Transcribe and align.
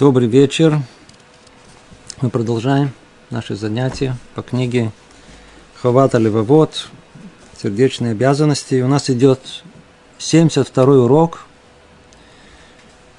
Добрый 0.00 0.28
вечер. 0.28 0.80
Мы 2.22 2.30
продолжаем 2.30 2.90
наши 3.28 3.54
занятия 3.54 4.16
по 4.34 4.40
книге 4.40 4.92
Хавата 5.74 6.16
Левовод 6.16 6.88
«Сердечные 7.62 8.12
обязанности». 8.12 8.80
У 8.80 8.88
нас 8.88 9.10
идет 9.10 9.62
72 10.16 10.84
урок. 11.04 11.42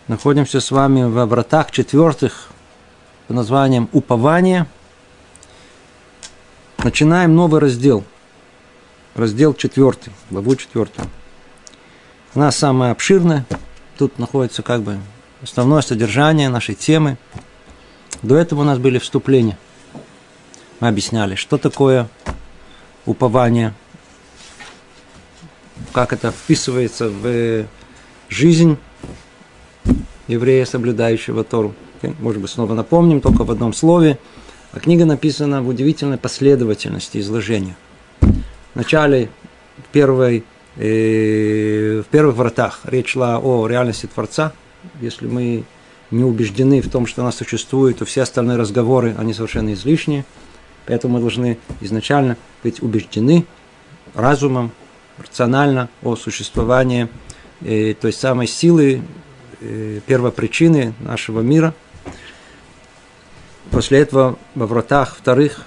Находимся 0.07 0.59
с 0.59 0.71
вами 0.71 1.03
во 1.03 1.27
вратах 1.27 1.69
четвертых 1.69 2.47
под 3.27 3.35
названием 3.35 3.87
«Упование». 3.91 4.65
Начинаем 6.79 7.35
новый 7.35 7.61
раздел. 7.61 8.03
Раздел 9.13 9.53
четвертый, 9.53 10.13
главу 10.31 10.55
четвертую. 10.55 11.07
Она 12.33 12.51
самая 12.51 12.91
обширная. 12.91 13.45
Тут 13.99 14.17
находится 14.17 14.63
как 14.63 14.81
бы 14.81 14.97
основное 15.43 15.81
содержание 15.81 16.49
нашей 16.49 16.75
темы. 16.75 17.17
До 18.21 18.35
этого 18.35 18.61
у 18.61 18.63
нас 18.63 18.77
были 18.77 18.99
вступления. 18.99 19.57
Мы 20.79 20.87
объясняли, 20.87 21.35
что 21.35 21.57
такое 21.57 22.07
упование, 23.05 23.73
как 25.93 26.13
это 26.13 26.31
вписывается 26.31 27.09
в 27.09 27.65
жизнь 28.29 28.77
еврея, 30.27 30.65
соблюдающего 30.65 31.43
Тору. 31.43 31.73
Может 32.19 32.41
быть, 32.41 32.51
снова 32.51 32.73
напомним, 32.73 33.21
только 33.21 33.43
в 33.43 33.51
одном 33.51 33.73
слове. 33.73 34.17
А 34.71 34.79
книга 34.79 35.05
написана 35.05 35.61
в 35.61 35.67
удивительной 35.67 36.17
последовательности 36.17 37.17
изложения. 37.19 37.75
В 38.21 38.75
начале 38.75 39.29
первой, 39.91 40.45
э, 40.77 42.01
в 42.01 42.09
первых 42.09 42.35
вратах 42.37 42.81
речь 42.85 43.09
шла 43.09 43.39
о 43.39 43.67
реальности 43.67 44.05
Творца– 44.05 44.53
если 44.99 45.27
мы 45.27 45.63
не 46.11 46.23
убеждены 46.23 46.81
в 46.81 46.89
том, 46.89 47.05
что 47.05 47.21
она 47.21 47.31
существует, 47.31 47.99
то 47.99 48.05
все 48.05 48.23
остальные 48.23 48.57
разговоры, 48.57 49.15
они 49.17 49.33
совершенно 49.33 49.73
излишние. 49.73 50.25
Поэтому 50.85 51.15
мы 51.15 51.19
должны 51.21 51.57
изначально 51.79 52.37
быть 52.63 52.81
убеждены 52.81 53.45
разумом, 54.13 54.71
рационально 55.17 55.89
о 56.03 56.15
существовании 56.15 57.07
э, 57.61 57.93
той 57.93 58.11
самой 58.11 58.47
силы, 58.47 59.01
э, 59.61 60.01
первопричины 60.05 60.93
нашего 60.99 61.41
мира. 61.41 61.73
После 63.69 63.99
этого 63.99 64.37
во 64.55 64.67
вратах 64.67 65.15
вторых 65.15 65.65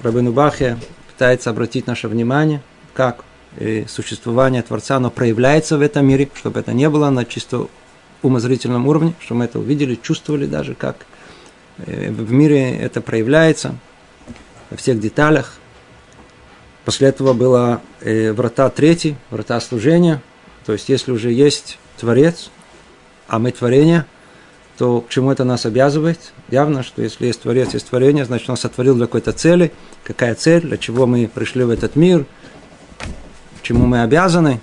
Рабину 0.00 0.32
Бахе 0.32 0.78
пытается 1.08 1.50
обратить 1.50 1.86
наше 1.86 2.08
внимание, 2.08 2.60
как 2.94 3.24
э, 3.56 3.86
существование 3.88 4.62
Творца, 4.62 4.96
оно 4.96 5.10
проявляется 5.10 5.78
в 5.78 5.80
этом 5.80 6.06
мире, 6.06 6.28
чтобы 6.34 6.60
это 6.60 6.72
не 6.72 6.88
было 6.88 7.10
на 7.10 7.24
чисто 7.24 7.68
умозрительном 8.22 8.86
уровне, 8.86 9.14
что 9.20 9.34
мы 9.34 9.44
это 9.44 9.58
увидели, 9.58 9.94
чувствовали 9.94 10.46
даже, 10.46 10.74
как 10.74 11.06
э, 11.78 12.10
в 12.10 12.32
мире 12.32 12.76
это 12.76 13.00
проявляется 13.00 13.76
во 14.70 14.76
всех 14.76 15.00
деталях. 15.00 15.54
После 16.84 17.08
этого 17.08 17.32
было 17.32 17.80
э, 18.00 18.32
врата 18.32 18.68
третий, 18.70 19.16
врата 19.30 19.60
служения. 19.60 20.22
То 20.64 20.72
есть, 20.72 20.88
если 20.88 21.12
уже 21.12 21.32
есть 21.32 21.78
Творец, 21.98 22.50
а 23.28 23.38
мы 23.38 23.50
творение, 23.52 24.06
то 24.78 25.00
к 25.00 25.08
чему 25.08 25.32
это 25.32 25.44
нас 25.44 25.66
обязывает? 25.66 26.32
Явно, 26.50 26.82
что 26.82 27.02
если 27.02 27.26
есть 27.26 27.42
Творец, 27.42 27.72
есть 27.74 27.88
творение, 27.88 28.24
значит, 28.24 28.48
он 28.50 28.56
сотворил 28.56 28.94
для 28.94 29.06
какой-то 29.06 29.32
цели. 29.32 29.72
Какая 30.04 30.34
цель? 30.34 30.62
Для 30.62 30.76
чего 30.76 31.06
мы 31.06 31.28
пришли 31.28 31.64
в 31.64 31.70
этот 31.70 31.96
мир? 31.96 32.26
Чему 33.62 33.86
мы 33.86 34.02
обязаны? 34.02 34.60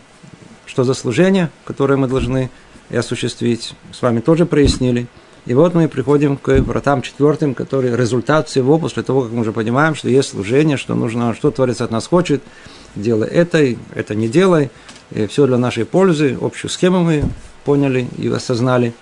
Что 0.66 0.84
за 0.84 0.94
служение, 0.94 1.50
которое 1.66 1.98
мы 1.98 2.08
должны 2.08 2.50
и 2.90 2.98
осуществить. 2.98 3.74
С 3.92 4.02
вами 4.02 4.20
тоже 4.20 4.46
прояснили. 4.46 5.08
И 5.46 5.54
вот 5.54 5.74
мы 5.74 5.90
приходим 5.90 6.38
к 6.38 6.60
вратам 6.60 7.02
четвертым, 7.02 7.54
который 7.54 7.96
результат 7.96 8.48
всего, 8.48 8.80
после 8.80 9.04
того, 9.04 9.24
как 9.24 9.32
мы 9.32 9.42
уже 9.42 9.52
понимаем, 9.52 9.94
что 9.94 10.08
есть 10.08 10.30
служение, 10.30 10.78
что 10.78 10.96
нужно, 10.96 11.34
что 11.34 11.52
Творец 11.52 11.82
от 11.82 11.92
нас 11.92 12.08
хочет, 12.08 12.42
делай 12.96 13.28
это, 13.28 13.76
это 13.94 14.16
не 14.16 14.30
делай, 14.30 14.70
и 15.12 15.28
все 15.28 15.46
для 15.46 15.58
нашей 15.58 15.86
пользы, 15.86 16.38
общую 16.40 16.72
схему 16.72 17.04
мы 17.04 17.24
поняли 17.66 18.08
и 18.18 18.30
осознали. 18.30 18.94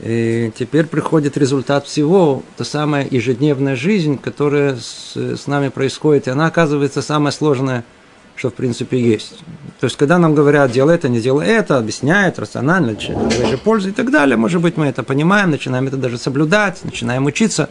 И 0.00 0.52
теперь 0.56 0.86
приходит 0.86 1.36
результат 1.36 1.86
всего, 1.86 2.42
та 2.56 2.64
самая 2.64 3.06
ежедневная 3.08 3.76
жизнь, 3.76 4.18
которая 4.18 4.76
с, 4.76 5.16
с 5.16 5.46
нами 5.46 5.68
происходит, 5.68 6.26
и 6.26 6.30
она 6.30 6.46
оказывается 6.46 7.02
самая 7.02 7.32
сложная– 7.32 7.84
что 8.38 8.50
в 8.50 8.54
принципе 8.54 9.00
есть. 9.00 9.40
То 9.80 9.84
есть, 9.84 9.96
когда 9.96 10.18
нам 10.18 10.34
говорят, 10.34 10.70
делай 10.70 10.94
это, 10.94 11.08
не 11.08 11.20
делай 11.20 11.46
это, 11.46 11.76
объясняют 11.76 12.38
рационально, 12.38 12.98
же 12.98 13.58
пользу 13.58 13.88
и 13.88 13.92
так 13.92 14.10
далее, 14.10 14.36
может 14.36 14.62
быть, 14.62 14.76
мы 14.76 14.86
это 14.86 15.02
понимаем, 15.02 15.50
начинаем 15.50 15.88
это 15.88 15.96
даже 15.96 16.18
соблюдать, 16.18 16.84
начинаем 16.84 17.26
учиться. 17.26 17.68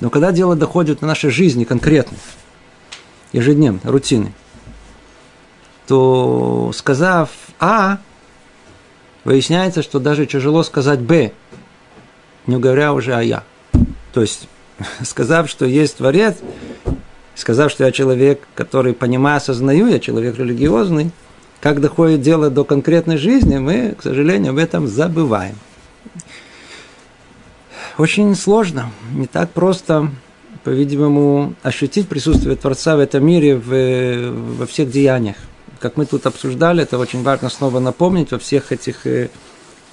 Но 0.00 0.10
когда 0.10 0.32
дело 0.32 0.56
доходит 0.56 1.02
на 1.02 1.08
нашей 1.08 1.30
жизни 1.30 1.64
конкретно, 1.64 2.16
ежедневно, 3.32 3.80
рутины, 3.84 4.32
то 5.86 6.72
сказав 6.74 7.30
А, 7.60 7.98
выясняется, 9.24 9.82
что 9.82 10.00
даже 10.00 10.26
тяжело 10.26 10.62
сказать 10.64 11.00
Б, 11.00 11.32
не 12.46 12.56
говоря 12.58 12.92
уже 12.92 13.14
о 13.14 13.22
Я. 13.22 13.44
То 14.12 14.20
есть, 14.20 14.48
сказав, 15.02 15.48
что 15.48 15.64
есть 15.64 15.98
Творец, 15.98 16.36
сказав, 17.38 17.70
что 17.70 17.84
я 17.84 17.92
человек, 17.92 18.40
который 18.54 18.92
понимаю, 18.92 19.36
осознаю, 19.36 19.86
я 19.86 20.00
человек 20.00 20.36
религиозный, 20.36 21.12
как 21.60 21.80
доходит 21.80 22.20
дело 22.20 22.50
до 22.50 22.64
конкретной 22.64 23.16
жизни, 23.16 23.58
мы, 23.58 23.94
к 23.96 24.02
сожалению, 24.02 24.50
об 24.50 24.58
этом 24.58 24.88
забываем. 24.88 25.54
Очень 27.96 28.34
сложно, 28.34 28.90
не 29.12 29.26
так 29.26 29.50
просто, 29.50 30.10
по-видимому, 30.64 31.54
ощутить 31.62 32.08
присутствие 32.08 32.56
Творца 32.56 32.96
в 32.96 33.00
этом 33.00 33.24
мире 33.24 33.56
в, 33.56 34.56
во 34.58 34.66
всех 34.66 34.90
деяниях. 34.90 35.36
Как 35.80 35.96
мы 35.96 36.06
тут 36.06 36.26
обсуждали, 36.26 36.82
это 36.82 36.98
очень 36.98 37.22
важно 37.22 37.50
снова 37.50 37.78
напомнить 37.78 38.32
во 38.32 38.38
всех 38.38 38.72
этих 38.72 39.06
э, 39.06 39.30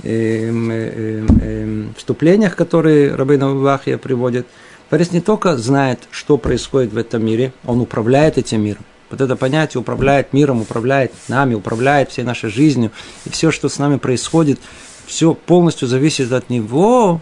э, 0.03 0.51
э, 0.51 1.25
э, 1.41 1.83
вступлениях, 1.95 2.55
которые 2.55 3.13
Рабин 3.13 3.43
Авахия 3.43 3.99
приводит– 3.99 4.47
Творец 4.89 5.11
не 5.11 5.21
только 5.21 5.57
знает, 5.57 5.99
что 6.11 6.37
происходит 6.37 6.93
в 6.93 6.97
этом 6.97 7.25
мире, 7.25 7.53
он 7.65 7.79
управляет 7.79 8.37
этим 8.37 8.63
миром. 8.63 8.83
Вот 9.09 9.21
это 9.21 9.35
понятие 9.35 9.81
управляет 9.81 10.33
миром, 10.33 10.61
управляет 10.61 11.11
нами, 11.27 11.53
управляет 11.55 12.09
всей 12.09 12.23
нашей 12.23 12.49
жизнью. 12.49 12.91
И 13.25 13.29
все, 13.29 13.51
что 13.51 13.69
с 13.69 13.77
нами 13.77 13.97
происходит, 13.97 14.59
все 15.05 15.33
полностью 15.33 15.87
зависит 15.87 16.31
от 16.31 16.49
него. 16.49 17.21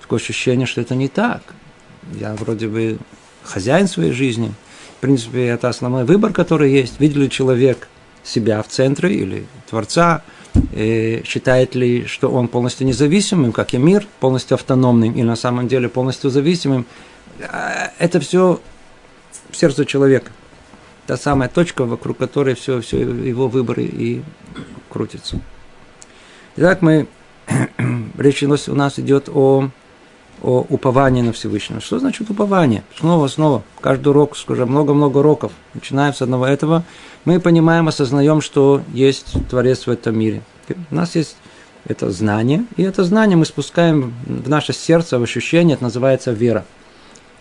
Такое 0.00 0.18
ощущение, 0.18 0.66
что 0.66 0.80
это 0.80 0.94
не 0.94 1.08
так. 1.08 1.42
Я 2.14 2.34
вроде 2.34 2.68
бы 2.68 2.98
хозяин 3.42 3.88
своей 3.88 4.12
жизни. 4.12 4.52
В 4.98 5.00
принципе, 5.00 5.46
это 5.46 5.68
основной 5.68 6.04
выбор, 6.04 6.32
который 6.32 6.72
есть. 6.72 6.98
Видел 7.00 7.20
ли 7.20 7.30
человек 7.30 7.88
себя 8.24 8.62
в 8.62 8.68
центре 8.68 9.14
или 9.14 9.46
Творца– 9.68 10.22
считает 11.24 11.74
ли, 11.74 12.06
что 12.06 12.30
он 12.30 12.48
полностью 12.48 12.86
независимым, 12.86 13.52
как 13.52 13.74
и 13.74 13.78
мир, 13.78 14.06
полностью 14.20 14.54
автономным, 14.54 15.12
или 15.12 15.22
на 15.22 15.36
самом 15.36 15.68
деле 15.68 15.88
полностью 15.88 16.30
зависимым, 16.30 16.86
а, 17.40 17.92
это 17.98 18.20
все 18.20 18.60
в 19.50 19.56
сердце 19.56 19.84
человека. 19.84 20.30
Та 21.06 21.16
самая 21.16 21.48
точка, 21.48 21.84
вокруг 21.84 22.18
которой 22.18 22.54
все, 22.54 22.80
все 22.80 23.00
его 23.00 23.48
выборы 23.48 23.84
и 23.84 24.22
крутятся. 24.90 25.40
Итак, 26.56 26.82
мы, 26.82 27.06
речь 28.18 28.42
у 28.42 28.74
нас 28.74 28.98
идет 28.98 29.28
о, 29.28 29.70
о 30.42 30.66
уповании 30.68 31.22
на 31.22 31.32
Всевышнего. 31.32 31.80
Что 31.80 31.98
значит 31.98 32.28
упование? 32.30 32.82
Снова, 32.98 33.28
снова, 33.28 33.62
каждый 33.80 34.08
урок, 34.08 34.36
скажем, 34.36 34.70
много-много 34.70 35.18
уроков, 35.18 35.52
начинаем 35.74 36.12
с 36.12 36.22
одного 36.22 36.46
этого– 36.46 36.84
мы 37.26 37.40
понимаем, 37.40 37.88
осознаем, 37.88 38.40
что 38.40 38.82
есть 38.94 39.34
Творец 39.50 39.86
в 39.86 39.90
этом 39.90 40.18
мире. 40.18 40.42
У 40.90 40.94
нас 40.94 41.14
есть 41.16 41.36
это 41.84 42.10
знание, 42.10 42.64
и 42.76 42.82
это 42.82 43.04
знание 43.04 43.36
мы 43.36 43.44
спускаем 43.44 44.14
в 44.24 44.48
наше 44.48 44.72
сердце, 44.72 45.18
в 45.18 45.22
ощущение, 45.22 45.74
это 45.74 45.84
называется 45.84 46.32
вера. 46.32 46.64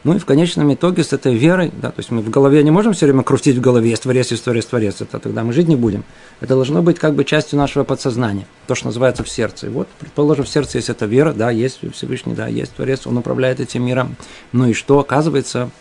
Ну 0.04 0.16
и 0.16 0.20
в 0.20 0.26
конечном 0.26 0.72
итоге 0.72 1.04
с 1.04 1.14
этой 1.14 1.34
верой, 1.34 1.72
да, 1.82 1.90
то 1.90 2.00
есть 2.00 2.12
мы 2.12 2.22
в 2.22 2.30
голове 2.30 2.62
не 2.64 2.70
можем 2.70 2.94
все 2.94 3.08
время 3.08 3.24
крутить 3.24 3.58
в 3.58 3.62
голове, 3.62 3.90
есть 3.90 4.04
творец, 4.04 4.30
есть 4.30 4.44
творец, 4.44 4.66
творец, 4.66 5.02
это 5.02 5.18
тогда 5.18 5.44
мы 5.44 5.52
жить 5.52 5.68
не 5.68 5.76
будем. 5.76 6.04
Это 6.42 6.54
должно 6.54 6.84
быть 6.84 7.00
как 7.00 7.16
бы 7.16 7.24
частью 7.24 7.58
нашего 7.58 7.84
подсознания, 7.84 8.46
то, 8.68 8.76
что 8.76 8.88
называется 8.88 9.24
в 9.24 9.30
сердце. 9.30 9.66
И 9.66 9.70
вот, 9.70 9.88
предположим, 10.00 10.46
в 10.46 10.50
сердце 10.50 10.78
есть 10.78 10.90
эта 10.90 11.08
вера, 11.08 11.34
да, 11.34 11.50
есть 11.50 11.80
Всевышний, 11.94 12.36
да, 12.36 12.48
есть 12.48 12.74
творец, 12.74 13.08
он 13.08 13.18
управляет 13.18 13.60
этим 13.60 13.84
миром. 13.84 14.16
Ну 14.52 14.68
и 14.68 14.74
что, 14.74 15.00
оказывается, 15.00 15.72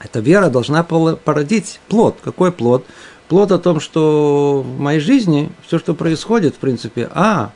эта 0.00 0.20
вера 0.20 0.48
должна 0.48 0.82
породить 0.82 1.80
плод. 1.88 2.18
Какой 2.22 2.52
плод? 2.52 2.86
Плод 3.28 3.50
о 3.52 3.58
том, 3.58 3.80
что 3.80 4.62
в 4.64 4.78
моей 4.78 5.00
жизни 5.00 5.50
все, 5.66 5.78
что 5.78 5.94
происходит, 5.94 6.54
в 6.54 6.58
принципе, 6.58 7.08
а, 7.12 7.50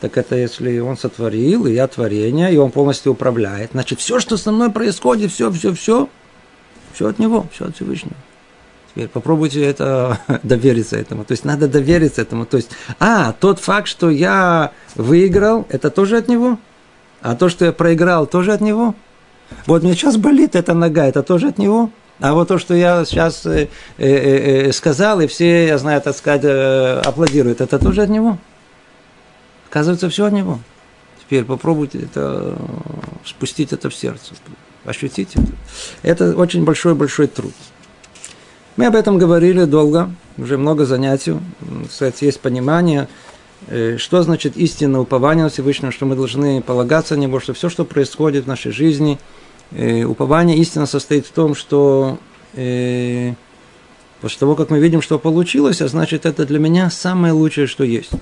так 0.00 0.16
это 0.16 0.36
если 0.36 0.78
он 0.78 0.96
сотворил, 0.96 1.66
и 1.66 1.72
я 1.72 1.88
творение, 1.88 2.54
и 2.54 2.56
он 2.56 2.70
полностью 2.70 3.12
управляет. 3.12 3.70
Значит, 3.72 3.98
все, 3.98 4.20
что 4.20 4.36
со 4.36 4.52
мной 4.52 4.70
происходит, 4.70 5.32
все, 5.32 5.50
все, 5.50 5.74
все, 5.74 6.08
все 6.92 7.08
от 7.08 7.18
него, 7.18 7.46
все 7.52 7.66
от 7.66 7.74
Всевышнего. 7.74 8.14
Теперь 8.90 9.08
попробуйте 9.08 9.64
это 9.64 10.20
довериться 10.44 10.96
этому. 10.96 11.24
То 11.24 11.32
есть 11.32 11.44
надо 11.44 11.66
довериться 11.66 12.22
этому. 12.22 12.46
То 12.46 12.58
есть, 12.58 12.70
а, 13.00 13.32
тот 13.32 13.58
факт, 13.58 13.88
что 13.88 14.10
я 14.10 14.72
выиграл, 14.94 15.66
это 15.68 15.90
тоже 15.90 16.16
от 16.16 16.28
него? 16.28 16.58
А 17.20 17.34
то, 17.34 17.48
что 17.48 17.64
я 17.64 17.72
проиграл, 17.72 18.26
тоже 18.26 18.52
от 18.52 18.60
него? 18.60 18.94
Вот 19.66 19.82
мне 19.82 19.94
сейчас 19.94 20.16
болит 20.16 20.56
эта 20.56 20.74
нога, 20.74 21.06
это 21.06 21.22
тоже 21.22 21.48
от 21.48 21.58
него? 21.58 21.90
А 22.20 22.34
вот 22.34 22.48
то, 22.48 22.58
что 22.58 22.74
я 22.74 23.04
сейчас 23.04 23.46
э, 23.46 23.68
э, 23.96 24.06
э, 24.06 24.72
сказал, 24.72 25.20
и 25.20 25.26
все, 25.26 25.68
я 25.68 25.78
знаю, 25.78 26.00
так 26.00 26.16
сказать, 26.16 26.42
э, 26.44 27.00
аплодируют, 27.04 27.60
это 27.60 27.78
тоже 27.78 28.02
от 28.02 28.08
него? 28.08 28.38
Оказывается, 29.70 30.08
все 30.10 30.26
от 30.26 30.32
него. 30.32 30.58
Теперь 31.20 31.44
попробуйте 31.44 32.00
это, 32.00 32.56
спустить 33.24 33.72
это 33.72 33.88
в 33.88 33.94
сердце, 33.94 34.34
ощутить 34.84 35.36
это. 35.36 35.52
Это 36.02 36.36
очень 36.36 36.64
большой-большой 36.64 37.28
труд. 37.28 37.52
Мы 38.76 38.86
об 38.86 38.96
этом 38.96 39.18
говорили 39.18 39.64
долго, 39.64 40.10
уже 40.38 40.56
много 40.56 40.86
занятий. 40.86 41.36
Кстати, 41.88 42.24
есть 42.24 42.40
понимание, 42.40 43.02
э, 43.02 43.27
что 43.98 44.22
значит 44.22 44.56
истинное 44.56 45.00
упование 45.00 45.44
на 45.44 45.50
Всевышнего, 45.50 45.92
что 45.92 46.06
мы 46.06 46.16
должны 46.16 46.62
полагаться 46.62 47.16
на 47.16 47.20
Него, 47.20 47.38
что 47.40 47.52
все, 47.52 47.68
что 47.68 47.84
происходит 47.84 48.44
в 48.44 48.48
нашей 48.48 48.72
жизни, 48.72 49.18
э, 49.72 50.04
упование 50.04 50.56
истина 50.58 50.86
состоит 50.86 51.26
в 51.26 51.32
том, 51.32 51.54
что 51.54 52.18
э, 52.54 53.34
после 54.20 54.38
того, 54.38 54.54
как 54.54 54.70
мы 54.70 54.78
видим, 54.78 55.02
что 55.02 55.18
получилось, 55.18 55.82
а 55.82 55.88
значит, 55.88 56.24
это 56.24 56.46
для 56.46 56.58
меня 56.58 56.90
самое 56.90 57.32
лучшее, 57.32 57.66
что 57.66 57.84
есть. 57.84 58.12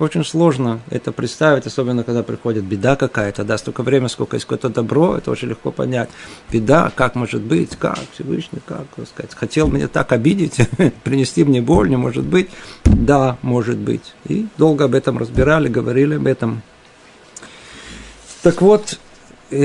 Очень 0.00 0.24
сложно 0.24 0.80
это 0.88 1.12
представить, 1.12 1.66
особенно 1.66 2.04
когда 2.04 2.22
приходит 2.22 2.64
беда 2.64 2.96
какая-то, 2.96 3.44
да, 3.44 3.58
столько 3.58 3.82
времени, 3.82 4.08
сколько 4.08 4.36
есть 4.36 4.46
какое-то 4.46 4.70
добро, 4.70 5.18
это 5.18 5.30
очень 5.30 5.48
легко 5.48 5.70
понять. 5.70 6.08
Беда, 6.50 6.90
как 6.96 7.16
может 7.16 7.42
быть, 7.42 7.76
как 7.76 7.98
Всевышний, 8.14 8.60
как, 8.64 8.86
так 8.96 9.06
сказать, 9.06 9.34
хотел 9.34 9.68
меня 9.68 9.88
так 9.88 10.12
обидеть, 10.12 10.56
принести 11.04 11.44
мне 11.44 11.60
боль, 11.60 11.90
не 11.90 11.98
может 11.98 12.24
быть. 12.24 12.48
Да, 12.84 13.36
может 13.42 13.76
быть. 13.76 14.14
И 14.24 14.46
долго 14.56 14.86
об 14.86 14.94
этом 14.94 15.18
разбирали, 15.18 15.68
говорили 15.68 16.14
об 16.14 16.26
этом. 16.26 16.62
Так 18.42 18.62
вот, 18.62 18.98
мы 19.50 19.58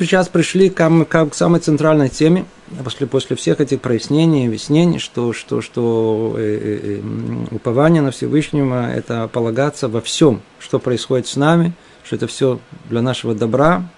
сейчас 0.00 0.28
пришли 0.28 0.70
к, 0.70 1.04
к 1.04 1.34
самой 1.34 1.60
центральной 1.60 2.08
теме– 2.08 2.44
после, 2.84 3.06
после 3.06 3.36
всех 3.36 3.60
этих 3.60 3.80
прояснений, 3.80 4.46
объяснений, 4.46 4.98
что, 4.98 5.32
что, 5.32 5.60
что 5.60 6.34
э, 6.36 6.40
э, 6.40 7.00
э, 7.00 7.54
упование 7.54 8.02
на 8.02 8.10
Всевышнего– 8.10 8.90
это 8.94 9.28
полагаться 9.28 9.88
во 9.88 10.00
всем, 10.00 10.42
что 10.58 10.78
происходит 10.78 11.26
с 11.26 11.36
нами, 11.36 11.72
что 12.04 12.16
это 12.16 12.26
все 12.26 12.60
для 12.88 13.02
нашего 13.02 13.34
добра. 13.34 13.88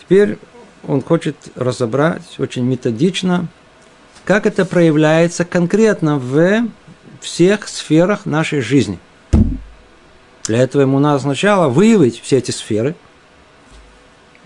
Теперь 0.00 0.38
он 0.86 1.02
хочет 1.02 1.36
разобрать 1.54 2.36
очень 2.38 2.64
методично, 2.64 3.48
как 4.24 4.46
это 4.46 4.64
проявляется 4.64 5.44
конкретно 5.44 6.18
в 6.18 6.66
всех 7.20 7.68
сферах 7.68 8.26
нашей 8.26 8.60
жизни. 8.60 8.98
Для 10.50 10.58
этого 10.58 10.82
ему 10.82 10.98
надо 10.98 11.20
сначала 11.20 11.68
выявить 11.68 12.20
все 12.20 12.38
эти 12.38 12.50
сферы, 12.50 12.96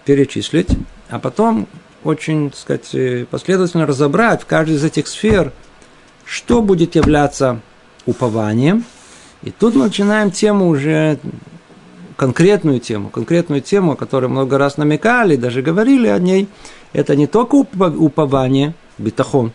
перечислить, 0.04 0.68
а 1.08 1.18
потом 1.18 1.66
очень, 2.02 2.50
так 2.50 2.58
сказать, 2.58 2.94
э, 2.94 3.24
последовательно 3.30 3.86
разобрать 3.86 4.42
в 4.42 4.44
каждой 4.44 4.76
из 4.76 4.84
этих 4.84 5.08
сфер, 5.08 5.50
что 6.26 6.60
будет 6.60 6.94
являться 6.94 7.62
упованием. 8.04 8.84
И 9.40 9.50
тут 9.50 9.76
мы 9.76 9.84
начинаем 9.84 10.30
тему 10.30 10.68
уже 10.68 11.18
конкретную 12.18 12.80
тему, 12.80 13.08
конкретную 13.08 13.62
тему, 13.62 13.92
о 13.92 13.96
которой 13.96 14.26
много 14.26 14.58
раз 14.58 14.76
намекали, 14.76 15.36
даже 15.36 15.62
говорили 15.62 16.08
о 16.08 16.18
ней. 16.18 16.48
Это 16.92 17.16
не 17.16 17.26
только 17.26 17.54
упование, 17.54 18.74
битахон, 18.98 19.54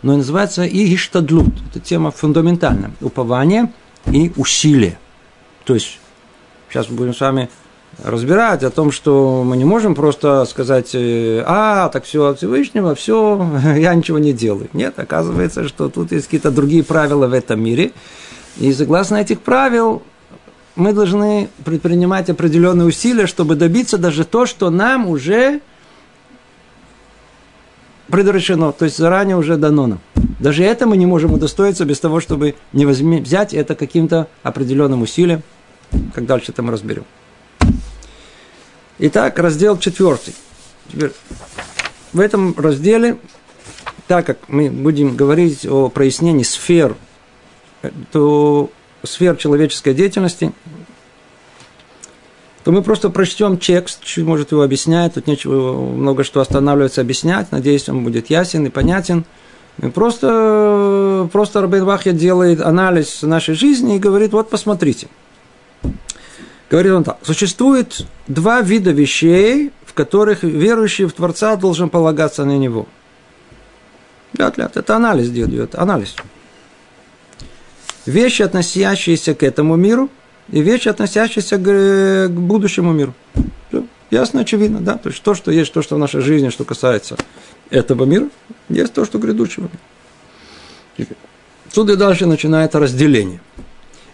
но 0.00 0.14
и 0.14 0.16
называется 0.16 0.64
и 0.64 0.86
гиштадлут. 0.86 1.52
Это 1.68 1.78
тема 1.78 2.10
фундаментальная. 2.10 2.92
Упование 3.02 3.70
и 4.10 4.32
усилие. 4.38 4.96
То 5.64 5.74
есть, 5.74 5.98
сейчас 6.68 6.88
мы 6.88 6.96
будем 6.96 7.14
с 7.14 7.20
вами 7.20 7.48
разбирать 8.02 8.62
о 8.64 8.70
том, 8.70 8.90
что 8.90 9.42
мы 9.44 9.56
не 9.56 9.64
можем 9.64 9.94
просто 9.94 10.44
сказать, 10.46 10.94
э, 10.94 11.42
а, 11.46 11.88
так 11.88 12.04
все 12.04 12.26
от 12.26 12.38
Всевышнего, 12.38 12.94
все, 12.94 13.46
я 13.76 13.94
ничего 13.94 14.18
не 14.18 14.32
делаю. 14.32 14.68
Нет, 14.72 14.98
оказывается, 14.98 15.68
что 15.68 15.88
тут 15.88 16.12
есть 16.12 16.26
какие-то 16.26 16.50
другие 16.50 16.82
правила 16.82 17.26
в 17.26 17.32
этом 17.32 17.62
мире. 17.62 17.92
И 18.58 18.72
согласно 18.72 19.16
этих 19.16 19.40
правил 19.40 20.02
мы 20.76 20.92
должны 20.92 21.48
предпринимать 21.64 22.30
определенные 22.30 22.86
усилия, 22.86 23.26
чтобы 23.26 23.54
добиться 23.54 23.96
даже 23.96 24.24
то, 24.24 24.46
что 24.46 24.70
нам 24.70 25.08
уже 25.08 25.60
предрешено, 28.08 28.72
то 28.72 28.84
есть 28.84 28.96
заранее 28.96 29.36
уже 29.36 29.56
дано 29.56 29.86
нам. 29.86 30.00
Даже 30.40 30.64
это 30.64 30.86
мы 30.86 30.96
не 30.96 31.06
можем 31.06 31.32
удостоиться 31.32 31.84
без 31.84 32.00
того, 32.00 32.20
чтобы 32.20 32.54
не 32.72 32.86
возьми, 32.86 33.20
взять 33.20 33.54
это 33.54 33.74
каким-то 33.74 34.28
определенным 34.42 35.02
усилием. 35.02 35.42
Как 36.14 36.26
дальше 36.26 36.52
это 36.52 36.62
мы 36.62 36.72
разберем. 36.72 37.04
Итак, 38.98 39.38
раздел 39.38 39.78
четвертый. 39.78 40.34
Теперь, 40.90 41.12
в 42.12 42.20
этом 42.20 42.54
разделе, 42.56 43.18
так 44.06 44.24
как 44.26 44.38
мы 44.48 44.70
будем 44.70 45.16
говорить 45.16 45.66
о 45.66 45.88
прояснении 45.88 46.44
сфер, 46.44 46.96
то 48.12 48.70
сфер 49.02 49.36
человеческой 49.36 49.94
деятельности, 49.94 50.52
то 52.62 52.70
мы 52.70 52.82
просто 52.82 53.10
прочтем 53.10 53.58
текст, 53.58 54.04
чуть 54.04 54.24
может 54.24 54.52
его 54.52 54.62
объяснять, 54.62 55.14
тут 55.14 55.26
нечего 55.26 55.74
много 55.90 56.22
что 56.22 56.40
останавливаться 56.40 57.00
объяснять, 57.00 57.50
надеюсь, 57.50 57.88
он 57.88 58.04
будет 58.04 58.30
ясен 58.30 58.64
и 58.66 58.70
понятен. 58.70 59.24
И 59.82 59.88
просто, 59.88 61.28
просто 61.32 61.60
Рабин 61.60 61.84
Вахья 61.84 62.12
делает 62.12 62.60
анализ 62.60 63.22
нашей 63.22 63.56
жизни 63.56 63.96
и 63.96 63.98
говорит, 63.98 64.32
вот 64.32 64.50
посмотрите– 64.50 65.08
Говорит 66.70 66.92
он 66.92 67.04
так. 67.04 67.18
Существует 67.22 68.04
два 68.26 68.60
вида 68.60 68.90
вещей, 68.90 69.70
в 69.84 69.94
которых 69.94 70.42
верующий 70.42 71.04
в 71.04 71.12
Творца 71.12 71.56
должен 71.56 71.88
полагаться 71.88 72.44
на 72.44 72.56
него. 72.58 72.86
Лят, 74.36 74.58
лят, 74.58 74.76
это 74.76 74.96
анализ 74.96 75.30
делает, 75.30 75.74
анализ. 75.76 76.16
Вещи, 78.06 78.42
относящиеся 78.42 79.34
к 79.34 79.42
этому 79.44 79.76
миру, 79.76 80.10
и 80.50 80.60
вещи, 80.60 80.88
относящиеся 80.88 81.58
к, 81.58 82.28
будущему 82.28 82.92
миру. 82.92 83.14
Все, 83.68 83.84
ясно, 84.10 84.40
очевидно, 84.40 84.80
да? 84.80 84.98
То 84.98 85.10
есть 85.10 85.22
то, 85.22 85.34
что 85.34 85.52
есть, 85.52 85.72
то, 85.72 85.80
что 85.80 85.94
в 85.94 85.98
нашей 85.98 86.22
жизни, 86.22 86.48
что 86.48 86.64
касается 86.64 87.16
этого 87.70 88.04
мира, 88.04 88.28
есть 88.68 88.92
то, 88.92 89.04
что 89.04 89.18
грядущего 89.18 89.70
мира. 90.98 91.08
Отсюда 91.68 91.96
дальше 91.96 92.26
начинается 92.26 92.80
разделение– 92.80 93.40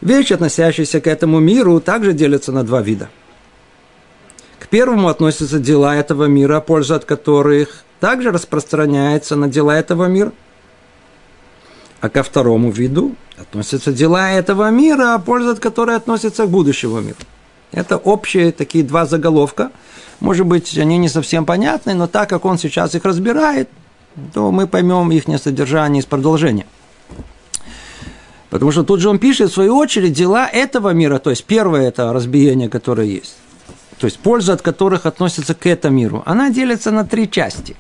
Вещи, 0.01 0.33
относящиеся 0.33 1.01
к 1.01 1.07
этому 1.07 1.41
миру, 1.41 1.79
также 1.81 2.15
делятся 2.15 2.53
на 2.53 2.65
два 2.65 2.81
вида. 2.81 3.11
К 4.59 4.67
первому 4.69 5.09
относятся 5.09 5.59
дела 5.59 5.95
этого 5.95 6.25
мира, 6.25 6.61
польза 6.61 6.97
от 6.97 7.05
которых 7.05 7.85
также 7.99 8.31
распространяется 8.31 9.37
на 9.37 9.49
дела 9.49 9.77
этого 9.77 10.07
мира. 10.07 10.33
А 12.01 12.09
ко 12.09 12.23
второму 12.23 12.71
виду 12.71 13.15
относятся 13.37 13.93
дела 13.93 14.31
этого 14.31 14.71
мира, 14.71 15.19
польза 15.19 15.53
от 15.53 15.61
которой 15.61 15.97
относится 15.97 16.47
к 16.47 16.51
будущему 16.51 17.01
миру. 17.01 17.17
Это 17.73 17.99
общие 17.99 18.53
такие 18.53 18.83
два 18.85 19.05
заголовка. 19.05 19.71
Может 20.19 20.47
быть, 20.47 20.77
они 20.79 20.97
не 20.97 21.11
совсем 21.11 21.45
понятны, 21.45 21.93
но 21.93 22.07
так 22.07 22.29
как 22.31 22.47
он 22.47 22.59
сейчас 22.59 22.95
их 22.95 23.05
разбирает, 23.05 23.69
то 24.33 24.51
мы 24.51 24.67
поймем 24.67 25.13
их 25.13 25.25
содержание 25.39 26.01
из 26.01 26.07
продолжения– 26.07 26.65
Потому 28.51 28.73
что 28.73 28.83
тут 28.83 29.01
же 29.01 29.09
он 29.09 29.19
пишет, 29.19 29.51
в 29.51 29.55
свою 29.55 29.77
очередь, 29.77 30.13
дела 30.13 30.49
этого 30.49 30.91
мира, 30.91 31.19
то 31.19 31.31
есть 31.31 31.45
первое 31.45 31.89
это 31.89 32.13
разбиение, 32.13 32.69
которое 32.69 33.07
есть, 33.07 33.37
то 33.99 34.07
есть 34.07 34.19
польза 34.19 34.55
от 34.55 34.63
которых 34.63 35.07
относится 35.07 35.55
к 35.55 35.67
этому 35.67 35.97
миру, 35.97 36.23
она 36.27 36.51
делится 36.51 36.91
на 36.91 37.05
три 37.05 37.31
части. 37.31 37.77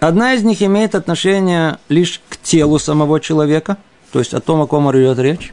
Одна 0.00 0.34
из 0.34 0.42
них 0.42 0.62
имеет 0.62 0.94
отношение 0.94 1.78
лишь 1.88 2.20
к 2.28 2.38
телу 2.38 2.78
самого 2.78 3.20
человека, 3.20 3.76
то 4.10 4.20
есть 4.20 4.32
о 4.32 4.40
том, 4.40 4.62
о 4.62 4.66
ком 4.66 4.90
идет 4.92 5.18
речь. 5.18 5.52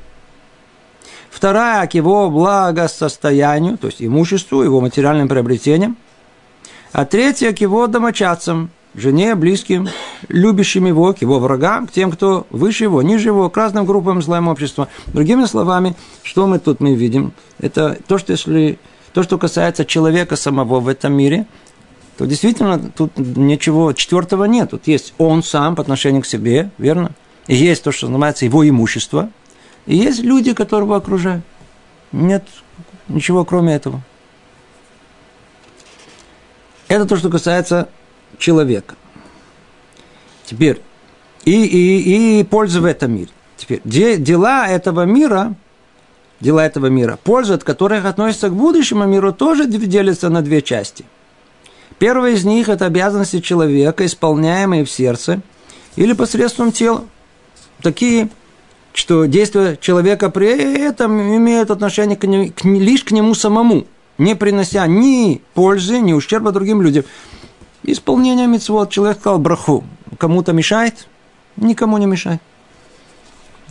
Вторая– 1.29 1.85
к 1.89 1.93
его 1.95 2.29
благосостоянию, 2.29 3.77
то 3.77 3.87
есть 3.87 4.01
имуществу, 4.01 4.61
его 4.61 4.79
материальным 4.79 5.27
приобретениям. 5.27 5.97
А 6.93 7.03
третья– 7.03 7.51
к 7.53 7.59
его 7.59 7.87
домочадцам, 7.87 8.69
жене, 8.95 9.35
близким, 9.35 9.87
любящим 10.29 10.85
его, 10.85 11.13
к 11.13 11.21
его 11.21 11.39
врагам, 11.39 11.87
к 11.87 11.91
тем, 11.91 12.11
кто 12.11 12.47
выше 12.49 12.85
его, 12.85 13.01
ниже 13.01 13.29
его, 13.29 13.49
к 13.49 13.57
разным 13.57 13.85
группам 13.85 14.21
злоем 14.21 14.47
общества. 14.47 14.87
Другими 15.07 15.45
словами, 15.45 15.95
что 16.23 16.47
мы 16.47 16.59
тут 16.59 16.79
мы 16.79 16.95
видим? 16.95 17.33
Это 17.59 17.97
то, 18.07 18.17
что 18.17 18.31
если 18.31 18.79
то, 19.13 19.23
что 19.23 19.37
касается 19.37 19.85
человека 19.85 20.35
самого 20.35 20.79
в 20.79 20.87
этом 20.87 21.13
мире, 21.13 21.45
то 22.17 22.25
действительно 22.25 22.79
тут 22.79 23.17
ничего 23.17 23.93
четвертого 23.93 24.45
нет. 24.45 24.71
Тут 24.71 24.87
есть 24.87 25.13
он 25.17 25.43
сам 25.43 25.75
по 25.75 25.81
отношению 25.81 26.21
к 26.21 26.25
себе, 26.25 26.69
верно? 26.77 27.11
И 27.47 27.55
есть 27.55 27.83
то, 27.83 27.91
что 27.91 28.07
называется 28.07 28.45
его 28.45 28.67
имущество. 28.67 29.29
И 29.85 29.95
есть 29.95 30.21
люди, 30.21 30.53
которые 30.53 30.85
его 30.85 30.95
окружают. 30.95 31.43
Нет 32.11 32.45
ничего 33.07 33.45
кроме 33.45 33.75
этого. 33.75 34.01
Это 36.87 37.05
то, 37.05 37.17
что 37.17 37.29
касается 37.29 37.89
человека. 38.37 38.95
Теперь, 40.45 40.81
и, 41.45 41.65
и, 41.65 42.39
и 42.39 42.43
польза 42.43 42.81
в 42.81 42.85
этом 42.85 43.13
мире. 43.15 43.29
Теперь, 43.57 43.81
де, 43.83 44.17
дела 44.17 44.67
этого 44.67 45.05
мира, 45.05 45.55
дела 46.39 46.65
этого 46.65 46.87
мира, 46.87 47.17
польза 47.23 47.55
от 47.55 47.63
которых 47.63 48.05
относится 48.05 48.49
к 48.49 48.53
будущему 48.53 49.05
миру, 49.05 49.33
тоже 49.33 49.67
делится 49.67 50.29
на 50.29 50.41
две 50.41 50.61
части. 50.61 51.05
Первая 51.97 52.33
из 52.33 52.43
них– 52.43 52.67
это 52.69 52.85
обязанности 52.85 53.39
человека, 53.39 54.05
исполняемые 54.05 54.83
в 54.83 54.91
сердце 54.91 55.41
или 55.95 56.13
посредством 56.13 56.71
тела. 56.71 57.05
Такие, 57.81 58.29
что 58.93 59.25
действия 59.25 59.77
человека 59.79 60.29
при 60.29 60.81
этом 60.81 61.37
имеют 61.37 61.71
отношение 61.71 62.17
к, 62.17 62.25
не, 62.25 62.49
к, 62.49 62.65
лишь 62.65 63.03
к 63.03 63.11
нему 63.11 63.33
самому, 63.33 63.87
не 64.17 64.35
принося 64.35 64.85
ни 64.87 65.41
пользы, 65.53 65.99
ни 65.99 66.13
ущерба 66.13 66.51
другим 66.51 66.81
людям. 66.81 67.05
Исполнение 67.87 68.47
митцвот. 68.47 68.89
Человек 68.89 69.19
сказал 69.19 69.39
браху. 69.39 69.83
Кому-то 70.17 70.53
мешает? 70.53 71.07
Никому 71.57 71.97
не 71.97 72.05
мешает. 72.05 72.41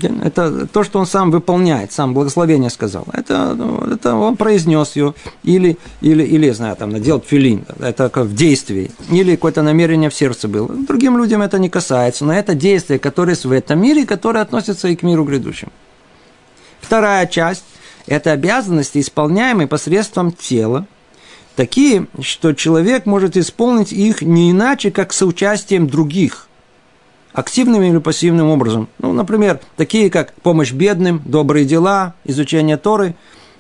Это 0.02 0.66
то, 0.66 0.82
что 0.82 0.98
он 0.98 1.06
сам 1.06 1.30
выполняет, 1.30 1.92
сам 1.92 2.14
благословение 2.14 2.68
сказал. 2.68 3.06
Это, 3.12 3.54
ну, 3.54 3.78
это 3.80 4.16
он 4.16 4.36
произнес 4.36 4.96
ее, 4.96 5.14
или, 5.44 5.78
или, 6.00 6.24
или, 6.24 6.50
знаю, 6.50 6.74
там, 6.74 6.90
надел 6.90 7.22
филин, 7.24 7.64
это 7.78 8.08
как 8.08 8.24
в 8.24 8.34
действии, 8.34 8.90
или 9.10 9.36
какое-то 9.36 9.62
намерение 9.62 10.10
в 10.10 10.14
сердце 10.14 10.48
было. 10.48 10.68
Другим 10.68 11.16
людям 11.16 11.42
это 11.42 11.60
не 11.60 11.68
касается, 11.68 12.24
но 12.24 12.32
это 12.32 12.56
действие, 12.56 12.98
которое 12.98 13.36
в 13.36 13.52
этом 13.52 13.80
мире, 13.80 14.04
которое 14.04 14.40
относится 14.40 14.88
и 14.88 14.96
к 14.96 15.04
миру 15.04 15.24
грядущему. 15.24 15.70
Вторая 16.80 17.26
часть– 17.28 17.64
это 18.06 18.32
обязанности, 18.32 18.98
исполняемые 18.98 19.68
посредством 19.68 20.32
тела, 20.32 20.86
такие, 21.56 22.06
что 22.20 22.52
человек 22.52 23.06
может 23.06 23.36
исполнить 23.36 23.92
их 23.92 24.22
не 24.22 24.50
иначе, 24.50 24.90
как 24.90 25.12
соучастием 25.12 25.86
других– 25.86 26.48
активным 27.34 27.82
или 27.82 27.98
пассивным 27.98 28.48
образом. 28.48 28.88
Ну, 29.00 29.12
например, 29.12 29.60
такие 29.76 30.08
как 30.08 30.32
помощь 30.34 30.72
бедным, 30.72 31.20
добрые 31.26 31.66
дела, 31.66 32.14
изучение 32.24 32.76
Торы, 32.76 33.16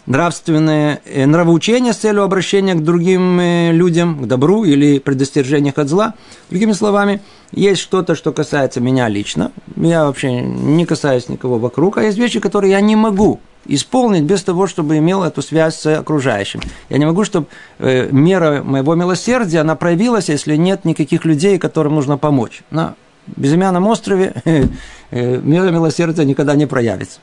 нравственное 0.06 1.00
э, 1.04 1.26
нравоучение 1.26 1.92
с 1.92 1.96
целью 1.96 2.22
обращения 2.22 2.74
к 2.74 2.84
другим 2.84 3.40
э, 3.40 3.72
людям, 3.72 4.22
к 4.22 4.26
добру 4.26 4.64
или 4.64 5.00
предостережениях 5.00 5.76
от 5.78 5.88
зла. 5.88 6.14
Другими 6.50 6.72
словами, 6.72 7.20
есть 7.50 7.80
что-то, 7.80 8.14
что 8.14 8.32
касается 8.32 8.80
меня 8.80 9.08
лично, 9.08 9.50
я 9.76 10.04
вообще 10.04 10.40
не 10.40 10.86
касаюсь 10.86 11.28
никого 11.28 11.58
вокруг, 11.58 11.98
а 11.98 12.02
есть 12.04 12.16
вещи, 12.16 12.38
которые 12.38 12.72
я 12.72 12.80
не 12.80 12.94
могу 12.96 13.40
исполнить 13.66 14.24
без 14.24 14.42
того, 14.42 14.66
чтобы 14.66 14.98
имел 14.98 15.22
эту 15.22 15.42
связь 15.42 15.76
с 15.76 15.98
окружающим. 15.98 16.60
Я 16.88 16.98
не 16.98 17.06
могу, 17.06 17.24
чтобы 17.24 17.46
э, 17.78 18.08
мера 18.10 18.62
моего 18.62 18.94
милосердия, 18.94 19.60
она 19.60 19.76
проявилась, 19.76 20.28
если 20.28 20.56
нет 20.56 20.84
никаких 20.84 21.24
людей, 21.24 21.58
которым 21.58 21.94
нужно 21.94 22.18
помочь. 22.18 22.62
На 22.70 22.94
безымянном 23.26 23.86
острове 23.86 24.34
э, 24.44 25.40
мера 25.40 25.70
милосердия 25.70 26.24
никогда 26.24 26.54
не 26.54 26.66
проявится. 26.66 27.20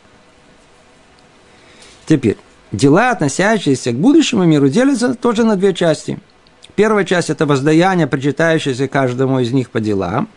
Теперь, 2.05 2.37
дела, 2.71 3.11
относящиеся 3.11 3.91
к 3.91 3.95
будущему 3.95 4.43
миру, 4.43 4.67
делятся 4.69 5.13
тоже 5.13 5.43
на 5.43 5.55
две 5.55 5.73
части. 5.73 6.19
Первая 6.75 7.05
часть– 7.05 7.29
это 7.29 7.45
воздаяние, 7.45 8.07
причитающееся 8.07 8.87
каждому 8.87 9.39
из 9.39 9.51
них 9.51 9.69
по 9.69 9.79
делам, 9.79 10.29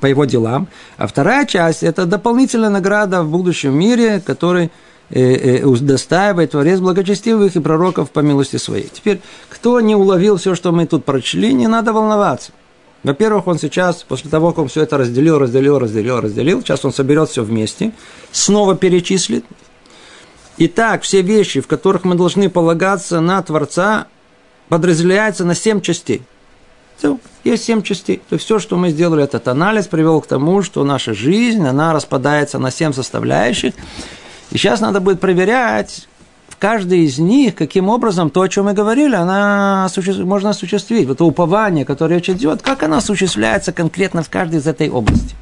по 0.00 0.06
его 0.06 0.24
делам. 0.24 0.68
А 0.96 1.06
вторая 1.06 1.46
часть– 1.46 1.82
это 1.84 2.06
дополнительная 2.06 2.70
награда 2.70 3.22
в 3.22 3.30
будущем 3.30 3.78
мире, 3.78 4.20
который 4.24 4.70
удостаивает 5.10 6.50
Творец 6.50 6.80
благочестивых 6.80 7.56
и 7.56 7.60
пророков 7.60 8.10
по 8.10 8.20
милости 8.20 8.56
своей. 8.56 8.90
Теперь, 8.92 9.20
кто 9.48 9.80
не 9.80 9.94
уловил 9.94 10.36
все, 10.36 10.54
что 10.54 10.70
мы 10.72 10.86
тут 10.86 11.04
прочли, 11.04 11.54
не 11.54 11.66
надо 11.66 11.92
волноваться. 11.92 12.52
Во-первых, 13.04 13.46
он 13.46 13.58
сейчас, 13.58 14.02
после 14.02 14.30
того, 14.30 14.50
как 14.50 14.58
он 14.58 14.68
все 14.68 14.82
это 14.82 14.98
разделил, 14.98 15.38
разделил, 15.38 15.78
разделил, 15.78 16.20
разделил, 16.20 16.60
сейчас 16.60 16.84
он 16.84 16.92
соберет 16.92 17.30
все 17.30 17.42
вместе, 17.42 17.92
снова 18.32 18.74
перечислит. 18.74 19.44
Итак, 20.58 21.02
все 21.02 21.22
вещи, 21.22 21.60
в 21.60 21.68
которых 21.68 22.04
мы 22.04 22.16
должны 22.16 22.50
полагаться 22.50 23.20
на 23.20 23.40
Творца, 23.42 24.08
подразделяются 24.68 25.44
на 25.44 25.54
семь 25.54 25.80
частей. 25.80 26.22
Все, 26.96 27.20
есть 27.44 27.62
семь 27.62 27.82
частей. 27.82 28.20
То 28.28 28.34
есть 28.34 28.44
все, 28.44 28.58
что 28.58 28.76
мы 28.76 28.90
сделали, 28.90 29.22
этот 29.22 29.46
анализ 29.46 29.86
привел 29.86 30.20
к 30.20 30.26
тому, 30.26 30.62
что 30.62 30.82
наша 30.82 31.14
жизнь, 31.14 31.64
она 31.64 31.92
распадается 31.92 32.58
на 32.58 32.72
семь 32.72 32.92
составляющих. 32.92 33.72
И 34.50 34.58
сейчас 34.58 34.80
надо 34.80 35.00
будет 35.00 35.20
проверять, 35.20 36.08
каждый 36.58 37.00
из 37.00 37.18
них, 37.18 37.54
каким 37.54 37.88
образом 37.88 38.30
то, 38.30 38.42
о 38.42 38.48
чем 38.48 38.66
мы 38.66 38.72
говорили, 38.72 39.14
она 39.14 39.84
осуществ... 39.84 40.20
можно 40.22 40.50
осуществить. 40.50 41.06
Вот 41.06 41.20
упование, 41.20 41.84
которое 41.84 42.16
речь 42.16 42.30
идет, 42.30 42.62
как 42.62 42.82
оно 42.82 42.96
осуществляется 42.96 43.72
конкретно 43.72 44.22
в 44.22 44.30
каждой 44.30 44.56
из 44.56 44.66
этой 44.66 44.90
области. 44.90 45.34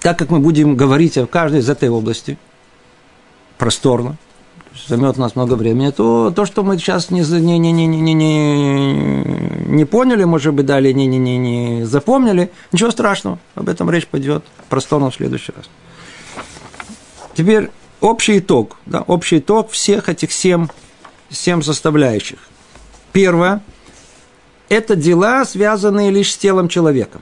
Так 0.00 0.18
как 0.18 0.30
мы 0.30 0.40
будем 0.40 0.76
говорить 0.76 1.16
о 1.16 1.26
каждой 1.26 1.60
из 1.60 1.70
этой 1.70 1.88
области, 1.88 2.36
просторно, 3.56 4.16
займет 4.88 5.18
у 5.18 5.20
нас 5.20 5.36
много 5.36 5.54
времени, 5.54 5.90
то 5.90 6.32
то, 6.34 6.46
что 6.46 6.62
мы 6.62 6.76
сейчас 6.78 7.10
не, 7.10 7.20
не, 7.20 7.58
не, 7.58 7.72
не, 7.72 7.86
не, 7.86 8.14
не, 8.14 9.24
не 9.66 9.84
поняли, 9.84 10.24
может 10.24 10.54
быть, 10.54 10.66
далее 10.66 10.92
не, 10.94 11.06
не, 11.06 11.18
не, 11.18 11.38
не 11.38 11.84
запомнили, 11.84 12.50
ничего 12.72 12.90
страшного, 12.90 13.38
об 13.54 13.68
этом 13.68 13.90
речь 13.90 14.06
пойдет 14.06 14.44
просторно 14.68 15.10
в 15.10 15.14
следующий 15.14 15.52
раз. 15.56 15.68
Теперь 17.34 17.70
общий 18.00 18.38
итог, 18.38 18.76
да, 18.86 19.02
общий 19.02 19.38
итог 19.38 19.70
всех 19.70 20.08
этих 20.08 20.32
семь, 20.32 20.68
семь 21.30 21.62
составляющих. 21.62 22.38
Первое– 23.12 23.62
это 24.68 24.96
дела, 24.96 25.44
связанные 25.44 26.10
лишь 26.10 26.32
с 26.32 26.36
телом 26.36 26.68
человека. 26.68 27.20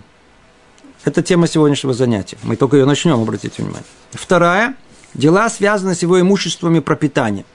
Это 1.04 1.22
тема 1.22 1.46
сегодняшнего 1.46 1.94
занятия. 1.94 2.36
Мы 2.42 2.56
только 2.56 2.76
ее 2.76 2.84
начнем, 2.84 3.20
обратите 3.20 3.62
внимание. 3.62 3.84
Вторая– 4.12 4.74
дела, 5.14 5.48
связанные 5.48 5.94
с 5.94 6.02
его 6.02 6.20
имуществом 6.20 6.76
и 6.76 6.80
пропитанием. 6.80 7.46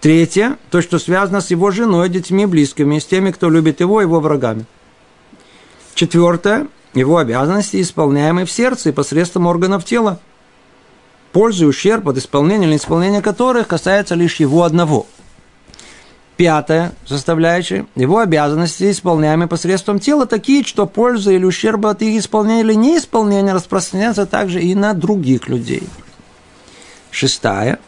Третье– 0.00 0.58
то, 0.70 0.82
что 0.82 0.98
связано 0.98 1.40
с 1.40 1.50
его 1.50 1.70
женой, 1.70 2.08
детьми, 2.08 2.46
близкими, 2.46 2.98
с 2.98 3.06
теми, 3.06 3.30
кто 3.30 3.48
любит 3.48 3.80
его, 3.80 4.00
его 4.00 4.20
врагами. 4.20 4.66
Четвертое– 5.94 6.66
его 6.94 7.18
обязанности, 7.18 7.80
исполняемые 7.80 8.44
в 8.44 8.50
сердце 8.50 8.88
и 8.88 8.92
посредством 8.92 9.46
органов 9.46 9.84
тела– 9.84 10.20
пользу 11.32 11.64
и 11.64 11.68
ущерб 11.68 12.08
от 12.08 12.18
исполнения 12.18 12.66
или 12.66 12.76
исполнения 12.76 13.22
которых 13.22 13.66
касается 13.66 14.14
лишь 14.14 14.36
его 14.36 14.62
одного. 14.62 15.06
Пятое, 16.42 16.90
составляющее, 17.06 17.86
его 17.94 18.18
обязанности, 18.18 18.90
исполняемые 18.90 19.46
посредством 19.46 20.00
тела, 20.00 20.26
такие, 20.26 20.64
что 20.64 20.88
польза 20.88 21.30
или 21.30 21.44
ущерб 21.44 21.86
от 21.86 22.02
их 22.02 22.18
исполнения 22.18 22.62
или 22.62 22.74
неисполнения 22.74 23.54
распространяется 23.54 24.26
также 24.26 24.60
и 24.60 24.74
на 24.74 24.92
других 24.92 25.48
людей. 25.48 25.84
Шестая, 27.12 27.78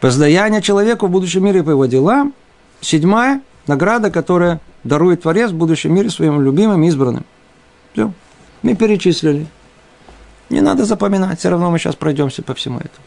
воздаяние 0.00 0.62
человеку 0.62 1.06
в 1.06 1.10
будущем 1.10 1.44
мире 1.44 1.62
по 1.62 1.70
его 1.70 1.86
делам. 1.86 2.34
Седьмая, 2.80 3.40
награда, 3.68 4.10
которая 4.10 4.60
дарует 4.82 5.22
Творец 5.22 5.52
в 5.52 5.54
будущем 5.54 5.94
мире 5.94 6.10
своим 6.10 6.42
любимым 6.42 6.82
избранным. 6.82 7.24
Все, 7.92 8.12
мы 8.62 8.74
перечислили. 8.74 9.46
Не 10.50 10.60
надо 10.60 10.84
запоминать, 10.84 11.38
все 11.38 11.50
равно 11.50 11.70
мы 11.70 11.78
сейчас 11.78 11.94
пройдемся 11.94 12.42
по 12.42 12.54
всему 12.54 12.80
этому. 12.80 13.06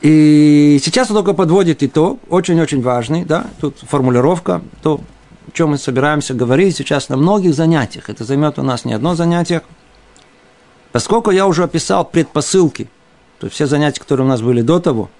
И 0.00 0.80
сейчас 0.82 1.10
он 1.10 1.16
только 1.16 1.34
подводит 1.34 1.82
итог, 1.82 2.20
очень-очень 2.30 2.80
важный, 2.80 3.24
да, 3.24 3.46
тут 3.60 3.78
формулировка, 3.80 4.62
то, 4.82 5.00
о 5.46 5.50
чем 5.52 5.70
мы 5.70 5.78
собираемся 5.78 6.32
говорить 6.32 6.76
сейчас 6.76 7.10
на 7.10 7.16
многих 7.16 7.54
занятиях. 7.54 8.08
Это 8.08 8.24
займет 8.24 8.58
у 8.58 8.62
нас 8.62 8.86
не 8.86 8.94
одно 8.94 9.14
занятие. 9.14 9.62
Поскольку 10.92 11.30
я 11.30 11.46
уже 11.46 11.64
описал 11.64 12.04
предпосылки, 12.04 12.88
то 13.38 13.46
есть 13.46 13.54
все 13.54 13.66
занятия, 13.66 14.00
которые 14.00 14.26
у 14.26 14.28
нас 14.28 14.40
были 14.40 14.62
до 14.62 14.80
того, 14.80 15.10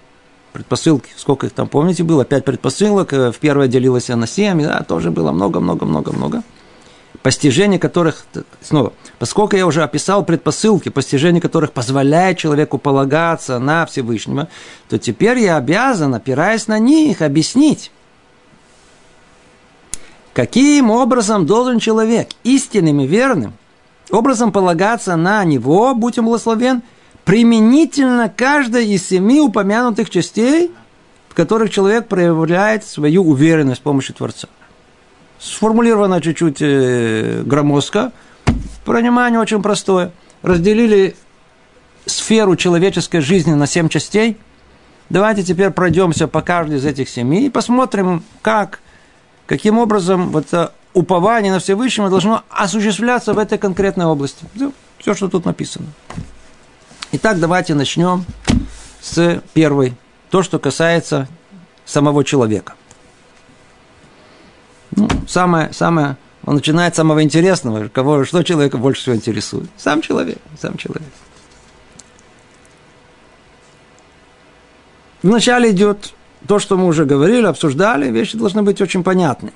предпосылки, 0.52 1.10
сколько 1.16 1.46
их 1.46 1.52
там, 1.52 1.68
помните, 1.68 2.02
было, 2.02 2.24
пять 2.24 2.44
предпосылок, 2.44 3.12
э, 3.12 3.30
в 3.30 3.38
первое 3.38 3.68
делилось 3.68 4.08
на 4.08 4.26
семь, 4.26 4.62
да, 4.62 4.82
тоже 4.82 5.10
было 5.10 5.30
много-много-много-много 5.30 6.42
постижение 7.22 7.78
которых, 7.78 8.24
снова, 8.62 8.92
поскольку 9.18 9.56
я 9.56 9.66
уже 9.66 9.82
описал 9.82 10.24
предпосылки, 10.24 10.88
постижение 10.88 11.40
которых 11.40 11.72
позволяет 11.72 12.38
человеку 12.38 12.78
полагаться 12.78 13.58
на 13.58 13.84
Всевышнего, 13.86 14.48
то 14.88 14.98
теперь 14.98 15.38
я 15.38 15.56
обязан, 15.56 16.14
опираясь 16.14 16.66
на 16.66 16.78
них, 16.78 17.20
объяснить, 17.20 17.90
каким 20.32 20.90
образом 20.90 21.46
должен 21.46 21.78
человек 21.78 22.30
истинным 22.42 23.00
и 23.02 23.06
верным 23.06 23.54
образом 24.10 24.50
полагаться 24.50 25.16
на 25.16 25.44
него, 25.44 25.94
будь 25.94 26.18
он 26.18 26.24
благословен, 26.24 26.82
применительно 27.24 28.32
каждой 28.34 28.88
из 28.88 29.06
семи 29.06 29.40
упомянутых 29.40 30.08
частей, 30.08 30.72
в 31.28 31.34
которых 31.34 31.70
человек 31.70 32.08
проявляет 32.08 32.84
свою 32.84 33.28
уверенность 33.28 33.80
с 33.80 33.82
помощью 33.82 34.14
Творца 34.14 34.48
сформулировано 35.40 36.20
чуть-чуть 36.20 36.58
э, 36.60 37.42
громоздко. 37.44 38.12
Понимание 38.84 39.40
очень 39.40 39.62
простое. 39.62 40.12
Разделили 40.42 41.16
сферу 42.06 42.56
человеческой 42.56 43.20
жизни 43.20 43.54
на 43.54 43.66
семь 43.66 43.88
частей. 43.88 44.36
Давайте 45.08 45.42
теперь 45.42 45.70
пройдемся 45.70 46.28
по 46.28 46.40
каждой 46.40 46.78
из 46.78 46.84
этих 46.84 47.08
семи 47.08 47.46
и 47.46 47.50
посмотрим, 47.50 48.22
как, 48.42 48.80
каким 49.46 49.78
образом 49.78 50.28
вот 50.28 50.46
упование 50.94 51.52
на 51.52 51.58
Всевышнего 51.58 52.10
должно 52.10 52.44
осуществляться 52.48 53.32
в 53.32 53.38
этой 53.38 53.58
конкретной 53.58 54.06
области. 54.06 54.44
Все, 54.98 55.14
что 55.14 55.28
тут 55.28 55.46
написано. 55.46 55.86
Итак, 57.12 57.40
давайте 57.40 57.74
начнем 57.74 58.24
с 59.00 59.42
первой. 59.52 59.94
То, 60.30 60.42
что 60.42 60.58
касается 60.58 61.26
самого 61.84 62.24
человека. 62.24 62.74
Ну, 64.96 65.08
самое, 65.28 65.72
самое, 65.72 66.16
он 66.44 66.56
начинает 66.56 66.94
с 66.94 66.96
самого 66.96 67.22
интересного, 67.22 67.88
кого, 67.88 68.24
что 68.24 68.42
человека 68.42 68.78
больше 68.78 69.02
всего 69.02 69.16
интересует. 69.16 69.70
Сам 69.76 70.02
человек, 70.02 70.38
сам 70.60 70.76
человек. 70.76 71.08
Вначале 75.22 75.70
идет 75.70 76.14
то, 76.46 76.58
что 76.58 76.76
мы 76.76 76.86
уже 76.86 77.04
говорили, 77.04 77.44
обсуждали, 77.46 78.10
вещи 78.10 78.38
должны 78.38 78.62
быть 78.62 78.80
очень 78.80 79.04
понятны. 79.04 79.52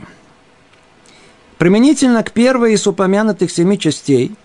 Применительно 1.59 2.23
к 2.23 2.33
первой 2.33 2.75
из 2.75 2.87
упомянутых 2.87 3.51
семи 3.51 3.79
частей, 3.79 4.37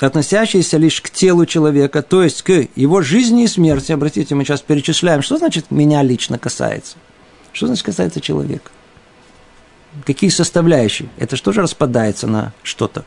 относящиеся 0.00 0.78
лишь 0.78 1.00
к 1.00 1.10
телу 1.10 1.44
человека, 1.44 2.02
то 2.02 2.22
есть 2.22 2.42
к 2.42 2.68
его 2.74 3.02
жизни 3.02 3.44
и 3.44 3.48
смерти, 3.48 3.92
обратите, 3.92 4.34
мы 4.34 4.44
сейчас 4.44 4.62
перечисляем, 4.62 5.22
что 5.22 5.36
значит 5.36 5.70
меня 5.70 6.02
лично 6.02 6.38
касается? 6.38 6.96
Что 7.52 7.66
значит 7.66 7.84
касается 7.84 8.20
человека? 8.20 8.70
Какие 10.04 10.30
составляющие? 10.30 11.08
Это 11.18 11.36
что 11.36 11.52
же 11.52 11.62
распадается 11.62 12.26
на 12.26 12.52
что-то? 12.62 13.04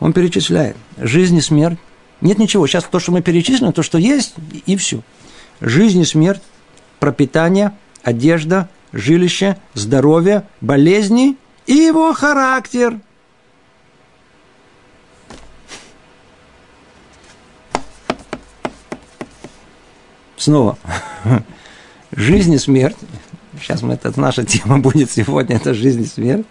Он 0.00 0.12
перечисляет. 0.12 0.76
Жизнь 0.98 1.36
и 1.36 1.40
смерть. 1.40 1.78
Нет 2.20 2.38
ничего. 2.38 2.66
Сейчас 2.66 2.84
то, 2.84 2.98
что 2.98 3.12
мы 3.12 3.22
перечислим, 3.22 3.72
то, 3.72 3.82
что 3.82 3.98
есть, 3.98 4.34
и 4.66 4.76
все. 4.76 5.00
Жизнь 5.60 6.00
и 6.00 6.04
смерть, 6.04 6.42
пропитание, 7.00 7.72
одежда, 8.02 8.68
жилище, 8.92 9.56
здоровье, 9.74 10.46
болезни 10.60 11.36
и 11.66 11.74
его 11.74 12.12
характер. 12.12 12.98
Снова. 20.36 20.78
Жизнь 22.12 22.52
и 22.52 22.58
смерть. 22.58 22.96
Сейчас 23.60 23.82
мы, 23.82 23.94
это 23.94 24.18
наша 24.20 24.44
тема 24.44 24.78
будет 24.80 25.10
сегодня, 25.10 25.56
это 25.56 25.74
жизнь 25.74 26.02
и 26.02 26.06
смерть. 26.06 26.46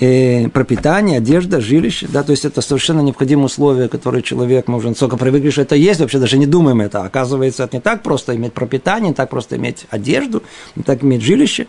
И 0.00 0.48
пропитание, 0.52 1.18
одежда, 1.18 1.60
жилище, 1.60 2.08
да, 2.10 2.24
то 2.24 2.32
есть 2.32 2.44
это 2.44 2.60
совершенно 2.62 3.00
необходимые 3.00 3.46
условия, 3.46 3.88
которые 3.88 4.22
человек, 4.24 4.66
мы 4.66 4.78
уже 4.78 4.88
настолько 4.88 5.16
привыкли, 5.16 5.50
что 5.50 5.62
это 5.62 5.76
есть, 5.76 6.00
вообще 6.00 6.18
даже 6.18 6.36
не 6.36 6.46
думаем 6.46 6.80
это. 6.80 7.04
Оказывается, 7.04 7.62
это 7.62 7.76
не 7.76 7.80
так 7.80 8.02
просто 8.02 8.34
иметь 8.34 8.52
пропитание, 8.52 9.10
не 9.10 9.14
так 9.14 9.30
просто 9.30 9.56
иметь 9.56 9.86
одежду, 9.90 10.42
не 10.74 10.82
так 10.82 11.04
иметь 11.04 11.22
жилище. 11.22 11.68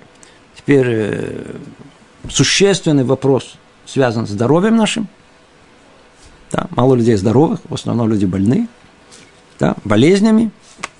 Теперь 0.56 0.88
э, 0.88 1.56
существенный 2.28 3.04
вопрос 3.04 3.58
связан 3.86 4.26
с 4.26 4.32
здоровьем 4.32 4.76
нашим. 4.76 5.08
Да, 6.52 6.68
мало 6.72 6.96
людей 6.96 7.16
здоровых, 7.16 7.60
в 7.70 7.74
основном 7.76 8.10
люди 8.10 8.26
больны, 8.26 8.68
да, 9.60 9.76
болезнями. 9.84 10.50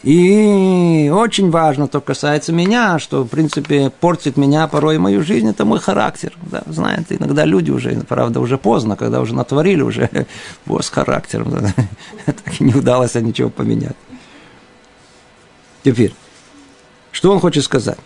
И 0.06 1.12
очень 1.12 1.50
важно, 1.50 1.88
то 1.88 2.00
касается 2.00 2.54
меня, 2.54 3.00
что, 3.00 3.24
в 3.24 3.28
принципе, 3.28 3.90
портит 3.90 4.38
меня 4.38 4.68
порой 4.68 5.00
мою 5.00 5.24
жизнь, 5.24 5.50
это 5.50 5.66
мой 5.66 5.80
характер. 5.80 6.32
Да, 6.44 6.62
знаете, 6.68 7.16
иногда 7.16 7.44
люди 7.44 7.72
уже, 7.72 7.90
правда, 8.08 8.40
уже 8.40 8.60
поздно, 8.60 8.96
когда 8.98 9.20
уже 9.20 9.34
натворили 9.34 9.82
уже 9.82 10.08
вот, 10.68 10.86
с 10.86 10.92
характером. 10.92 11.50
Да, 11.50 11.74
так 12.28 12.62
и 12.62 12.64
не 12.64 12.76
удалось 12.76 13.16
ничего 13.16 13.50
поменять. 13.50 13.96
Теперь, 15.84 16.14
что 17.12 17.32
он 17.32 17.40
хочет 17.40 17.64
сказать? 17.64 17.98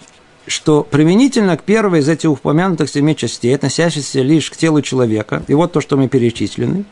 Что 0.47 0.83
применительно 0.83 1.57
к 1.57 1.63
первой 1.63 1.99
из 1.99 2.07
этих 2.07 2.31
упомянутых 2.31 2.89
семи 2.89 3.13
частей, 3.13 3.53
относящихся 3.53 4.21
лишь 4.21 4.49
к 4.49 4.55
телу 4.55 4.81
человека, 4.81 5.43
и 5.49 5.53
вот 5.53 5.73
то, 5.73 5.81
что 5.81 5.97
мы 5.97 6.07
перечислены, 6.07 6.85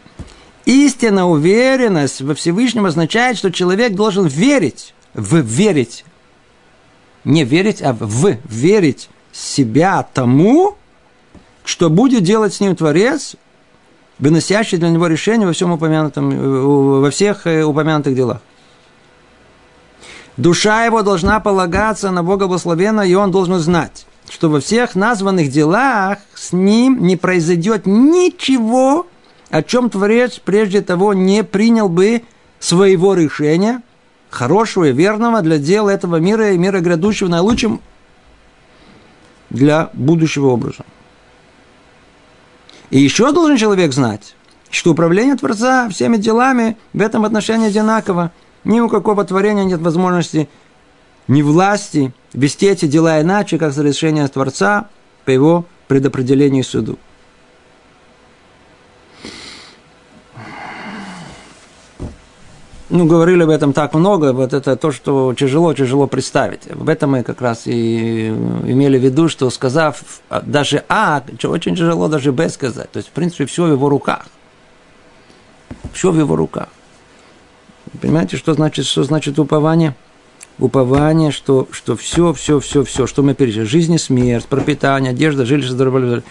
истинная 0.66 1.24
уверенность 1.24 2.20
во 2.20 2.36
Всевышнем 2.36 2.86
означает, 2.86 3.38
что 3.38 3.54
человек 3.54 3.94
должен 3.94 4.28
верить 4.28 4.94
в 5.18 5.36
верить, 5.40 6.06
не 7.26 7.44
верить, 7.44 7.82
а 7.82 7.92
в 7.94 8.38
верить 8.46 9.10
себя 9.34 10.08
тому, 10.14 10.78
что 11.66 11.90
будет 11.90 12.24
делать 12.24 12.54
с 12.54 12.62
ним 12.62 12.76
Творец, 12.76 13.36
выносящий 14.20 14.78
для 14.78 14.90
него 14.90 15.08
решение 15.08 15.46
во 15.46 15.54
всем 15.54 15.72
упомянутом, 15.72 16.32
э, 16.32 17.02
во 17.02 17.12
всех 17.12 17.46
э, 17.46 17.64
упомянутых 17.64 18.16
делах. 18.16 18.42
Душа 20.38 20.86
его 20.86 21.02
должна 21.02 21.40
полагаться 21.40 22.12
на 22.12 22.24
Бога 22.24 22.48
благословенно, 22.48 23.02
и 23.02 23.16
он 23.16 23.32
должен 23.32 23.58
знать, 23.58 24.06
что 24.30 24.50
во 24.50 24.60
всех 24.60 24.96
названных 24.96 25.50
делах 25.50 26.20
с 26.36 26.54
ним 26.54 27.02
не 27.02 27.18
произойдет 27.18 27.88
ничего, 27.88 29.08
о 29.50 29.64
чем 29.64 29.90
Творец 29.90 30.40
прежде 30.44 30.82
того 30.82 31.16
не 31.16 31.44
принял 31.44 31.90
бы 31.90 32.22
своего 32.60 33.16
решения, 33.16 33.82
хорошего 34.30 34.86
и 34.86 34.94
верного 34.94 35.42
для 35.42 35.58
дела 35.58 35.90
этого 35.90 36.18
мира 36.18 36.52
и 36.52 36.58
мира 36.58 36.80
грядущего 36.80 37.28
наилучшим 37.28 37.82
для 39.50 39.90
будущего 39.94 40.48
образа. 40.48 40.84
И 42.90 43.00
еще 43.00 43.32
должен 43.32 43.58
человек 43.58 43.94
знать, 43.94 44.36
что 44.70 44.92
управление 44.92 45.36
Творца 45.36 45.90
всеми 45.90 46.18
делами 46.18 46.78
в 46.94 47.02
этом 47.02 47.26
отношении 47.26 47.68
одинаково. 47.68 48.32
Ни 48.64 48.80
у 48.80 48.90
какого 48.90 49.24
творения 49.24 49.64
нет 49.64 49.80
возможности 49.80 50.50
ни 51.28 51.42
власти 51.42 52.14
вести 52.34 52.68
эти 52.68 52.86
дела 52.86 53.22
иначе, 53.22 53.58
как 53.58 53.74
за 53.74 53.84
решение 53.84 54.28
Творца 54.28 54.88
по 55.26 55.32
его 55.32 55.66
предопределению 55.88 56.64
суду. 56.64 56.98
Ну, 62.90 63.06
говорили 63.06 63.44
об 63.44 63.50
этом 63.50 63.74
так 63.74 63.94
много, 63.94 64.32
вот 64.34 64.54
это 64.54 64.76
то, 64.76 64.92
что 64.92 65.34
тяжело-тяжело 65.34 66.08
представить. 66.08 66.62
В 66.68 66.88
этом 66.88 67.12
мы 67.12 67.24
как 67.24 67.42
раз 67.42 67.64
и 67.66 68.28
имели 68.28 68.98
в 68.98 69.04
виду, 69.04 69.28
что 69.28 69.50
сказав 69.50 70.04
даже 70.44 70.84
А, 70.88 71.22
очень 71.44 71.76
тяжело 71.76 72.08
даже 72.08 72.32
Б 72.32 72.50
сказать. 72.50 72.90
То 72.92 72.98
есть, 72.98 73.10
в 73.10 73.12
принципе, 73.12 73.46
все 73.46 73.66
в 73.66 73.72
его 73.72 73.90
руках. 73.90 74.28
Все 75.92 76.12
в 76.12 76.18
его 76.18 76.36
руках. 76.36 76.70
Понимаете, 78.02 78.38
что 78.38 78.54
значит, 78.54 78.86
что 78.86 79.04
значит 79.04 79.38
упование? 79.38 79.96
Упование, 80.60 81.32
что, 81.32 81.68
что 81.72 81.96
все, 81.96 82.34
все, 82.34 82.60
все, 82.60 82.84
все, 82.84 83.06
что 83.06 83.22
мы 83.22 83.34
пережили, 83.34 83.66
жизнь 83.66 83.94
и 83.94 83.98
смерть, 83.98 84.46
пропитание, 84.46 85.12
одежда, 85.12 85.46
жилище, 85.46 85.72
здоровье, 85.72 86.24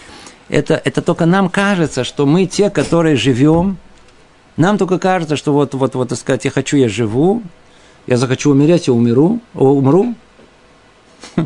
это, 0.49 0.81
это 0.83 1.01
только 1.01 1.25
нам 1.25 1.49
кажется, 1.49 2.03
что 2.03 2.25
мы 2.25 2.45
те, 2.45 2.69
которые 2.71 3.15
живем– 3.15 3.77
нам 4.57 4.79
только 4.79 4.97
кажется, 4.97 5.37
что 5.37 5.53
вот, 5.53 5.75
вот, 5.75 5.93
вот, 5.93 6.09
так 6.09 6.17
сказать, 6.17 6.45
я 6.45 6.51
хочу, 6.51 6.77
я 6.77 6.89
живу, 6.89 7.43
я 8.07 8.17
захочу 8.17 8.51
умереть, 8.51 8.87
я 8.87 8.93
умеру, 8.93 9.39
умру. 9.53 10.15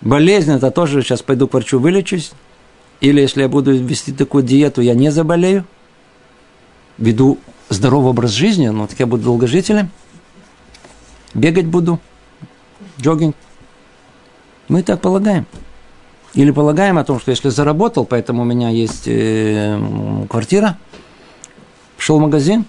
Болезнь, 0.00 0.52
это 0.52 0.70
тоже 0.70 1.02
сейчас 1.02 1.20
пойду 1.20 1.46
к 1.46 1.52
врачу, 1.52 1.78
вылечусь. 1.78 2.32
Или 3.02 3.20
если 3.20 3.42
я 3.42 3.48
буду 3.48 3.72
вести 3.72 4.12
такую 4.12 4.42
диету, 4.42 4.80
я 4.80 4.94
не 4.94 5.10
заболею. 5.10 5.66
Веду 6.96 7.38
здоровый 7.68 8.10
образ 8.10 8.30
жизни, 8.30 8.68
ну, 8.68 8.86
так 8.86 8.98
я 8.98 9.06
буду 9.06 9.24
долгожителем. 9.24 9.90
Бегать 11.34 11.66
буду, 11.66 12.00
джогинг. 13.00 13.36
Мы 14.68 14.82
так 14.82 15.00
полагаем. 15.00 15.46
Или 16.34 16.52
полагаем 16.52 16.96
о 16.96 17.04
том, 17.04 17.20
что 17.20 17.30
если 17.30 17.50
заработал, 17.50 18.06
поэтому 18.06 18.42
у 18.42 18.44
меня 18.46 18.70
есть 18.70 19.04
э, 19.06 19.78
квартира– 20.30 20.78
Шел 22.02 22.18
в 22.18 22.22
магазин, 22.22 22.64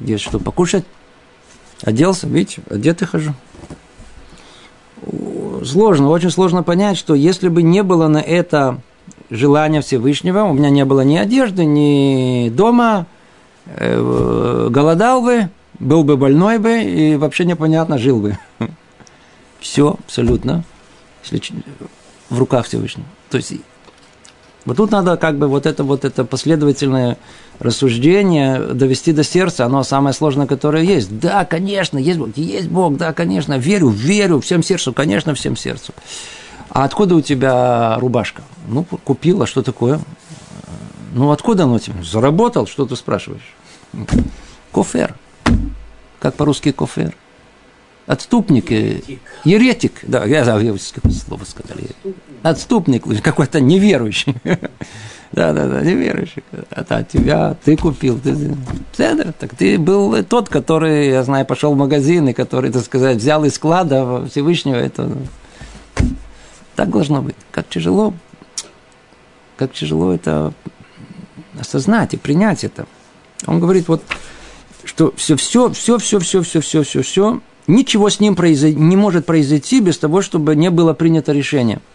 есть 0.00 0.24
что 0.24 0.40
покушать, 0.40 0.84
оделся, 1.84 2.26
видите, 2.26 2.62
одетый 2.68 3.06
хожу. 3.06 3.32
Сложно, 5.64 6.08
очень 6.08 6.30
сложно 6.30 6.64
понять, 6.64 6.98
что 6.98 7.14
если 7.14 7.46
бы 7.46 7.62
не 7.62 7.84
было 7.84 8.08
на 8.08 8.18
это 8.18 8.80
желания 9.30 9.82
Всевышнего, 9.82 10.42
у 10.42 10.52
меня 10.52 10.68
не 10.68 10.84
было 10.84 11.02
ни 11.02 11.16
одежды, 11.16 11.64
ни 11.64 12.48
дома, 12.48 13.06
э, 13.66 14.66
голодал 14.68 15.22
бы, 15.22 15.48
был 15.78 16.02
бы 16.02 16.16
больной 16.16 16.58
бы 16.58 16.82
и 16.82 17.14
вообще 17.14 17.44
непонятно 17.44 17.98
жил 17.98 18.18
бы. 18.18 18.36
Все 19.60 19.90
абсолютно 19.90 20.64
в 22.30 22.36
руках 22.36 22.66
Всевышнего. 22.66 23.06
То 23.30 23.36
есть 23.36 23.52
вот 24.64 24.76
тут 24.76 24.90
надо 24.90 25.16
как 25.16 25.38
бы 25.38 25.48
вот 25.48 25.66
это 25.66 25.82
вот 25.82 26.04
это 26.04 26.24
последовательное 26.24 27.18
рассуждение 27.58 28.58
довести 28.58 29.12
до 29.12 29.24
сердца, 29.24 29.66
оно 29.66 29.82
самое 29.82 30.14
сложное, 30.14 30.46
которое 30.46 30.84
есть. 30.84 31.18
Да, 31.18 31.44
конечно, 31.44 31.98
есть 31.98 32.18
Бог, 32.18 32.36
есть 32.36 32.68
Бог, 32.68 32.96
да, 32.96 33.12
конечно, 33.12 33.58
верю, 33.58 33.88
верю 33.88 34.40
всем 34.40 34.62
сердцу, 34.62 34.92
конечно, 34.92 35.34
всем 35.34 35.56
сердцу. 35.56 35.92
А 36.70 36.84
откуда 36.84 37.16
у 37.16 37.20
тебя 37.20 37.96
рубашка? 37.98 38.42
Ну, 38.66 38.84
купила, 38.84 39.46
что 39.46 39.62
такое? 39.62 40.00
Ну, 41.12 41.30
откуда 41.30 41.64
оно 41.64 41.78
тебе? 41.78 42.02
Заработал, 42.02 42.66
что 42.66 42.86
ты 42.86 42.96
спрашиваешь? 42.96 43.54
Кофер. 44.72 45.14
Как 46.18 46.34
по-русски 46.34 46.72
кофер? 46.72 47.14
Отступник. 48.06 48.70
Еретик. 48.70 49.20
Еретик. 49.44 49.92
Да, 50.02 50.24
я, 50.24 50.44
я, 50.44 50.58
я 50.58 50.78
слово 50.78 51.44
сказали. 51.44 51.86
Отступник, 52.42 53.04
какой-то 53.22 53.60
неверующий. 53.60 54.34
Да, 55.34 55.54
да, 55.54 55.66
да, 55.66 55.80
неверующий. 55.80 56.44
Это 56.68 56.98
от 56.98 57.08
тебя, 57.08 57.56
ты 57.64 57.74
купил. 57.74 58.20
Ты, 58.20 59.32
так 59.32 59.54
ты 59.56 59.78
был 59.78 60.22
тот, 60.24 60.50
который, 60.50 61.08
я 61.08 61.22
знаю, 61.22 61.46
пошел 61.46 61.72
в 61.72 61.78
магазин, 61.78 62.28
и 62.28 62.34
который, 62.34 62.70
так 62.70 62.84
сказать, 62.84 63.16
взял 63.16 63.42
из 63.46 63.54
склада 63.54 64.26
Всевышнего. 64.26 64.76
Это 64.76 65.10
так 66.76 66.90
должно 66.90 67.22
быть. 67.22 67.34
Как 67.50 67.66
тяжело, 67.70 68.12
как 69.56 69.72
тяжело 69.72 70.12
это 70.12 70.52
осознать 71.58 72.12
и 72.12 72.18
принять 72.18 72.64
это. 72.64 72.86
Он 73.46 73.58
говорит, 73.58 73.88
вот, 73.88 74.02
что 74.84 75.14
все, 75.16 75.36
все, 75.36 75.70
все, 75.70 75.98
все, 75.98 76.18
все, 76.18 76.42
все, 76.42 76.60
все, 76.60 76.82
все, 76.82 77.02
все, 77.02 77.40
ничего 77.66 78.10
с 78.10 78.20
ним 78.20 78.34
произойти, 78.34 78.78
не 78.78 78.96
может 78.96 79.26
произойти 79.26 79.80
без 79.80 79.98
того, 79.98 80.22
чтобы 80.22 80.56
не 80.56 80.70
было 80.70 80.92
принято 80.92 81.32
решение– 81.32 81.80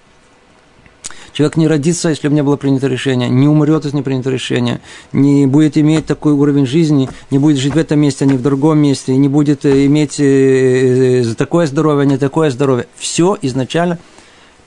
Человек 1.38 1.56
не 1.58 1.68
родится, 1.68 2.10
если 2.10 2.30
бы 2.30 2.34
не 2.34 2.42
было 2.42 2.56
принято 2.56 2.88
решение, 2.88 3.30
не 3.30 3.48
умрет, 3.48 3.86
если 3.86 3.98
не 3.98 4.02
принято 4.02 4.32
решение, 4.32 4.82
не 5.14 5.46
будет 5.46 5.78
иметь 5.78 6.08
такой 6.08 6.34
уровень 6.34 6.66
жизни, 6.66 7.12
не 7.30 7.38
будет 7.38 7.58
жить 7.58 7.76
в 7.76 7.78
этом 7.78 8.00
месте, 8.00 8.26
а 8.26 8.28
не 8.28 8.38
в 8.38 8.42
другом 8.42 8.80
месте, 8.80 9.16
не 9.16 9.28
будет 9.28 9.64
э, 9.64 9.86
иметь 9.86 10.20
э, 10.20 11.22
э, 11.22 11.36
такое 11.36 11.68
здоровье, 11.68 12.02
а 12.02 12.06
не 12.06 12.18
такое 12.18 12.50
здоровье. 12.50 12.88
Все 12.96 13.38
изначально 13.44 14.00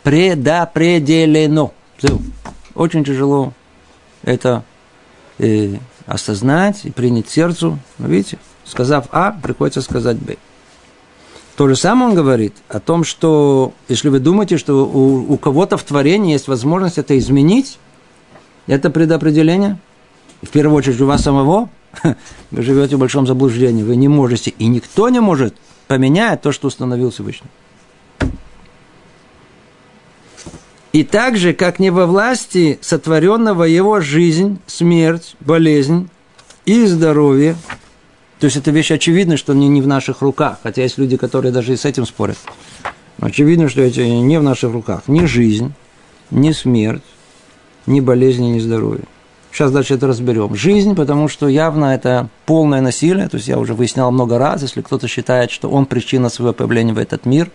предопределено. 0.05 1.73
Очень 2.77 3.03
тяжело 3.03 3.53
это 4.23 4.63
осознать 6.07 6.85
и 6.85 6.93
принять 6.93 7.29
сердцу. 7.29 7.81
Видите, 7.99 8.39
сказав 8.65 9.07
А, 9.11 9.33
приходится 9.33 9.83
сказать 9.83 10.19
Б. 10.19 10.37
То 11.61 11.69
же 11.69 11.77
самое 11.77 12.09
он 12.09 12.17
говорит 12.17 12.55
о 12.71 12.81
том, 12.81 13.05
что 13.05 13.75
если 13.87 14.09
вы 14.09 14.19
думаете, 14.19 14.57
что 14.57 14.87
у, 14.87 15.35
у 15.35 15.37
кого-то 15.37 15.77
в 15.77 15.83
творении 15.85 16.33
есть 16.33 16.49
возможность 16.49 16.97
это 16.97 17.19
изменить, 17.19 17.79
это 18.67 18.89
предопределение, 18.89 19.79
в 20.41 20.49
первую 20.49 20.79
очередь 20.79 20.99
у 21.03 21.05
вас 21.05 21.23
самого, 21.23 21.69
вы 22.51 22.63
живете 22.63 22.97
в 22.97 22.99
большом 22.99 23.27
заблуждении, 23.27 23.83
вы 23.83 23.97
не 23.97 24.09
можете, 24.09 24.55
и 24.57 24.69
никто 24.69 25.11
не 25.11 25.21
может 25.21 25.55
поменять 25.87 26.41
то, 26.41 26.51
что 26.51 26.69
установил 26.69 27.11
Всевышний. 27.11 27.51
И 30.95 31.05
так 31.05 31.37
же, 31.37 31.53
как 31.53 31.79
не 31.79 31.91
во 31.91 32.07
власти 32.07 32.79
сотворенного 32.81 33.65
его 33.65 34.01
жизнь, 34.01 34.61
смерть, 34.67 35.37
болезнь 35.41 36.09
и 36.65 36.87
здоровье, 36.87 37.55
то 38.41 38.47
есть 38.47 38.57
это 38.57 38.71
вещь 38.71 38.91
очевидна, 38.91 39.37
что 39.37 39.53
они 39.53 39.69
не 39.69 39.83
в 39.83 39.87
наших 39.87 40.23
руках. 40.23 40.61
Хотя 40.63 40.83
есть 40.83 40.97
люди, 40.97 41.19
которые 41.19 41.53
даже 41.53 41.75
и 41.75 41.77
с 41.77 41.85
этим 41.85 42.07
спорят. 42.07 42.39
Но 43.19 43.27
очевидно, 43.27 43.69
что 43.69 43.83
это 43.83 44.03
не 44.03 44.39
в 44.39 44.43
наших 44.43 44.73
руках. 44.73 45.03
Ни 45.09 45.27
жизнь, 45.27 45.75
ни 46.31 46.53
смерть, 46.53 47.03
ни 47.85 48.01
болезни, 48.01 48.47
ни 48.47 48.59
здоровье. 48.59 49.05
Сейчас 49.53 49.73
дальше 49.73 49.95
это 49.95 50.07
разберем. 50.07 50.55
Жизнь, 50.55 50.95
потому 50.95 51.29
что 51.29 51.49
явно 51.49 51.95
это 51.95 52.31
полное 52.47 52.81
насилие. 52.81 53.29
То 53.29 53.37
есть 53.37 53.47
я 53.47 53.59
уже 53.59 53.75
выяснял 53.75 54.11
много 54.11 54.39
раз, 54.39 54.63
если 54.63 54.81
кто-то 54.81 55.07
считает, 55.07 55.51
что 55.51 55.69
он 55.69 55.85
причина 55.85 56.31
своего 56.31 56.55
появления 56.55 56.95
в 56.95 56.99
этот 56.99 57.27
мир, 57.27 57.51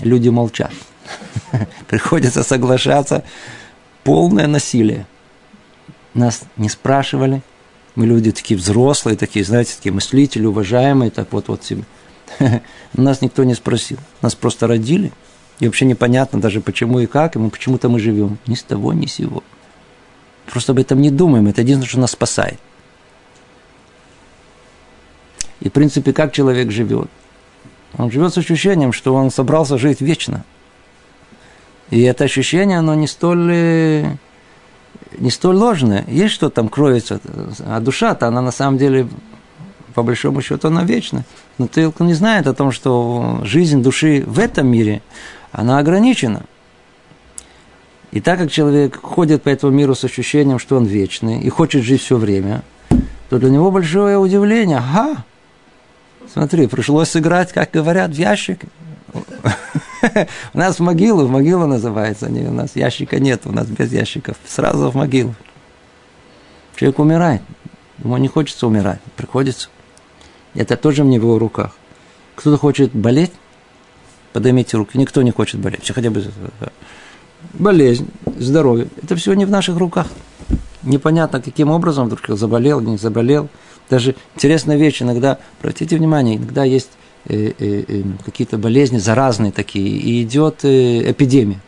люди 0.00 0.30
молчат. 0.30 0.72
Приходится 1.86 2.42
соглашаться. 2.44 3.24
Полное 4.04 4.46
насилие. 4.46 5.06
Нас 6.14 6.44
не 6.56 6.70
спрашивали, 6.70 7.42
мы 7.94 8.06
люди 8.06 8.32
такие 8.32 8.58
взрослые, 8.58 9.16
такие, 9.16 9.44
знаете, 9.44 9.74
такие 9.76 9.92
мыслители, 9.92 10.46
уважаемые, 10.46 11.10
так 11.10 11.32
вот, 11.32 11.48
вот 11.48 11.64
себе. 11.64 11.84
Нас 12.94 13.20
никто 13.20 13.44
не 13.44 13.54
спросил. 13.54 13.98
Нас 14.20 14.34
просто 14.34 14.66
родили. 14.66 15.12
И 15.60 15.66
вообще 15.66 15.84
непонятно 15.84 16.40
даже 16.40 16.60
почему 16.60 16.98
и 16.98 17.06
как, 17.06 17.36
и 17.36 17.38
мы 17.38 17.50
почему-то 17.50 17.88
мы 17.88 18.00
живем. 18.00 18.38
Ни 18.46 18.56
с 18.56 18.62
того, 18.62 18.92
ни 18.92 19.06
с 19.06 19.14
сего. 19.14 19.44
Просто 20.46 20.72
об 20.72 20.78
этом 20.78 21.00
не 21.00 21.10
думаем. 21.10 21.46
Это 21.46 21.60
единственное, 21.60 21.88
что 21.88 22.00
нас 22.00 22.10
спасает. 22.10 22.58
И, 25.60 25.68
в 25.68 25.72
принципе, 25.72 26.12
как 26.12 26.32
человек 26.32 26.70
живет? 26.70 27.08
Он 27.96 28.10
живет 28.10 28.34
с 28.34 28.38
ощущением, 28.38 28.92
что 28.92 29.14
он 29.14 29.30
собрался 29.30 29.78
жить 29.78 30.00
вечно. 30.00 30.44
И 31.90 32.02
это 32.02 32.24
ощущение, 32.24 32.78
оно 32.78 32.94
не 32.94 33.06
столь 33.06 33.50
э, 33.52 34.16
не 35.18 35.30
столь 35.30 35.56
ложное. 35.56 36.04
Есть 36.08 36.34
что 36.34 36.50
там 36.50 36.68
кроется, 36.68 37.20
а 37.60 37.80
душа-то, 37.80 38.26
она 38.26 38.42
на 38.42 38.50
самом 38.50 38.78
деле, 38.78 39.08
по 39.94 40.02
большому 40.02 40.42
счету, 40.42 40.68
она 40.68 40.84
вечна. 40.84 41.24
Но 41.58 41.66
ты 41.66 41.92
не 42.00 42.14
знает 42.14 42.46
о 42.46 42.54
том, 42.54 42.72
что 42.72 43.40
жизнь 43.44 43.82
души 43.82 44.24
в 44.26 44.38
этом 44.38 44.66
мире, 44.66 45.02
она 45.52 45.78
ограничена. 45.78 46.44
И 48.10 48.20
так 48.20 48.38
как 48.38 48.52
человек 48.52 49.00
ходит 49.02 49.42
по 49.42 49.48
этому 49.48 49.72
миру 49.72 49.94
с 49.94 50.04
ощущением, 50.04 50.58
что 50.58 50.76
он 50.76 50.84
вечный 50.84 51.40
и 51.40 51.48
хочет 51.48 51.82
жить 51.82 52.00
все 52.00 52.16
время, 52.16 52.62
то 53.28 53.38
для 53.38 53.50
него 53.50 53.72
большое 53.72 54.18
удивление. 54.18 54.78
Ага, 54.78 55.24
смотри, 56.32 56.68
пришлось 56.68 57.08
сыграть, 57.08 57.52
как 57.52 57.72
говорят, 57.72 58.10
в 58.10 58.14
ящик. 58.14 58.60
У 60.52 60.58
нас 60.58 60.78
в 60.78 60.82
могилу, 60.82 61.26
в 61.26 61.30
могилу 61.30 61.66
называется, 61.66 62.28
не, 62.30 62.46
у 62.46 62.52
нас 62.52 62.76
ящика 62.76 63.18
нет, 63.18 63.42
у 63.44 63.52
нас 63.52 63.66
без 63.66 63.92
ящиков, 63.92 64.36
сразу 64.46 64.90
в 64.90 64.94
могилу. 64.94 65.34
Человек 66.76 66.98
умирает, 66.98 67.42
ему 68.02 68.16
не 68.16 68.28
хочется 68.28 68.66
умирать, 68.66 69.00
приходится. 69.16 69.68
Это 70.54 70.76
тоже 70.76 71.04
в 71.04 71.10
его 71.10 71.38
руках. 71.38 71.76
Кто-то 72.34 72.58
хочет 72.58 72.92
болеть, 72.92 73.32
поднимите 74.32 74.76
руки, 74.76 74.98
никто 74.98 75.22
не 75.22 75.30
хочет 75.30 75.60
болеть, 75.60 75.90
хотя 75.94 76.10
бы 76.10 76.24
болезнь, 77.52 78.08
здоровье, 78.38 78.88
это 79.02 79.14
все 79.16 79.34
не 79.34 79.44
в 79.44 79.50
наших 79.50 79.76
руках. 79.76 80.08
Непонятно, 80.82 81.40
каким 81.40 81.70
образом 81.70 82.06
вдруг 82.06 82.36
заболел, 82.36 82.80
не 82.80 82.98
заболел. 82.98 83.48
Даже 83.88 84.16
интересная 84.34 84.76
вещь, 84.76 85.02
иногда, 85.02 85.38
обратите 85.60 85.96
внимание, 85.96 86.36
иногда 86.36 86.64
есть 86.64 86.90
Э, 86.94 86.96
э, 86.96 87.03
э, 87.03 87.03
какие-то 87.26 88.58
болезни 88.58 88.98
заразные 88.98 89.52
такие, 89.52 89.88
и 89.88 90.22
идет 90.22 90.64
эпидемия. 90.64 91.60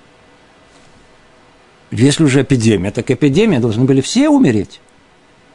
Если 1.90 2.24
уже 2.24 2.42
эпидемия, 2.42 2.90
так 2.90 3.10
эпидемия, 3.10 3.60
должны 3.60 3.84
были 3.84 4.00
все 4.00 4.28
умереть. 4.28 4.80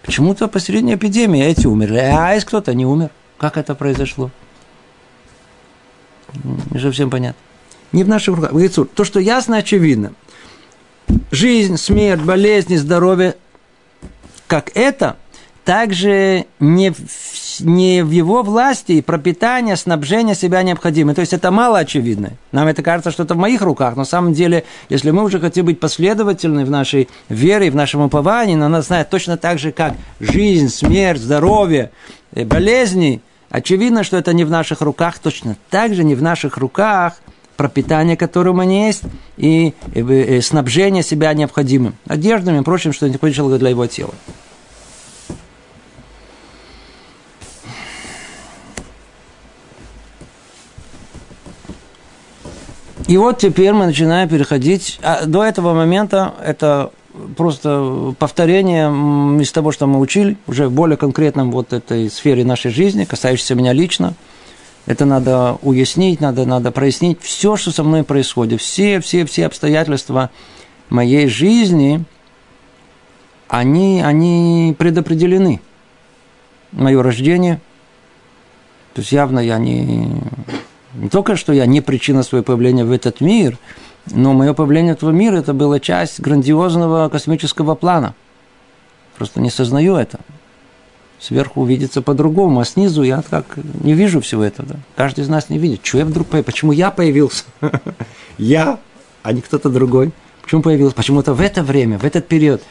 Почему-то 0.01 0.47
посередине 0.47 0.95
эпидемии 0.95 1.43
эти 1.43 1.67
умерли, 1.67 1.99
а 1.99 2.33
есть 2.33 2.45
кто-то 2.45 2.73
не 2.73 2.85
умер. 2.85 3.11
Как 3.37 3.57
это 3.57 3.75
произошло? 3.75 4.31
Не 6.71 6.79
совсем 6.79 7.09
понятно. 7.09 7.39
Не 7.91 8.03
в 8.03 8.07
наших 8.07 8.35
руках. 8.37 8.51
То, 8.95 9.03
что 9.03 9.19
ясно, 9.19 9.57
очевидно. 9.57 10.13
Жизнь, 11.29 11.77
смерть, 11.77 12.21
болезни, 12.21 12.77
здоровье, 12.77 13.35
как 14.47 14.71
это, 14.75 15.17
также 15.63 16.45
не 16.59 16.93
не 17.59 18.03
в 18.03 18.11
его 18.11 18.41
власти 18.43 18.93
и 18.93 19.01
пропитание, 19.01 19.75
снабжение 19.75 20.35
себя 20.35 20.63
необходимым. 20.63 21.13
То 21.13 21.21
есть 21.21 21.33
это 21.33 21.51
мало 21.51 21.79
очевидно. 21.79 22.31
Нам 22.51 22.67
это 22.67 22.81
кажется, 22.81 23.11
что 23.11 23.23
это 23.23 23.35
в 23.35 23.37
моих 23.37 23.61
руках. 23.61 23.95
Но 23.95 24.01
на 24.01 24.05
самом 24.05 24.33
деле, 24.33 24.63
если 24.89 25.11
мы 25.11 25.23
уже 25.23 25.39
хотим 25.39 25.65
быть 25.65 25.79
последовательны 25.79 26.65
в 26.65 26.71
нашей 26.71 27.09
вере, 27.29 27.69
в 27.69 27.75
нашем 27.75 28.01
уповании, 28.01 28.55
но 28.55 28.67
нас 28.67 28.87
знает 28.87 29.09
точно 29.09 29.37
так 29.37 29.59
же, 29.59 29.71
как 29.71 29.93
жизнь, 30.19 30.69
смерть, 30.69 31.19
здоровье, 31.19 31.91
э, 32.33 32.45
болезни, 32.45 33.21
очевидно, 33.49 34.03
что 34.03 34.17
это 34.17 34.33
не 34.33 34.43
в 34.43 34.49
наших 34.49 34.81
руках, 34.81 35.19
точно 35.19 35.55
так 35.69 35.93
же 35.93 36.03
не 36.03 36.15
в 36.15 36.21
наших 36.21 36.57
руках 36.57 37.15
пропитание, 37.57 38.17
которое 38.17 38.51
у 38.51 38.55
меня 38.55 38.87
есть, 38.87 39.03
и, 39.37 39.75
и, 39.93 39.99
и 39.99 40.41
снабжение 40.41 41.03
себя 41.03 41.31
необходимым. 41.33 41.95
Одеждами 42.07 42.59
и 42.61 42.63
прочим, 42.63 42.91
что 42.91 43.07
необходимо 43.07 43.55
для 43.59 43.69
его 43.69 43.85
тела. 43.85 44.13
И 53.11 53.17
вот 53.17 53.39
теперь 53.39 53.73
мы 53.73 53.87
начинаем 53.87 54.29
переходить. 54.29 54.97
А 55.03 55.25
до 55.25 55.43
этого 55.43 55.73
момента 55.73 56.33
это 56.41 56.93
просто 57.35 58.15
повторение 58.17 58.87
из 59.41 59.51
того, 59.51 59.73
что 59.73 59.85
мы 59.85 59.99
учили, 59.99 60.37
уже 60.47 60.69
в 60.69 60.71
более 60.71 60.95
конкретном 60.95 61.51
вот 61.51 61.73
этой 61.73 62.09
сфере 62.09 62.45
нашей 62.45 62.71
жизни, 62.71 63.03
касающейся 63.03 63.53
меня 63.53 63.73
лично. 63.73 64.13
Это 64.85 65.03
надо 65.03 65.57
уяснить, 65.61 66.21
надо, 66.21 66.45
надо 66.45 66.71
прояснить 66.71 67.21
все, 67.21 67.57
что 67.57 67.71
со 67.71 67.83
мной 67.83 68.05
происходит. 68.05 68.61
Все, 68.61 69.01
все, 69.01 69.25
все 69.25 69.47
обстоятельства 69.47 70.29
моей 70.89 71.27
жизни, 71.27 72.05
они, 73.49 74.01
они 74.01 74.73
предопределены. 74.79 75.59
Мое 76.71 77.03
рождение, 77.03 77.59
то 78.93 79.01
есть 79.01 79.11
явно 79.11 79.41
я 79.41 79.57
не, 79.57 80.07
не 80.93 81.09
только, 81.09 81.35
что 81.35 81.53
я 81.53 81.65
не 81.65 81.81
причина 81.81 82.23
своего 82.23 82.43
появления 82.43 82.85
в 82.85 82.91
этот 82.91 83.21
мир, 83.21 83.57
но 84.07 84.33
мое 84.33 84.53
появление 84.53 84.93
в 84.93 84.97
этот 84.97 85.13
мир– 85.13 85.33
это 85.35 85.53
была 85.53 85.79
часть 85.79 86.19
грандиозного 86.19 87.09
космического 87.09 87.75
плана. 87.75 88.15
Просто 89.17 89.39
не 89.39 89.49
сознаю 89.49 89.95
это. 89.95 90.19
Сверху 91.19 91.61
увидится 91.61 92.01
по-другому, 92.01 92.59
а 92.59 92.65
снизу 92.65 93.03
я 93.03 93.21
как 93.21 93.45
не 93.83 93.93
вижу 93.93 94.21
всего 94.21 94.43
этого. 94.43 94.79
Каждый 94.95 95.21
из 95.21 95.29
нас 95.29 95.49
не 95.49 95.59
видит. 95.59 95.81
Что 95.83 95.99
я 95.99 96.05
вдруг 96.05 96.27
появился? 96.27 96.51
Почему 96.51 96.71
я 96.71 96.89
появился? 96.89 97.43
Я 98.39 98.79
а 99.23 99.33
не 99.33 99.41
кто-то 99.41 99.69
другой. 99.69 100.11
Почему 100.41 100.61
появился? 100.61 100.95
Почему-то 100.95 101.33
в 101.33 101.41
это 101.41 101.63
время, 101.63 101.97
в 101.97 102.03
этот 102.03 102.27
период, 102.27 102.61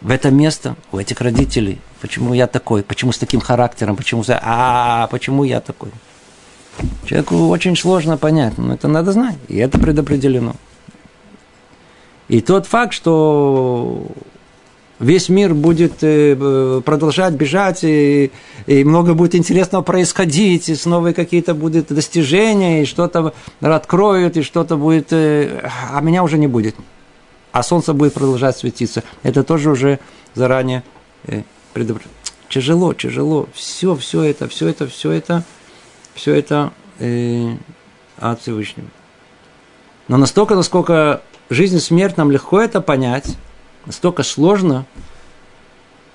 в 0.00 0.10
это 0.10 0.30
место 0.30 0.76
у 0.92 0.98
этих 0.98 1.20
родителей. 1.20 1.80
Почему 2.00 2.34
я 2.34 2.46
такой? 2.46 2.82
Почему 2.82 3.12
с 3.12 3.18
таким 3.18 3.40
характером? 3.40 3.96
Почему, 3.96 4.24
за... 4.24 4.40
а, 4.42 5.06
почему 5.08 5.44
я 5.44 5.60
такой? 5.60 5.90
Человеку 7.04 7.48
очень 7.48 7.76
сложно 7.76 8.16
понять, 8.16 8.58
но 8.58 8.74
это 8.74 8.88
надо 8.88 9.12
знать, 9.12 9.36
и 9.48 9.56
это 9.58 9.78
предопределено. 9.78 10.54
И 12.28 12.40
тот 12.40 12.66
факт, 12.66 12.94
что 12.94 14.06
весь 14.98 15.28
мир 15.28 15.52
будет 15.54 15.94
э, 16.02 16.80
продолжать 16.84 17.34
бежать, 17.34 17.80
и, 17.82 18.30
много 18.66 19.14
будет 19.14 19.34
интересного 19.34 19.82
происходить, 19.82 20.68
и 20.68 20.74
снова 20.74 21.12
какие-то 21.12 21.54
будут 21.54 21.88
достижения, 21.88 22.82
и 22.82 22.86
что-то 22.86 23.34
откроют, 23.60 24.36
и 24.36 24.42
что-то 24.42 24.76
будет, 24.76 25.12
э, 25.12 25.68
а 25.92 26.00
меня 26.00 26.22
уже 26.22 26.38
не 26.38 26.46
будет. 26.46 26.76
А 27.50 27.62
солнце 27.62 27.92
будет 27.92 28.14
продолжать 28.14 28.56
светиться. 28.56 29.02
Это 29.22 29.42
тоже 29.42 29.70
уже 29.70 29.98
заранее 30.34 30.84
э, 31.26 31.42
предупреждено. 31.74 32.14
Тяжело, 32.48 32.94
тяжело. 32.94 33.48
Все, 33.54 33.94
все 33.96 34.22
это, 34.22 34.48
все 34.48 34.68
это, 34.68 34.86
все 34.86 35.10
это, 35.10 35.44
все 36.14 36.34
это 36.34 36.72
э, 36.98 37.54
от 38.18 38.40
Всевышнего. 38.40 38.88
Но 40.08 40.16
настолько, 40.16 40.54
насколько 40.54 41.22
жизнь 41.50 41.76
и 41.76 41.80
смерть 41.80 42.16
нам 42.16 42.30
легко 42.30 42.60
это 42.60 42.80
понять, 42.80 43.36
настолько 43.86 44.22
сложно 44.22 44.86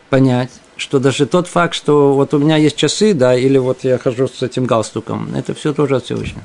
понять, 0.10 0.52
что 0.78 1.00
даже 1.00 1.26
тот 1.26 1.48
факт, 1.48 1.74
что 1.74 2.14
вот 2.14 2.34
у 2.34 2.40
меня 2.40 2.58
есть 2.58 2.76
часы, 2.76 3.14
да, 3.14 3.36
или 3.36 3.58
вот 3.58 3.84
я 3.84 3.98
хожу 3.98 4.28
с 4.28 4.42
этим 4.42 4.66
галстуком, 4.66 5.34
это 5.36 5.54
все 5.54 5.74
тоже 5.74 5.98
от 5.98 6.06
Всевышнего. 6.06 6.44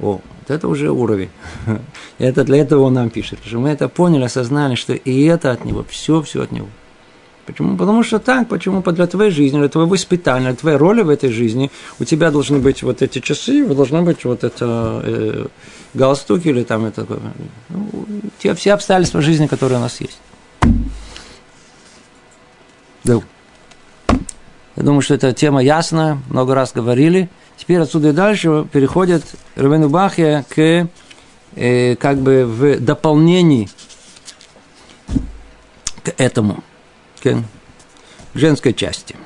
О, 0.00 0.20
вот 0.20 0.50
это 0.50 0.66
уже 0.66 0.90
уровень. 0.90 1.30
это 2.18 2.44
для 2.44 2.58
этого 2.58 2.84
он 2.84 2.94
нам 2.94 3.10
пишет. 3.10 3.38
Что 3.44 3.58
мы 3.58 3.70
это 3.70 3.88
поняли, 3.88 4.24
осознали, 4.24 4.74
что 4.74 4.92
и 4.92 5.24
это 5.24 5.52
от 5.52 5.64
него, 5.64 5.84
все, 5.88 6.20
все 6.22 6.42
от 6.42 6.50
него. 6.50 6.68
Почему? 7.46 7.76
Потому 7.76 8.02
что 8.02 8.18
так, 8.18 8.48
почему 8.48 8.82
для 8.82 9.06
твоей 9.06 9.30
жизни, 9.30 9.58
для 9.58 9.68
твоего 9.68 9.90
воспитания, 9.90 10.46
для 10.46 10.56
твоей 10.56 10.76
роли 10.76 11.02
в 11.02 11.10
этой 11.10 11.30
жизни 11.30 11.70
у 12.00 12.04
тебя 12.04 12.30
должны 12.30 12.58
быть 12.58 12.82
вот 12.82 13.02
эти 13.02 13.18
часы, 13.20 13.66
должны 13.66 14.02
быть 14.02 14.24
вот 14.24 14.44
это 14.44 15.02
э, 15.04 15.46
галстук 15.92 16.46
или 16.46 16.62
там 16.62 16.86
это, 16.86 17.06
ну, 17.68 18.06
те 18.38 18.54
все 18.54 18.72
обстоятельства 18.72 19.20
жизни, 19.20 19.46
которые 19.46 19.78
у 19.78 19.82
нас 19.82 20.00
есть. 20.00 20.18
Да. 23.04 23.20
Я 24.76 24.82
думаю, 24.82 25.02
что 25.02 25.14
эта 25.14 25.32
тема 25.32 25.62
ясная, 25.62 26.18
много 26.30 26.54
раз 26.54 26.72
говорили. 26.72 27.28
Теперь 27.56 27.78
отсюда 27.78 28.08
и 28.08 28.12
дальше 28.12 28.66
переходит 28.72 29.22
Рабену 29.54 29.88
Бахья 29.88 30.44
к 30.48 30.88
э, 31.54 31.96
как 31.96 32.18
бы 32.18 32.44
в 32.44 32.80
дополнении 32.80 33.68
к 36.02 36.12
этому, 36.18 36.64
к 37.32 38.38
женской 38.38 38.72
части. 38.72 39.16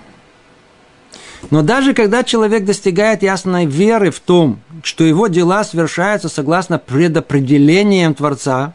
Но 1.51 1.63
даже 1.63 1.95
когда 1.95 2.25
человек 2.25 2.65
достигает 2.65 3.23
ясной 3.23 3.67
веры 3.67 4.11
в 4.11 4.21
том, 4.21 4.61
что 4.83 5.05
его 5.05 5.29
дела 5.29 5.65
совершаются 5.65 6.29
согласно 6.29 6.79
предопределениям 6.79 8.15
Творца, 8.15 8.75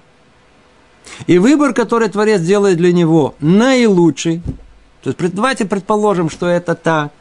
и 1.28 1.38
выбор, 1.38 1.74
который 1.74 2.10
Творец 2.10 2.42
делает 2.42 2.78
для 2.78 2.94
него, 2.94 3.36
наилучший, 3.40 4.42
то 5.04 5.10
есть 5.10 5.36
давайте 5.36 5.66
предположим, 5.66 6.30
что 6.30 6.48
это 6.48 6.76
так, 6.76 7.12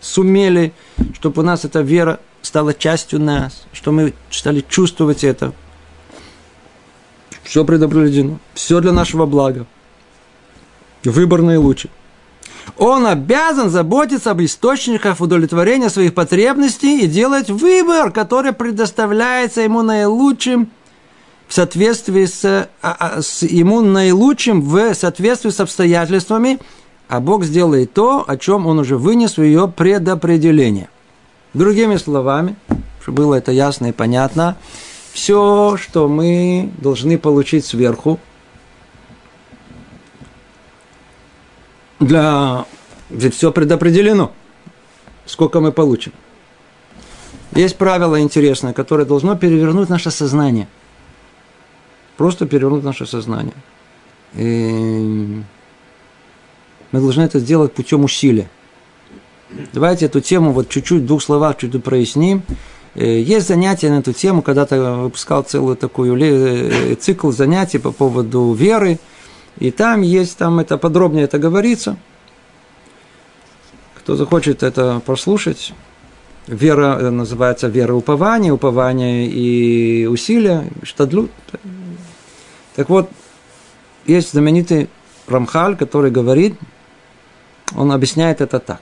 сумели, 0.00 0.72
чтобы 1.14 1.42
у 1.42 1.44
нас 1.44 1.64
эта 1.64 1.80
вера 1.80 2.18
стала 2.42 2.74
частью 2.74 3.20
нас, 3.20 3.64
что 3.72 3.92
мы 3.92 4.14
стали 4.30 4.64
чувствовать 4.68 5.24
это. 5.24 5.52
Все 7.44 7.64
предопределено, 7.64 8.38
все 8.54 8.80
для 8.80 8.92
нашего 8.92 9.26
блага. 9.26 9.66
Выбор 11.04 11.42
наилучший 11.42 11.90
он 12.76 13.06
обязан 13.06 13.70
заботиться 13.70 14.30
об 14.30 14.40
источниках 14.42 15.20
удовлетворения 15.20 15.90
своих 15.90 16.14
потребностей 16.14 17.00
и 17.00 17.06
делать 17.06 17.50
выбор, 17.50 18.10
который 18.10 18.52
предоставляется 18.52 19.60
ему 19.60 19.82
наилучшим 19.82 20.70
в 21.48 21.54
соответствии 21.54 22.24
с, 22.24 22.44
а, 22.44 22.68
а, 22.82 23.22
с 23.22 23.42
ему 23.42 23.80
наилучшим 23.80 24.62
в 24.62 24.94
соответствии 24.94 25.50
с 25.50 25.60
обстоятельствами, 25.60 26.58
а 27.08 27.20
Бог 27.20 27.44
сделает 27.44 27.92
то, 27.92 28.24
о 28.26 28.36
чем 28.36 28.66
он 28.66 28.78
уже 28.78 28.96
вынес 28.96 29.36
в 29.36 29.42
ее 29.42 29.66
предопределение. 29.68 30.88
Другими 31.54 31.96
словами, 31.96 32.54
чтобы 33.02 33.24
было 33.24 33.34
это 33.34 33.50
ясно 33.50 33.86
и 33.86 33.92
понятно, 33.92 34.56
все, 35.12 35.76
что 35.76 36.08
мы 36.08 36.70
должны 36.78 37.18
получить 37.18 37.66
сверху, 37.66 38.20
для... 42.00 42.64
Ведь 43.10 43.34
все 43.34 43.52
предопределено. 43.52 44.32
Сколько 45.26 45.60
мы 45.60 45.70
получим. 45.70 46.12
Есть 47.54 47.76
правило 47.76 48.20
интересное, 48.20 48.72
которое 48.72 49.04
должно 49.04 49.36
перевернуть 49.36 49.88
наше 49.88 50.10
сознание. 50.10 50.66
Просто 52.16 52.46
перевернуть 52.46 52.84
наше 52.84 53.06
сознание. 53.06 53.54
И 54.34 55.42
мы 56.92 57.00
должны 57.00 57.22
это 57.22 57.38
сделать 57.38 57.72
путем 57.72 58.04
усилия. 58.04 58.48
Давайте 59.72 60.06
эту 60.06 60.20
тему 60.20 60.52
вот 60.52 60.68
чуть-чуть 60.68 61.02
в 61.02 61.06
двух 61.06 61.22
словах 61.22 61.56
чуть-чуть 61.56 61.82
проясним. 61.82 62.42
Э, 62.94 63.20
есть 63.20 63.48
занятия 63.48 63.90
на 63.90 63.98
эту 63.98 64.12
тему, 64.12 64.42
когда-то 64.42 64.94
выпускал 64.96 65.42
целую 65.42 65.76
такую 65.76 66.16
э, 66.20 66.94
цикл 66.94 67.32
занятий 67.32 67.78
по 67.78 67.90
поводу 67.90 68.52
веры– 68.52 68.98
и 69.58 69.70
там 69.70 70.02
есть, 70.02 70.38
там 70.38 70.58
это 70.58 70.78
подробнее 70.78 71.24
это 71.24 71.38
говорится. 71.38 71.96
Кто 73.96 74.16
захочет 74.16 74.62
это 74.62 75.00
послушать, 75.04 75.72
вера 76.46 76.98
э, 77.00 77.10
называется 77.10 77.68
вера 77.68 77.94
упования, 77.94 78.52
упование 78.52 79.26
и 79.26 80.06
усилия, 80.06 80.70
штадлют. 80.82 81.30
Так 82.76 82.88
вот, 82.88 83.10
есть 84.06 84.32
знаменитый 84.32 84.88
Рамхаль, 85.26 85.76
который 85.76 86.10
говорит, 86.10 86.54
он 87.76 87.92
объясняет 87.92 88.40
это 88.40 88.58
так. 88.58 88.80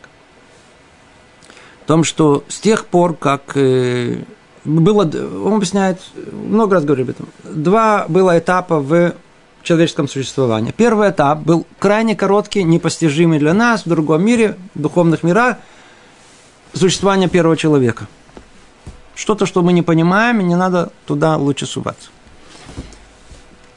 В 1.85 1.87
том, 1.89 2.05
что 2.05 2.45
с 2.49 2.59
тех 2.61 2.87
пор, 2.87 3.15
как 3.15 3.57
э, 3.57 4.23
было, 4.65 5.03
он 5.03 5.55
объясняет, 5.55 6.01
много 6.33 6.75
раз 6.75 6.85
говорит 6.85 7.09
об 7.09 7.15
этом, 7.15 7.29
два 7.45 8.07
было 8.09 8.39
этапа 8.39 8.79
в 8.79 9.15
человеческом 9.69 10.09
существовании. 10.09 10.73
Первый 10.73 11.11
этап 11.11 11.41
был 11.41 11.67
крайне 11.79 12.17
короткий, 12.17 12.65
непостижимый 12.65 13.39
для 13.39 13.53
нас 13.53 13.85
в 13.85 13.89
другом 13.89 14.25
мире, 14.25 14.57
в 14.75 14.81
духовных 14.81 15.23
мирах, 15.23 15.59
существование 16.73 17.29
первого 17.29 17.55
человека. 17.55 18.07
Что-то, 19.15 19.45
что 19.45 19.61
мы 19.63 19.75
не 19.75 19.83
понимаем, 19.83 20.41
и 20.41 20.45
не 20.45 20.57
надо 20.57 20.91
туда 21.05 21.37
лучше 21.37 21.67
суваться. 21.67 22.09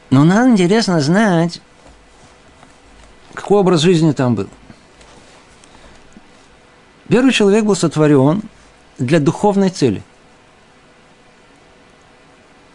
Но 0.09 0.23
нам 0.23 0.51
интересно 0.51 1.01
знать, 1.01 1.61
какой 3.33 3.59
образ 3.59 3.81
жизни 3.81 4.13
там 4.13 4.35
был. 4.35 4.47
Первый 7.09 7.33
человек 7.33 7.65
был 7.65 7.75
сотворен 7.75 8.43
для 8.97 9.19
духовной 9.19 9.69
цели. 9.69 10.03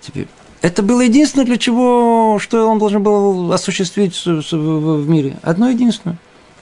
Теперь, 0.03 0.29
это 0.67 0.83
было 0.83 1.03
единственное, 1.03 1.47
для 1.47 1.59
чего, 1.59 2.39
что 2.41 2.67
он 2.69 2.81
должен 2.81 3.01
был 3.01 3.53
осуществить 3.53 4.21
в 4.27 5.09
мире. 5.09 5.37
Одно 5.43 5.69
единственное. 5.69 6.19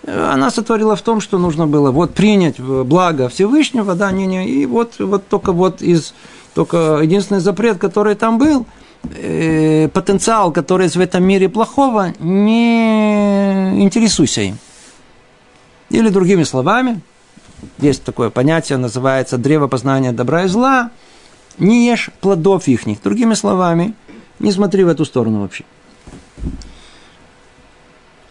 Она 0.07 0.51
сотворила 0.51 0.95
в 0.95 1.01
том, 1.01 1.23
что 1.23 1.39
нужно 1.39 1.67
было 1.67 1.91
вот 1.91 2.13
принять 2.13 2.61
благо 2.61 3.31
Всевышнего, 3.31 3.95
да, 3.95 4.13
не, 4.13 4.27
не, 4.27 4.47
и 4.47 4.67
вот, 4.67 4.99
вот 4.99 5.27
только 5.29 5.53
вот 5.53 5.81
из, 5.81 6.13
только 6.53 6.99
единственный 7.03 7.41
запрет, 7.41 7.79
который 7.79 8.15
там 8.15 8.37
был, 8.37 8.67
э, 9.17 9.89
потенциал, 9.89 10.53
который 10.53 10.89
в 10.89 10.97
этом 11.01 11.25
мире 11.25 11.49
плохого, 11.49 12.13
не 12.19 13.83
интересуйся 13.83 14.43
им. 14.43 14.59
Или 15.89 16.11
другими 16.11 16.43
словами, 16.43 17.01
есть 17.79 18.05
такое 18.05 18.29
понятие, 18.29 18.77
называется 18.77 19.39
древо 19.39 19.67
познания 19.67 20.13
добра 20.13 20.45
и 20.45 20.49
зла– 20.49 20.91
не 21.59 21.87
ешь 21.87 22.11
плодов 22.21 22.69
их. 22.69 22.83
Другими 23.03 23.35
словами, 23.35 23.95
не 24.39 24.53
смотри 24.53 24.85
в 24.85 24.89
эту 24.89 25.05
сторону 25.05 25.41
вообще. 25.41 25.65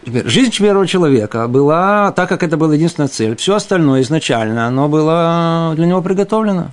Теперь, 0.04 0.28
жизнь 0.28 0.54
первого 0.56 0.86
человека 0.86 1.48
была, 1.48 2.12
так 2.12 2.28
как 2.28 2.42
это 2.42 2.58
была 2.58 2.74
единственная 2.74 3.08
цель, 3.08 3.36
все 3.36 3.54
остальное 3.54 4.02
изначально, 4.02 4.66
оно 4.66 4.88
было 4.88 5.72
для 5.76 5.86
него 5.86 6.02
приготовлено. 6.02 6.72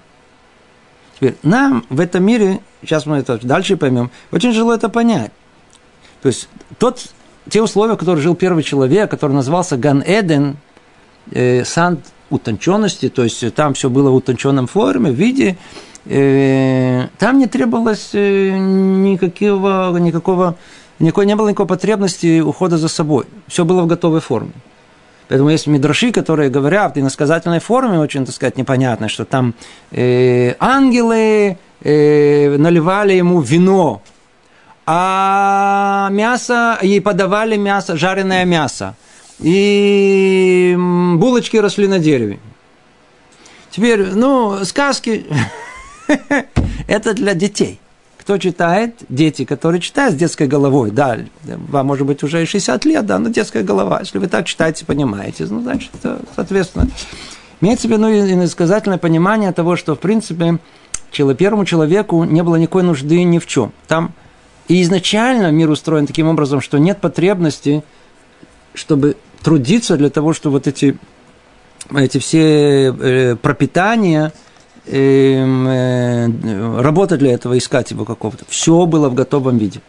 Теперь, 1.16 1.38
нам 1.42 1.86
в 1.90 2.02
этом 2.02 2.26
мире, 2.26 2.60
сейчас 2.82 3.06
мы 3.06 3.18
это 3.18 3.40
дальше 3.42 3.78
поймем, 3.78 4.12
очень 4.32 4.52
тяжело 4.52 4.74
это 4.74 4.90
понять. 4.90 5.32
То 6.22 6.28
есть, 6.28 6.50
тот, 6.78 7.06
те 7.50 7.62
условия, 7.62 7.94
в 7.94 7.98
которых 7.98 8.22
жил 8.22 8.36
первый 8.36 8.64
человек, 8.64 9.10
который 9.10 9.32
назывался 9.32 9.78
Ган-Эден, 9.78 10.58
э, 11.32 11.64
сан 11.64 12.00
утонченности, 12.30 13.08
то 13.08 13.24
есть 13.24 13.54
там 13.56 13.76
все 13.76 13.90
было 13.90 14.10
в 14.10 14.16
утонченном 14.16 14.68
форме, 14.68 15.12
в 15.12 15.16
виде, 15.16 15.58
там 16.06 17.38
не 17.38 17.48
требовалось 17.48 18.10
э, 18.14 18.58
никакого, 18.58 19.98
никакого, 19.98 20.56
никакой, 21.00 21.26
не 21.26 21.36
было 21.36 21.50
никакой 21.50 21.68
потребности 21.68 22.40
ухода 22.40 22.78
за 22.78 22.88
собой. 22.88 23.26
Все 23.48 23.66
было 23.66 23.84
в 23.84 23.88
готовой 23.88 24.20
форме. 24.20 24.52
Поэтому 25.28 25.50
есть 25.50 25.68
мидраши, 25.68 26.12
которые 26.12 26.50
говорят 26.50 26.96
в 26.96 27.00
иносказательной 27.00 27.60
форме, 27.60 28.00
очень, 28.00 28.26
так 28.26 28.36
сказать, 28.36 28.58
непонятно, 28.58 29.08
что 29.08 29.26
там 29.26 29.54
э, 29.92 30.56
ангелы 30.60 31.58
э, 31.82 32.58
наливали 32.58 33.14
ему 33.14 33.40
вино, 33.40 34.02
а 34.86 36.10
мясо, 36.12 36.80
ей 36.82 37.00
подавали 37.00 37.56
мясо, 37.56 37.96
жареное 37.96 38.44
мясо. 38.44 38.96
И 39.40 40.76
булочки 41.16 41.58
росли 41.58 41.88
на 41.88 42.00
дереве. 42.00 42.40
Теперь, 43.70 44.08
ну, 44.14 44.66
сказки 44.66 45.26
это 46.88 47.14
для 47.14 47.34
детей. 47.34 47.80
Кто 48.20 48.38
читает? 48.38 48.96
Дети, 49.10 49.46
которые 49.46 49.82
читают 49.82 50.14
с 50.14 50.18
детской 50.18 50.46
головой. 50.46 50.92
Да, 50.92 51.18
вам 51.44 51.88
может 51.88 52.06
быть 52.06 52.22
уже 52.22 52.46
60 52.46 52.86
лет, 52.86 53.06
да, 53.06 53.18
но 53.18 53.30
детская 53.30 53.64
голова. 53.64 54.00
Если 54.02 54.20
вы 54.20 54.28
так 54.28 54.46
читаете, 54.46 54.86
понимаете, 54.86 55.48
ну, 55.50 55.62
значит, 55.62 55.90
соответственно. 56.36 56.88
Имеется 57.62 57.88
в 57.88 57.92
виду 57.92 58.10
иносказательное 58.10 59.00
понимание 59.00 59.52
того, 59.52 59.76
что, 59.76 59.96
в 59.96 60.00
принципе, 60.00 60.60
первому 61.38 61.66
человеку 61.66 62.24
не 62.24 62.44
было 62.44 62.58
никакой 62.58 62.84
нужды 62.84 63.24
ни 63.24 63.40
в 63.40 63.48
чем. 63.48 63.74
Там 63.88 64.14
и 64.68 64.82
изначально 64.84 65.52
мир 65.52 65.70
устроен 65.70 66.06
таким 66.06 66.28
образом, 66.28 66.62
что 66.62 66.78
нет 66.78 67.02
потребности, 67.02 67.84
чтобы 68.76 69.18
трудиться 69.42 69.98
для 69.98 70.12
того, 70.12 70.34
чтобы 70.34 70.54
вот 70.54 70.68
эти, 70.68 70.98
эти 71.92 72.20
все 72.20 72.94
э, 72.94 73.36
пропитания– 73.36 74.32
э, 74.46 74.51
работать 76.82 77.20
для 77.20 77.34
этого, 77.34 77.58
искать 77.58 77.92
его 77.92 78.06
какого-то. 78.06 78.46
Все 78.48 78.86
было 78.86 79.10
в 79.10 79.14
готовом 79.14 79.58
виде. 79.58 79.82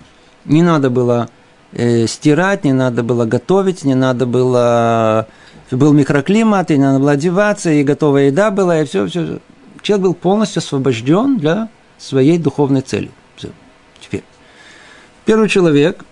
Не 0.45 0.63
надо 0.63 0.91
было 0.91 1.29
э, 1.73 2.07
стирать, 2.07 2.65
не 2.65 2.73
надо 2.73 3.03
было 3.03 3.25
готовить, 3.25 3.85
не 3.85 3.95
надо 3.95 4.27
было... 4.27 5.27
Был 5.71 5.95
микроклимат, 5.95 6.71
и 6.71 6.77
не 6.77 6.83
надо 6.83 6.99
было 6.99 7.13
одеваться, 7.13 7.71
и 7.71 7.83
готовая 7.83 8.27
еда 8.27 8.51
была, 8.51 8.83
и 8.83 8.85
все, 8.85 9.07
все. 9.07 9.39
Человек 9.81 10.05
был 10.05 10.15
полностью 10.15 10.61
освобожден 10.61 11.39
для 11.39 11.71
своей 11.97 12.37
духовной 12.37 12.83
цели. 12.83 13.11
Все. 13.37 13.49
Теперь. 13.99 14.23
Первый 15.25 15.49
человек, 15.49 16.05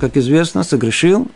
как 0.00 0.18
известно, 0.18 0.64
согрешил. 0.64 1.28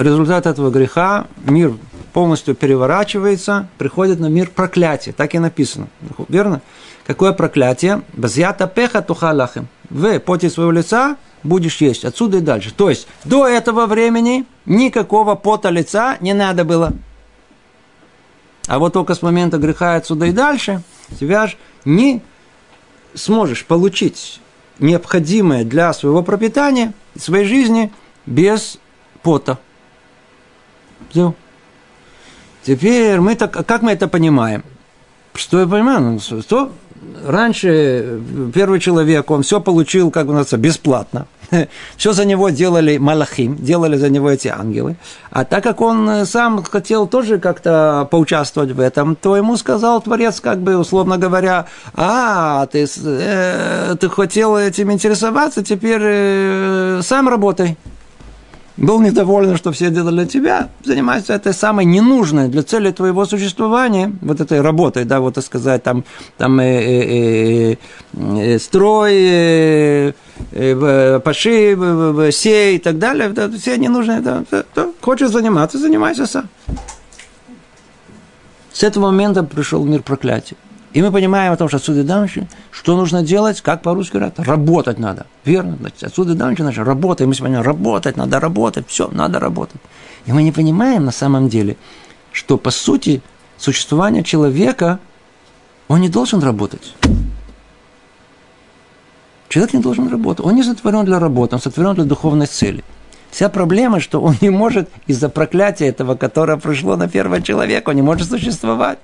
Результат 0.00 0.46
этого 0.46 0.70
греха 0.70 1.28
мир 1.44 1.74
полностью 2.14 2.54
переворачивается, 2.54 3.68
приходит 3.76 4.20
на 4.20 4.26
мир 4.26 4.48
проклятие. 4.48 5.12
Так 5.12 5.34
и 5.34 5.40
написано. 5.40 5.88
Верно? 6.28 6.62
Какое 7.04 7.32
проклятие? 7.32 8.02
Базята 8.14 8.68
пеха 8.68 9.02
тухалахим. 9.02 9.66
В 9.90 10.20
поте 10.20 10.48
своего 10.48 10.70
лица 10.70 11.16
будешь 11.42 11.80
есть. 11.80 12.04
Отсюда 12.04 12.38
и 12.38 12.40
дальше. 12.40 12.72
То 12.72 12.88
есть, 12.88 13.08
до 13.24 13.48
этого 13.48 13.86
времени 13.86 14.46
никакого 14.64 15.34
пота 15.34 15.70
лица 15.70 16.16
не 16.20 16.34
надо 16.34 16.64
было. 16.64 16.92
А 18.68 18.78
вот 18.78 18.92
только 18.92 19.14
с 19.14 19.20
момента 19.20 19.58
греха 19.58 19.96
отсюда 19.96 20.26
и 20.26 20.32
дальше 20.32 20.82
тебя 21.18 21.48
же 21.48 21.56
не 21.84 22.22
сможешь 23.14 23.66
получить 23.66 24.40
необходимое 24.78 25.64
для 25.64 25.92
своего 25.92 26.22
пропитания, 26.22 26.92
своей 27.18 27.44
жизни 27.44 27.92
без 28.24 28.78
пота. 29.22 29.58
Все. 31.10 31.34
Теперь 32.64 33.20
мы 33.20 33.34
так, 33.34 33.66
как 33.66 33.82
мы 33.82 33.92
это 33.92 34.08
понимаем? 34.08 34.64
Что 35.34 35.60
я 35.60 35.66
понимаю? 35.66 36.00
Ну, 36.00 36.40
что 36.40 36.72
раньше 37.26 38.20
первый 38.54 38.80
человек, 38.80 39.30
он 39.30 39.42
все 39.42 39.60
получил, 39.60 40.10
как 40.10 40.26
бы 40.26 40.32
называется, 40.32 40.56
бесплатно. 40.56 41.26
Все 41.96 42.12
за 42.12 42.24
него 42.24 42.48
делали 42.48 42.96
малахим, 42.96 43.56
делали 43.56 43.96
за 43.96 44.08
него 44.08 44.30
эти 44.30 44.48
ангелы. 44.48 44.96
А 45.30 45.44
так 45.44 45.62
как 45.62 45.80
он 45.80 46.24
сам 46.24 46.62
хотел 46.62 47.06
тоже 47.06 47.38
как-то 47.38 48.08
поучаствовать 48.10 48.72
в 48.72 48.80
этом, 48.80 49.16
то 49.16 49.36
ему 49.36 49.56
сказал 49.56 50.00
Творец, 50.00 50.40
как 50.40 50.60
бы, 50.60 50.76
условно 50.76 51.18
говоря, 51.18 51.66
а, 51.94 52.66
ты, 52.66 52.86
э, 53.04 53.96
ты 54.00 54.08
хотел 54.08 54.56
этим 54.56 54.90
интересоваться, 54.90 55.62
теперь 55.62 56.00
э, 56.02 57.00
сам 57.02 57.28
работай 57.28 57.76
был 58.76 59.00
недоволен, 59.00 59.56
что 59.56 59.72
все 59.72 59.90
делали 59.90 60.14
для 60.16 60.26
тебя, 60.26 60.68
занимайся 60.84 61.34
этой 61.34 61.54
самой 61.54 61.84
ненужной 61.84 62.48
для 62.48 62.62
цели 62.62 62.90
твоего 62.90 63.24
существования, 63.24 64.12
вот 64.20 64.40
этой 64.40 64.60
работой, 64.60 65.04
да, 65.04 65.20
вот 65.20 65.34
так 65.34 65.44
сказать, 65.44 65.82
там, 65.82 66.04
там 66.36 66.58
э, 66.60 66.64
э, 66.64 67.72
э, 67.72 67.76
э 68.14 68.58
строй, 68.58 69.14
э, 69.14 70.12
э, 70.52 71.20
паши, 71.20 71.76
э, 71.78 72.30
сей 72.32 72.76
и 72.76 72.78
так 72.78 72.98
далее, 72.98 73.28
да, 73.28 73.48
все 73.50 73.76
ненужные, 73.76 74.20
да, 74.20 74.44
да, 74.50 74.64
да, 74.74 74.88
хочешь 75.00 75.30
заниматься, 75.30 75.78
занимайся 75.78 76.26
сам. 76.26 76.48
С 78.72 78.82
этого 78.82 79.06
момента 79.06 79.44
пришел 79.44 79.84
мир 79.84 80.02
проклятия. 80.02 80.56
И 80.94 81.02
мы 81.02 81.10
понимаем 81.10 81.52
о 81.52 81.56
том, 81.56 81.66
что 81.66 81.78
отсюда 81.78 82.04
дальше, 82.04 82.46
что 82.70 82.96
нужно 82.96 83.24
делать, 83.24 83.60
как 83.60 83.82
по-русски 83.82 84.12
говорят, 84.12 84.38
работать 84.38 84.96
надо. 84.96 85.26
Верно? 85.44 85.76
Значит, 85.80 86.04
отсюда 86.04 86.36
дальше, 86.36 86.62
значит, 86.62 86.86
работаем. 86.86 87.30
Мы 87.30 87.36
понимаем, 87.36 87.64
работать 87.64 88.16
надо, 88.16 88.38
работать, 88.38 88.86
все, 88.86 89.08
надо 89.08 89.40
работать. 89.40 89.80
И 90.26 90.32
мы 90.32 90.44
не 90.44 90.52
понимаем 90.52 91.04
на 91.04 91.10
самом 91.10 91.48
деле, 91.48 91.76
что 92.30 92.56
по 92.58 92.70
сути 92.70 93.22
существование 93.58 94.22
человека, 94.22 95.00
он 95.88 96.00
не 96.00 96.08
должен 96.08 96.40
работать. 96.40 96.94
Человек 99.48 99.74
не 99.74 99.80
должен 99.80 100.08
работать. 100.08 100.46
Он 100.46 100.54
не 100.54 100.62
сотворен 100.62 101.04
для 101.04 101.18
работы, 101.18 101.56
он 101.56 101.60
сотворен 101.60 101.94
для 101.94 102.04
духовной 102.04 102.46
цели. 102.46 102.84
Вся 103.32 103.48
проблема, 103.48 103.98
что 103.98 104.20
он 104.20 104.36
не 104.40 104.50
может 104.50 104.88
из-за 105.08 105.28
проклятия 105.28 105.88
этого, 105.88 106.14
которое 106.14 106.56
пришло 106.56 106.94
на 106.94 107.08
первого 107.08 107.42
человека, 107.42 107.90
он 107.90 107.96
не 107.96 108.02
может 108.02 108.28
существовать 108.28 109.00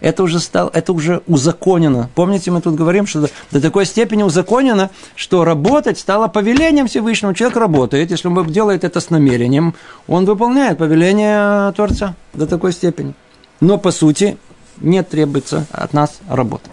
это 0.00 0.22
уже, 0.22 0.40
стал, 0.40 0.70
это 0.72 0.92
уже 0.92 1.22
узаконено. 1.26 2.08
Помните, 2.14 2.50
мы 2.50 2.60
тут 2.60 2.74
говорим, 2.74 3.06
что 3.06 3.28
до 3.50 3.60
такой 3.60 3.86
степени 3.86 4.22
узаконено, 4.22 4.90
что 5.14 5.44
работать 5.44 5.98
стало 5.98 6.28
повелением 6.28 6.86
Всевышнего. 6.86 7.34
Человек 7.34 7.56
работает, 7.56 8.10
если 8.10 8.28
он 8.28 8.46
делает 8.46 8.84
это 8.84 9.00
с 9.00 9.10
намерением, 9.10 9.74
он 10.06 10.24
выполняет 10.24 10.78
повеление 10.78 11.72
Творца 11.72 12.14
до 12.32 12.46
такой 12.46 12.72
степени. 12.72 13.14
Но, 13.60 13.78
по 13.78 13.90
сути, 13.90 14.38
не 14.80 15.02
требуется 15.02 15.66
от 15.70 15.92
нас 15.92 16.20
работа. 16.28 16.70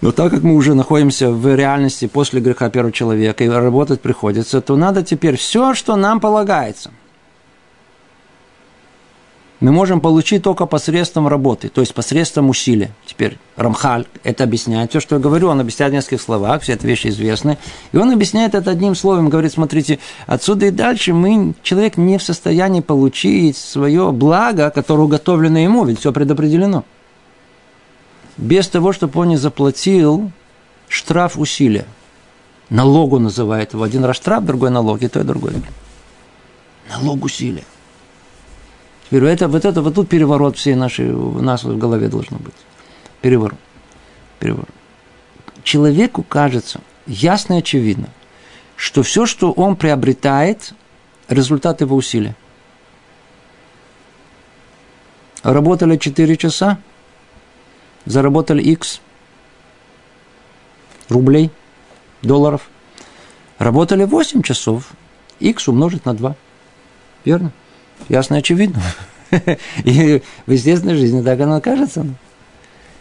Но 0.00 0.12
так 0.12 0.30
как 0.30 0.42
мы 0.42 0.54
уже 0.54 0.74
находимся 0.74 1.30
в 1.30 1.54
реальности 1.54 2.06
после 2.06 2.40
греха 2.40 2.70
первого 2.70 2.92
человека 2.92 3.44
и 3.44 3.48
работать 3.48 4.00
приходится, 4.00 4.60
то 4.60 4.76
надо 4.76 5.02
теперь 5.02 5.36
все, 5.36 5.74
что 5.74 5.96
нам 5.96 6.20
полагается– 6.20 6.90
мы 9.60 9.72
можем 9.72 10.00
получить 10.00 10.44
только 10.44 10.66
посредством 10.66 11.26
работы, 11.26 11.68
то 11.68 11.80
есть 11.80 11.92
посредством 11.92 12.48
усилия. 12.48 12.92
Теперь 13.04 13.38
Рамхаль 13.56 14.06
это 14.22 14.44
объясняет. 14.44 14.90
Все, 14.90 15.00
что 15.00 15.16
я 15.16 15.20
говорю, 15.20 15.48
он 15.48 15.60
объясняет 15.60 15.92
в 15.92 15.96
нескольких 15.96 16.22
словах, 16.22 16.62
все 16.62 16.74
эти 16.74 16.86
вещи 16.86 17.08
известны. 17.08 17.58
И 17.90 17.96
он 17.96 18.12
объясняет 18.12 18.54
это 18.54 18.70
одним 18.70 18.94
словом, 18.94 19.28
говорит, 19.28 19.52
смотрите, 19.52 19.98
отсюда 20.28 20.66
и 20.66 20.70
дальше 20.70 21.12
мы, 21.12 21.54
человек 21.64 21.96
не 21.96 22.18
в 22.18 22.22
состоянии 22.22 22.80
получить 22.80 23.56
свое 23.56 24.12
благо, 24.12 24.70
которое 24.70 25.02
уготовлено 25.02 25.58
ему, 25.58 25.84
ведь 25.84 25.98
все 25.98 26.12
предопределено. 26.12 26.84
Без 28.36 28.68
того, 28.68 28.92
чтобы 28.92 29.20
он 29.20 29.30
не 29.30 29.36
заплатил 29.36 30.30
штраф 30.86 31.36
усилия. 31.36 31.86
Налогу 32.70 33.18
называют 33.18 33.72
его. 33.72 33.82
Один 33.82 34.04
раз 34.04 34.16
штраф, 34.16 34.44
другой 34.44 34.70
налог, 34.70 35.02
и 35.02 35.08
то, 35.08 35.18
и 35.18 35.24
другое. 35.24 35.54
Налог 36.88 37.24
усилия. 37.24 37.64
Теперь 39.08 39.24
это, 39.24 39.48
вот 39.48 39.64
это, 39.64 39.80
вот 39.80 39.94
тут 39.94 40.08
переворот 40.08 40.58
всей 40.58 40.74
нашей, 40.74 41.10
у 41.10 41.40
нас 41.40 41.64
в 41.64 41.78
голове 41.78 42.08
должно 42.08 42.36
быть. 42.38 42.54
Переворот. 43.22 43.58
Переворот. 44.38 44.68
Человеку 45.62 46.22
кажется 46.22 46.80
ясно 47.06 47.54
и 47.54 47.58
очевидно, 47.58 48.10
что 48.76 49.02
все, 49.02 49.24
что 49.24 49.52
он 49.52 49.76
приобретает, 49.76 50.74
результат 51.28 51.80
его 51.80 51.96
усилия. 51.96 52.36
Работали 55.42 55.96
4 55.96 56.36
часа, 56.36 56.78
заработали 58.04 58.62
X 58.62 59.00
рублей, 61.08 61.50
долларов. 62.20 62.68
Работали 63.58 64.04
8 64.04 64.42
часов, 64.42 64.90
X 65.40 65.68
умножить 65.68 66.04
на 66.04 66.14
2. 66.14 66.36
Верно? 67.24 67.52
Ясно 68.08 68.36
и 68.36 68.38
очевидно. 68.38 68.82
И 69.84 70.22
в 70.46 70.50
естественной 70.50 70.94
жизни 70.96 71.22
так 71.22 71.40
оно 71.40 71.60
кажется. 71.60 72.06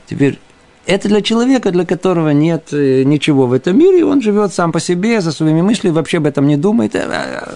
Теперь, 0.07 0.39
это 0.85 1.07
для 1.07 1.21
человека, 1.21 1.71
для 1.71 1.85
которого 1.85 2.29
нет 2.29 2.69
э, 2.71 3.03
ничего 3.03 3.45
в 3.45 3.53
этом 3.53 3.77
мире, 3.77 4.05
он 4.05 4.21
живет 4.21 4.53
сам 4.53 4.71
по 4.71 4.79
себе, 4.79 5.21
за 5.21 5.31
своими 5.31 5.61
мыслями, 5.61 5.93
вообще 5.93 6.17
об 6.17 6.25
этом 6.25 6.47
не 6.47 6.57
думает. 6.57 6.95
А, 6.95 7.55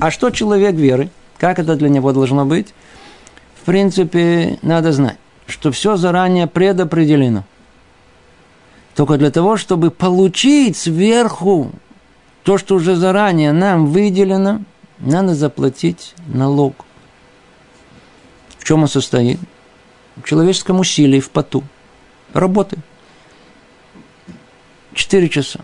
а 0.00 0.10
что 0.10 0.30
человек 0.30 0.74
веры? 0.74 1.10
Как 1.38 1.58
это 1.58 1.76
для 1.76 1.88
него 1.88 2.12
должно 2.12 2.44
быть? 2.44 2.74
В 3.62 3.64
принципе, 3.64 4.58
надо 4.62 4.90
знать, 4.90 5.18
что 5.46 5.70
все 5.70 5.96
заранее 5.96 6.48
предопределено. 6.48 7.44
только 8.96 9.16
для 9.16 9.30
того, 9.30 9.56
чтобы 9.56 9.92
получить 9.92 10.76
сверху 10.76 11.70
то, 12.42 12.58
что 12.58 12.74
уже 12.74 12.96
заранее 12.96 13.52
нам 13.52 13.86
выделено, 13.86 14.62
надо 14.98 15.34
заплатить 15.34 16.14
налог. 16.26 16.84
В 18.58 18.64
чем 18.64 18.82
он 18.82 18.88
состоит? 18.88 19.38
В 20.16 20.22
человеческом 20.22 20.80
усилии, 20.80 21.20
в 21.20 21.30
поту. 21.30 21.64
Работы. 22.32 22.76
Четыре 24.94 25.28
часа. 25.28 25.60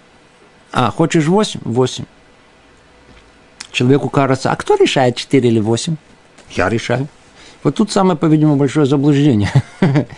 А, 0.72 0.90
хочешь 0.90 1.26
восемь? 1.26 1.60
Восемь. 1.64 2.04
Человеку 3.70 4.08
кажется, 4.08 4.50
а 4.50 4.56
кто 4.56 4.74
решает 4.76 5.16
четыре 5.16 5.50
или 5.50 5.60
восемь? 5.60 5.96
Я 6.50 6.68
решаю. 6.68 7.08
Вот 7.62 7.76
тут 7.76 7.90
самое, 7.92 8.18
по-видимому, 8.18 8.56
большое 8.56 8.86
заблуждение. 8.86 9.50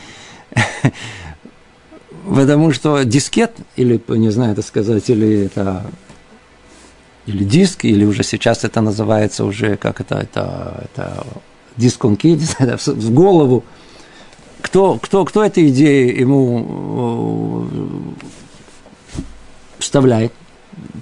Потому 2.24 2.72
что 2.72 3.02
дискет, 3.02 3.52
или, 3.76 4.00
не 4.08 4.30
знаю 4.30 4.52
это 4.52 4.62
сказать, 4.62 5.08
или 5.10 5.46
это 5.46 5.84
или 7.26 7.44
диск, 7.44 7.84
или 7.84 8.04
уже 8.04 8.22
сейчас 8.22 8.64
это 8.64 8.80
называется 8.80 9.44
уже, 9.44 9.76
как 9.76 10.00
это, 10.00 10.16
это, 10.16 10.84
это 10.84 11.26
диск 11.76 12.04
он 12.04 12.16
в 12.86 13.10
голову. 13.12 13.64
Кто, 14.62 14.98
кто, 14.98 15.24
кто 15.24 15.44
эту 15.44 15.66
идею 15.68 16.18
ему 16.20 17.66
э, 17.70 17.78
вставляет? 19.78 20.32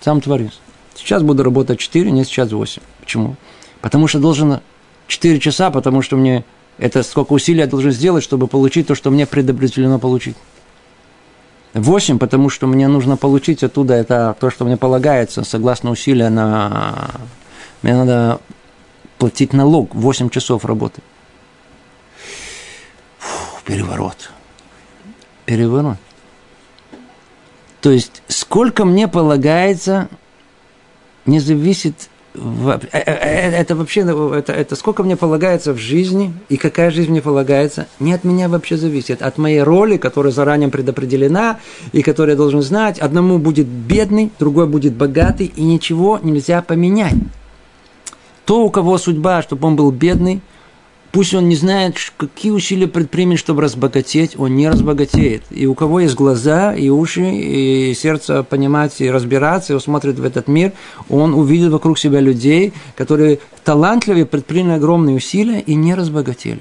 Сам 0.03 0.21
Творец. 0.21 0.61
Сейчас 0.95 1.23
буду 1.23 1.43
работать 1.43 1.79
4, 1.79 2.11
не 2.11 2.25
сейчас 2.25 2.53
8. 2.53 2.83
Почему? 3.01 3.37
Потому 3.81 4.07
что 4.07 4.19
должен 4.19 4.61
4 5.07 5.41
часа, 5.41 5.71
потому 5.71 6.03
что 6.03 6.17
мне 6.17 6.45
это 6.79 7.03
сколько 7.03 7.33
усилий 7.33 7.61
я 7.61 7.67
должен 7.67 7.91
сделать, 7.91 8.23
чтобы 8.23 8.47
получить 8.47 8.87
то, 8.87 8.95
что 8.95 9.11
мне 9.11 9.27
предопределено 9.27 9.99
получить. 9.99 10.37
8, 11.75 12.19
потому 12.19 12.49
что 12.51 12.67
мне 12.67 12.89
нужно 12.89 13.17
получить 13.17 13.63
оттуда 13.63 13.95
это 13.95 14.37
то, 14.41 14.51
что 14.51 14.65
мне 14.65 14.77
полагается, 14.77 15.45
согласно 15.45 15.91
усилия 15.91 16.29
на... 16.31 17.11
Мне 17.83 17.95
надо 17.95 18.41
платить 19.19 19.53
налог 19.53 19.95
8 19.95 20.31
часов 20.31 20.65
работы. 20.65 21.03
Фу, 23.19 23.61
переворот. 23.65 24.31
Переворот. 25.45 25.99
То 27.81 27.91
есть, 27.91 28.23
сколько 28.29 28.85
мне 28.85 29.07
полагается, 29.07 30.09
не 31.27 31.39
зависит 31.39 32.09
это 32.93 33.77
вообще, 33.77 34.01
это, 34.01 34.53
это 34.53 34.77
сколько 34.77 35.03
мне 35.03 35.17
полагается 35.17 35.73
в 35.73 35.79
жизни 35.79 36.33
и 36.49 36.57
какая 36.57 36.91
жизнь 36.91 37.11
мне 37.11 37.23
полагается, 37.23 37.87
не 38.01 38.13
от 38.13 38.25
меня 38.25 38.49
вообще 38.49 38.77
зависит, 38.77 39.23
от 39.23 39.39
моей 39.39 39.63
роли, 39.63 39.97
которая 39.97 40.33
заранее 40.33 40.69
предопределена 40.69 41.59
и 41.93 42.03
которую 42.03 42.33
я 42.33 42.37
должен 42.37 42.63
знать. 42.63 42.99
Одному 42.99 43.39
будет 43.39 43.67
бедный, 43.67 44.31
другой 44.39 44.67
будет 44.67 44.95
богатый, 44.95 45.53
и 45.55 45.63
ничего 45.63 46.19
нельзя 46.23 46.63
поменять. 46.63 47.17
То, 48.45 48.65
у 48.65 48.71
кого 48.71 48.99
судьба, 48.99 49.43
чтобы 49.43 49.69
он 49.69 49.77
был 49.77 49.91
бедный– 49.91 50.41
Пусть 51.11 51.33
он 51.33 51.49
не 51.49 51.57
знает, 51.57 51.97
какие 52.19 52.53
усилия 52.53 52.87
предпримет, 52.87 53.39
чтобы 53.39 53.63
разбогатеть, 53.63 54.39
он 54.39 54.57
не 54.57 54.69
разбогатеет. 54.69 55.43
И 55.51 55.67
у 55.67 55.75
кого 55.75 56.01
есть 56.01 56.15
глаза, 56.15 56.75
и 56.75 56.91
уши, 56.91 57.31
и 57.31 57.95
сердце 57.95 58.43
понимать 58.43 59.01
и 59.01 59.11
разбираться, 59.11 59.73
и 59.73 59.75
он 59.75 59.81
смотрит 59.81 60.19
в 60.19 60.25
этот 60.25 60.49
мир, 60.49 60.73
он 61.09 61.33
увидит 61.33 61.73
вокруг 61.73 61.99
себя 61.99 62.21
людей, 62.21 62.75
которые 62.95 63.39
талантливые, 63.65 64.27
предприняли 64.27 64.77
огромные 64.77 65.17
усилия 65.17 65.61
и 65.61 65.75
не 65.75 65.95
разбогатели. 65.95 66.61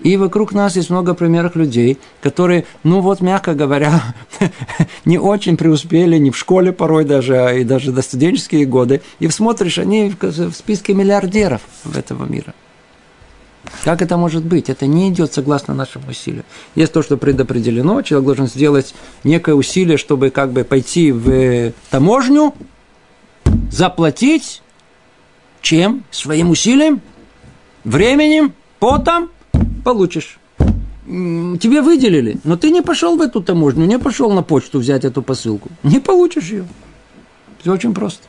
И 0.00 0.16
вокруг 0.16 0.52
нас 0.52 0.76
есть 0.76 0.90
много 0.90 1.14
примеров 1.14 1.56
людей, 1.56 1.98
которые, 2.20 2.66
ну 2.84 3.00
вот, 3.00 3.22
мягко 3.22 3.54
говоря, 3.54 4.02
не 5.06 5.18
очень 5.18 5.56
преуспели, 5.56 6.18
не 6.18 6.30
в 6.30 6.36
школе 6.36 6.72
порой 6.72 7.04
даже, 7.04 7.36
а 7.38 7.52
и 7.54 7.64
даже 7.64 7.90
до 7.90 8.02
студенческие 8.02 8.66
годы. 8.66 9.00
И 9.18 9.28
смотришь, 9.28 9.78
они 9.78 10.14
в 10.20 10.52
списке 10.52 10.92
миллиардеров 10.92 11.62
этого 11.96 12.26
мира– 12.26 12.52
как 13.84 14.02
это 14.02 14.16
может 14.16 14.44
быть? 14.44 14.68
Это 14.68 14.86
не 14.86 15.08
идет 15.10 15.32
согласно 15.32 15.74
нашему 15.74 16.10
усилию. 16.10 16.44
Есть 16.74 16.92
то, 16.92 17.02
что 17.02 17.16
предопределено, 17.16 18.02
человек 18.02 18.26
должен 18.26 18.46
сделать 18.46 18.94
некое 19.24 19.54
усилие, 19.54 19.96
чтобы 19.96 20.30
как 20.30 20.52
бы 20.52 20.64
пойти 20.64 21.12
в 21.12 21.72
таможню, 21.90 22.54
заплатить 23.70 24.62
чем? 25.60 26.04
Своим 26.10 26.50
усилием, 26.50 27.00
временем, 27.84 28.54
потом 28.78 29.30
получишь. 29.84 30.38
Тебе 31.06 31.80
выделили, 31.80 32.38
но 32.44 32.56
ты 32.56 32.70
не 32.70 32.82
пошел 32.82 33.16
в 33.16 33.22
эту 33.22 33.42
таможню, 33.42 33.86
не 33.86 33.98
пошел 33.98 34.30
на 34.30 34.42
почту 34.42 34.78
взять 34.78 35.04
эту 35.04 35.22
посылку. 35.22 35.70
Не 35.82 36.00
получишь 36.00 36.50
ее. 36.50 36.66
Все 37.60 37.72
очень 37.72 37.94
просто. 37.94 38.24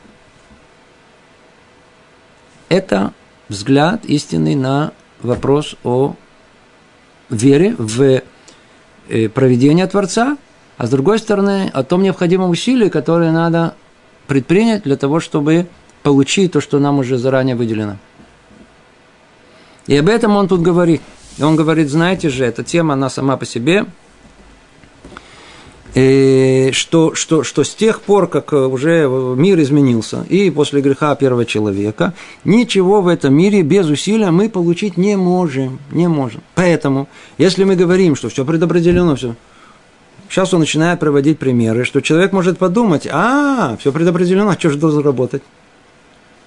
Это 2.70 3.12
взгляд 3.48 4.04
истинный 4.06 4.54
на 4.54 4.92
вопрос 5.22 5.76
о 5.84 6.14
вере 7.28 7.74
в 7.78 8.22
э, 9.08 9.28
проведение 9.28 9.86
Творца, 9.86 10.36
а 10.76 10.86
с 10.86 10.90
другой 10.90 11.18
стороны, 11.18 11.70
о 11.72 11.82
том 11.82 12.02
необходимом 12.02 12.50
усилии, 12.50 12.88
которое 12.88 13.32
надо 13.32 13.74
предпринять 14.26 14.84
для 14.84 14.96
того, 14.96 15.20
чтобы 15.20 15.66
получить 16.02 16.52
то, 16.52 16.60
что 16.60 16.78
нам 16.78 16.98
уже 16.98 17.18
заранее 17.18 17.56
выделено. 17.56 17.98
И 19.86 19.96
об 19.96 20.08
этом 20.08 20.36
он 20.36 20.48
тут 20.48 20.62
говорит. 20.62 21.02
И 21.36 21.42
он 21.42 21.56
говорит, 21.56 21.90
знаете 21.90 22.28
же, 22.28 22.44
эта 22.44 22.64
тема, 22.64 22.94
она 22.94 23.10
сама 23.10 23.36
по 23.36 23.44
себе– 23.44 23.86
и 25.94 26.70
что, 26.72 27.14
что, 27.14 27.42
что 27.42 27.64
с 27.64 27.74
тех 27.74 28.00
пор, 28.02 28.28
как 28.28 28.52
уже 28.52 29.08
мир 29.36 29.60
изменился, 29.60 30.24
и 30.28 30.50
после 30.50 30.80
греха 30.80 31.14
первого 31.14 31.44
человека, 31.44 32.14
ничего 32.44 33.00
в 33.00 33.08
этом 33.08 33.34
мире 33.34 33.62
без 33.62 33.86
усилия 33.88 34.30
мы 34.30 34.48
получить 34.48 34.96
не 34.96 35.16
можем. 35.16 35.78
Не 35.90 36.08
можем. 36.08 36.42
Поэтому, 36.54 37.08
если 37.38 37.64
мы 37.64 37.76
говорим, 37.76 38.14
что 38.14 38.28
все 38.28 38.44
предопределено, 38.44 39.16
все, 39.16 39.34
сейчас 40.28 40.54
он 40.54 40.60
начинает 40.60 41.00
проводить 41.00 41.38
примеры, 41.38 41.84
что 41.84 42.00
человек 42.00 42.32
может 42.32 42.58
подумать, 42.58 43.08
а, 43.10 43.76
все 43.80 43.90
предопределено, 43.90 44.50
а 44.50 44.58
что 44.58 44.70
же 44.70 44.78
должен 44.78 45.02
работать? 45.02 45.42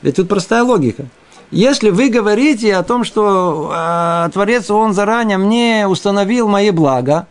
Ведь 0.01 0.15
тут 0.15 0.29
простая 0.29 0.63
логика. 0.63 1.05
Если 1.51 1.91
вы 1.91 2.09
говорите 2.09 2.75
о 2.75 2.83
том, 2.83 3.03
что 3.03 3.71
э, 3.71 4.29
Творец, 4.33 4.71
он 4.71 4.93
заранее 4.93 5.37
мне 5.37 5.85
установил 5.87 6.47
мои 6.47 6.71
блага, 6.71 7.27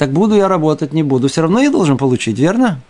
так 0.00 0.12
буду 0.12 0.34
я 0.34 0.48
работать, 0.48 0.94
не 0.94 1.02
буду, 1.02 1.28
все 1.28 1.42
равно 1.42 1.60
я 1.60 1.70
должен 1.70 1.98
получить, 1.98 2.38
верно? 2.38 2.80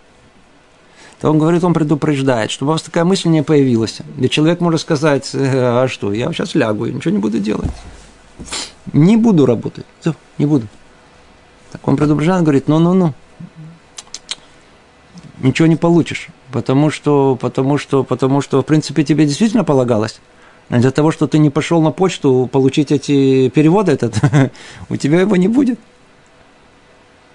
То 1.21 1.29
он 1.29 1.41
говорит, 1.41 1.65
он 1.65 1.75
предупреждает, 1.75 2.53
чтобы 2.53 2.71
у 2.71 2.73
вас 2.75 2.83
такая 2.83 3.05
мысль 3.05 3.31
не 3.31 3.43
появилась. 3.43 3.99
Ведь 4.17 4.31
человек 4.31 4.61
может 4.61 4.81
сказать, 4.81 5.29
«Э, 5.35 5.83
а 5.83 5.89
что, 5.89 6.13
я 6.13 6.33
сейчас 6.33 6.55
лягу, 6.55 6.87
и 6.87 6.93
ничего 6.93 7.11
не 7.11 7.19
буду 7.19 7.41
делать. 7.41 7.73
Не 8.93 9.17
буду 9.17 9.45
работать, 9.45 9.87
все, 9.99 10.15
не 10.39 10.47
буду. 10.47 10.69
Так 11.73 11.89
он 11.89 11.97
предупреждает, 11.97 12.45
говорит, 12.45 12.69
ну-ну-ну, 12.69 13.13
ничего 15.41 15.67
не 15.67 15.75
получишь, 15.75 16.29
потому 16.53 16.91
что, 16.91 17.37
потому 17.41 17.77
что, 17.77 18.05
потому 18.05 18.41
что, 18.41 18.63
в 18.63 18.67
принципе, 18.67 19.03
тебе 19.03 19.27
действительно 19.27 19.65
полагалось. 19.65 20.21
Для 20.69 20.93
того, 20.93 21.11
что 21.11 21.27
ты 21.27 21.39
не 21.41 21.51
пошел 21.51 21.83
на 21.83 21.91
почту 21.91 22.49
получить 22.53 22.93
эти 22.93 23.49
переводы, 23.49 23.91
этот, 23.91 24.15
у 24.89 24.95
тебя 24.95 25.23
его 25.23 25.35
не 25.35 25.49
будет. 25.49 25.81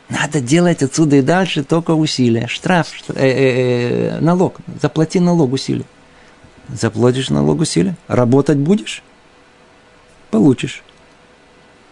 Надо 0.10 0.39
делать 0.39 0.84
отсюда 0.84 1.18
и 1.18 1.22
дальше 1.22 1.64
только 1.64 1.91
усилия. 1.91 2.47
Штраф, 2.47 2.93
штраф 2.95 3.18
э, 3.18 3.28
э, 3.28 4.18
э, 4.18 4.20
налог. 4.20 4.58
Заплати 4.82 5.20
налог 5.20 5.53
усилия. 5.53 5.86
Заплатишь 6.70 7.30
налог 7.30 7.62
усилия. 7.62 7.95
Работать 8.08 8.58
будешь? 8.58 9.03
Получишь. 10.30 10.84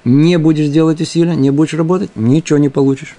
Не 0.03 0.37
будешь 0.37 0.67
делать 0.67 1.01
усилия, 1.01 1.35
не 1.35 1.49
будешь 1.49 1.73
работать, 1.73 2.11
ничего 2.15 2.59
не 2.59 2.69
получишь. 2.69 3.15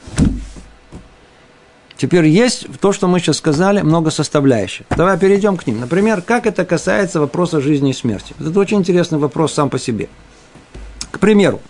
Теперь 1.96 2.26
есть 2.26 2.66
то, 2.80 2.92
что 2.92 3.08
мы 3.08 3.20
сейчас 3.20 3.38
сказали, 3.38 3.80
много 3.80 4.10
составляющих. 4.10 4.84
Давай 4.90 5.18
перейдем 5.18 5.56
к 5.56 5.66
ним. 5.66 5.80
Например, 5.80 6.20
как 6.20 6.46
это 6.46 6.64
касается 6.64 7.20
вопроса 7.20 7.60
жизни 7.60 7.90
и 7.90 7.94
смерти. 7.94 8.34
Это 8.38 8.58
очень 8.60 8.78
интересный 8.78 9.18
вопрос 9.18 9.54
сам 9.54 9.70
по 9.70 9.78
себе. 9.78 10.08
К 11.10 11.18
примеру, 11.18 11.60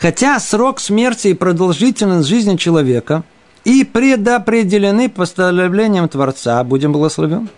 Хотя 0.00 0.38
срок 0.38 0.80
смерти 0.80 1.28
и 1.28 1.34
продолжительность 1.34 2.28
жизни 2.28 2.56
человека 2.56 3.24
и 3.64 3.84
предопределены 3.84 5.08
постановлением 5.08 6.08
Творца, 6.08 6.62
будем 6.62 6.92
благословен. 6.92 7.48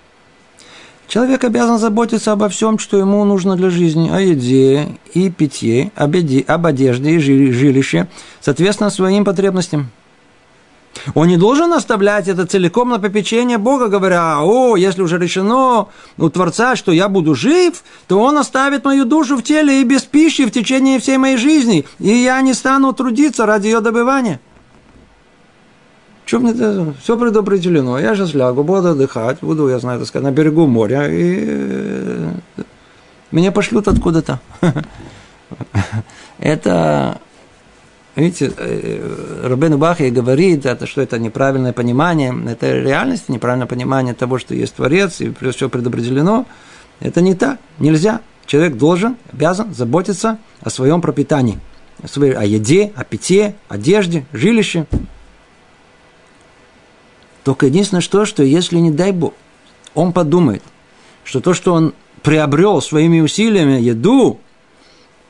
Человек 1.06 1.44
обязан 1.44 1.78
заботиться 1.78 2.32
обо 2.32 2.48
всем, 2.48 2.78
что 2.78 2.96
ему 2.96 3.24
нужно 3.24 3.56
для 3.56 3.68
жизни, 3.68 4.08
о 4.10 4.20
еде 4.20 4.88
и 5.12 5.28
питье, 5.28 5.90
об, 5.96 6.14
одежде 6.66 7.10
и 7.10 7.18
жилище, 7.18 8.06
соответственно 8.40 8.90
своим 8.90 9.24
потребностям– 9.24 9.90
он 11.14 11.28
не 11.28 11.36
должен 11.36 11.72
оставлять 11.72 12.28
это 12.28 12.46
целиком 12.46 12.90
на 12.90 12.98
попечение 12.98 13.58
Бога, 13.58 13.88
говоря, 13.88 14.40
о, 14.40 14.76
если 14.76 15.02
уже 15.02 15.18
решено 15.18 15.88
у 16.18 16.28
Творца, 16.28 16.76
что 16.76 16.92
я 16.92 17.08
буду 17.08 17.34
жив, 17.34 17.82
то 18.06 18.20
он 18.20 18.38
оставит 18.38 18.84
мою 18.84 19.04
душу 19.04 19.36
в 19.36 19.42
теле 19.42 19.80
и 19.80 19.84
без 19.84 20.02
пищи 20.02 20.44
в 20.44 20.50
течение 20.50 20.98
всей 20.98 21.16
моей 21.16 21.36
жизни, 21.36 21.86
и 21.98 22.08
я 22.08 22.40
не 22.42 22.54
стану 22.54 22.92
трудиться 22.92 23.46
ради 23.46 23.66
ее 23.68 23.80
добывания. 23.80 24.40
Мне 26.32 26.52
это? 26.52 26.94
Все 27.02 27.16
предопределено. 27.16 27.98
Я 27.98 28.14
сейчас 28.14 28.34
лягу, 28.34 28.62
буду 28.62 28.90
отдыхать, 28.90 29.38
буду, 29.40 29.68
я 29.68 29.80
знаю, 29.80 29.98
так 29.98 30.08
сказать, 30.08 30.24
на 30.24 30.32
берегу 30.32 30.66
моря, 30.66 31.08
и 31.08 31.44
э, 31.46 32.32
меня 33.32 33.50
пошлют 33.50 33.88
откуда-то. 33.88 34.38
Это, 36.38 37.20
видите, 38.20 38.52
э, 38.56 39.44
Рабен 39.44 39.78
Бахи 39.78 40.10
говорит, 40.10 40.66
это, 40.66 40.86
что 40.86 41.00
это 41.00 41.18
неправильное 41.18 41.72
понимание, 41.72 42.34
это 42.48 42.72
реальность, 42.80 43.28
неправильное 43.28 43.66
понимание 43.66 44.14
того, 44.14 44.38
что 44.38 44.54
есть 44.54 44.74
Творец, 44.74 45.20
и 45.20 45.32
все 45.52 45.68
предопределено. 45.68 46.46
Это 47.00 47.20
не 47.20 47.34
так, 47.34 47.58
нельзя. 47.78 48.20
Человек 48.46 48.76
должен, 48.76 49.16
обязан 49.32 49.74
заботиться 49.74 50.38
о 50.60 50.70
своем 50.70 51.00
пропитании, 51.00 51.58
о 52.02 52.44
еде, 52.44 52.92
о 52.96 53.04
питье, 53.04 53.54
одежде, 53.68 54.26
жилище. 54.32 54.86
Только 57.44 57.66
единственное, 57.66 58.00
что, 58.00 58.24
что 58.24 58.42
если, 58.42 58.78
не 58.78 58.90
дай 58.90 59.12
Бог, 59.12 59.34
он 59.94 60.12
подумает, 60.12 60.62
что 61.24 61.40
то, 61.40 61.54
что 61.54 61.74
он 61.74 61.94
приобрел 62.22 62.82
своими 62.82 63.20
усилиями 63.20 63.80
еду, 63.80 64.40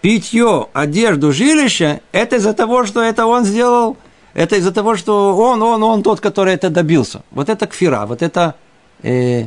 питье, 0.01 0.69
одежду, 0.73 1.33
жилище, 1.33 2.01
это 2.13 2.37
из-за 2.37 2.53
того, 2.55 2.87
что 2.87 3.03
это 3.03 3.27
он 3.27 3.45
сделал, 3.45 3.97
это 4.35 4.57
из-за 4.57 4.73
того, 4.73 4.97
что 4.97 5.37
он, 5.37 5.63
он, 5.63 5.83
он 5.83 6.03
тот, 6.03 6.21
который 6.21 6.55
это 6.55 6.71
добился. 6.71 7.23
Вот 7.31 7.49
это 7.49 7.67
кфира, 7.67 8.07
вот 8.07 8.23
это 8.23 8.55
э, 9.03 9.47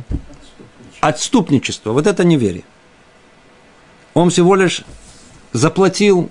отступничество, 1.00 1.92
вот 1.92 2.06
это 2.06 2.24
неверие. 2.24 2.64
Он 4.14 4.30
всего 4.30 4.54
лишь 4.54 4.84
заплатил 5.52 6.30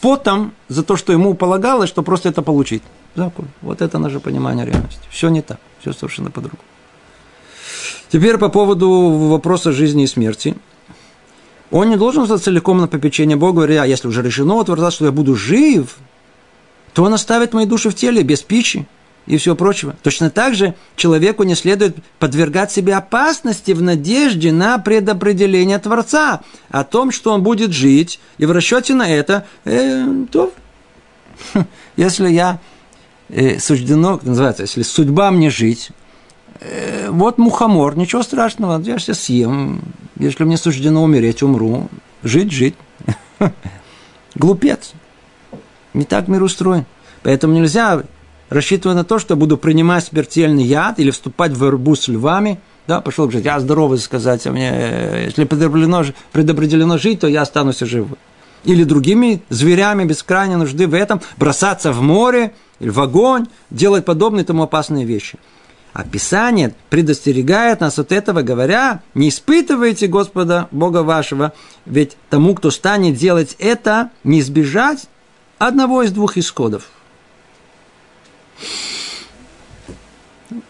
потом 0.00 0.52
за 0.68 0.82
то, 0.82 0.96
что 0.96 1.12
ему 1.12 1.34
полагалось, 1.34 1.88
что 1.88 2.02
просто 2.02 2.28
это 2.28 2.42
получить. 2.42 2.82
Закон. 3.14 3.48
Вот 3.60 3.82
это 3.82 3.98
наше 3.98 4.20
понимание 4.20 4.64
реальности. 4.64 5.02
Все 5.10 5.28
не 5.28 5.42
так, 5.42 5.58
все 5.80 5.92
совершенно 5.92 6.30
по-другому. 6.30 6.62
Теперь 8.08 8.38
по 8.38 8.48
поводу 8.48 8.90
вопроса 9.28 9.72
жизни 9.72 10.04
и 10.04 10.06
смерти. 10.06 10.56
Он 11.70 11.88
не 11.88 11.96
должен 11.96 12.26
стать 12.26 12.42
целиком 12.42 12.78
на 12.78 12.88
попечение 12.88 13.36
Бога, 13.36 13.56
говоря, 13.56 13.84
если 13.84 14.08
уже 14.08 14.22
решено 14.22 14.56
утверждать, 14.56 14.92
что 14.92 15.04
я 15.04 15.12
буду 15.12 15.36
жив, 15.36 15.96
то 16.92 17.04
он 17.04 17.14
оставит 17.14 17.52
мои 17.52 17.66
души 17.66 17.90
в 17.90 17.94
теле 17.94 18.22
без 18.22 18.42
пищи 18.42 18.86
и 19.26 19.36
всего 19.36 19.54
прочего. 19.54 19.94
Точно 20.02 20.30
так 20.30 20.54
же 20.54 20.74
человеку 20.96 21.44
не 21.44 21.54
следует 21.54 21.96
подвергать 22.18 22.72
себе 22.72 22.94
опасности 22.94 23.70
в 23.72 23.82
надежде 23.82 24.50
на 24.50 24.78
предопределение 24.78 25.78
Творца 25.78 26.40
о 26.70 26.82
том, 26.82 27.12
что 27.12 27.32
он 27.32 27.42
будет 27.42 27.70
жить, 27.70 28.18
и 28.38 28.46
в 28.46 28.50
расчете 28.50 28.94
на 28.94 29.08
это, 29.08 29.46
э, 29.64 30.24
то 30.32 30.52
если 31.96 32.30
я 32.30 32.58
э, 33.28 33.60
суждено, 33.60 34.18
называется, 34.22 34.64
если 34.64 34.82
судьба 34.82 35.30
мне 35.30 35.50
жить, 35.50 35.90
вот 37.08 37.38
мухомор, 37.38 37.96
ничего 37.96 38.22
страшного, 38.22 38.80
я 38.82 38.98
сейчас 38.98 39.20
съем. 39.20 39.80
Если 40.18 40.44
мне 40.44 40.56
суждено 40.56 41.02
умереть, 41.02 41.42
умру. 41.42 41.88
Жить, 42.22 42.52
жить. 42.52 42.74
Глупец. 44.34 44.92
Не 45.94 46.04
так 46.04 46.28
мир 46.28 46.42
устроен. 46.42 46.84
Поэтому 47.22 47.54
нельзя 47.54 48.02
рассчитывать 48.50 48.96
на 48.96 49.04
то, 49.04 49.18
что 49.18 49.36
буду 49.36 49.56
принимать 49.56 50.04
смертельный 50.04 50.64
яд 50.64 50.98
или 50.98 51.10
вступать 51.10 51.52
в 51.52 51.60
борьбу 51.60 51.94
с 51.94 52.08
львами. 52.08 52.60
Да, 52.86 53.00
пошел 53.00 53.26
говорить, 53.26 53.44
я 53.44 53.60
здоровый 53.60 53.98
сказать, 53.98 54.46
а 54.46 54.52
мне, 54.52 54.70
э, 54.72 55.24
если 55.26 55.44
предопределено, 55.44 56.04
предопределено 56.32 56.98
жить, 56.98 57.20
то 57.20 57.28
я 57.28 57.42
останусь 57.42 57.78
живым. 57.80 58.16
Или 58.64 58.84
другими 58.84 59.42
зверями 59.48 60.04
без 60.04 60.22
крайней 60.22 60.56
нужды 60.56 60.86
в 60.86 60.94
этом, 60.94 61.20
бросаться 61.36 61.92
в 61.92 62.02
море 62.02 62.52
или 62.80 62.90
в 62.90 63.00
огонь, 63.00 63.46
делать 63.70 64.04
подобные 64.04 64.44
тому 64.44 64.64
опасные 64.64 65.06
вещи– 65.06 65.38
а 65.92 66.04
Писание 66.04 66.74
предостерегает 66.88 67.80
нас 67.80 67.98
от 67.98 68.12
этого, 68.12 68.42
говоря, 68.42 69.02
не 69.14 69.28
испытывайте 69.28 70.06
Господа 70.06 70.68
Бога 70.70 71.02
вашего, 71.02 71.52
ведь 71.84 72.16
тому, 72.28 72.54
кто 72.54 72.70
станет 72.70 73.16
делать 73.16 73.56
это, 73.58 74.10
не 74.22 74.40
избежать 74.40 75.08
одного 75.58 76.02
из 76.02 76.12
двух 76.12 76.36
исходов. 76.36 76.88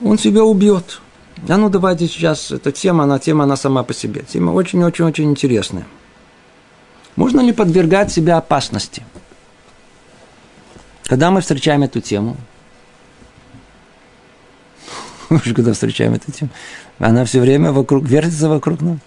Он 0.03 0.19
себя 0.19 0.43
убьет. 0.45 1.01
А 1.49 1.57
ну 1.57 1.69
давайте 1.69 2.07
сейчас, 2.07 2.51
эта 2.51 2.73
тема, 2.73 3.05
она 3.05 3.19
тема, 3.19 3.45
она 3.45 3.57
сама 3.57 3.83
по 3.83 3.95
себе. 3.95 4.23
Тема 4.23 4.53
очень-очень-очень 4.53 5.31
интересная. 5.31 5.87
Можно 7.17 7.41
ли 7.41 7.53
подвергать 7.53 8.13
себя 8.13 8.39
опасности? 8.39 9.05
Когда 11.05 11.31
мы 11.31 11.41
встречаем 11.41 11.83
эту 11.83 12.01
тему– 12.01 12.37
уже 15.31 15.55
когда 15.55 15.73
встречаем 15.73 16.15
эту 16.15 16.31
тему, 16.33 16.51
она 16.99 17.25
все 17.25 17.41
время 17.41 17.73
вокруг, 17.73 18.05
вертится 18.05 18.49
вокруг 18.49 18.81
нас. 18.81 18.99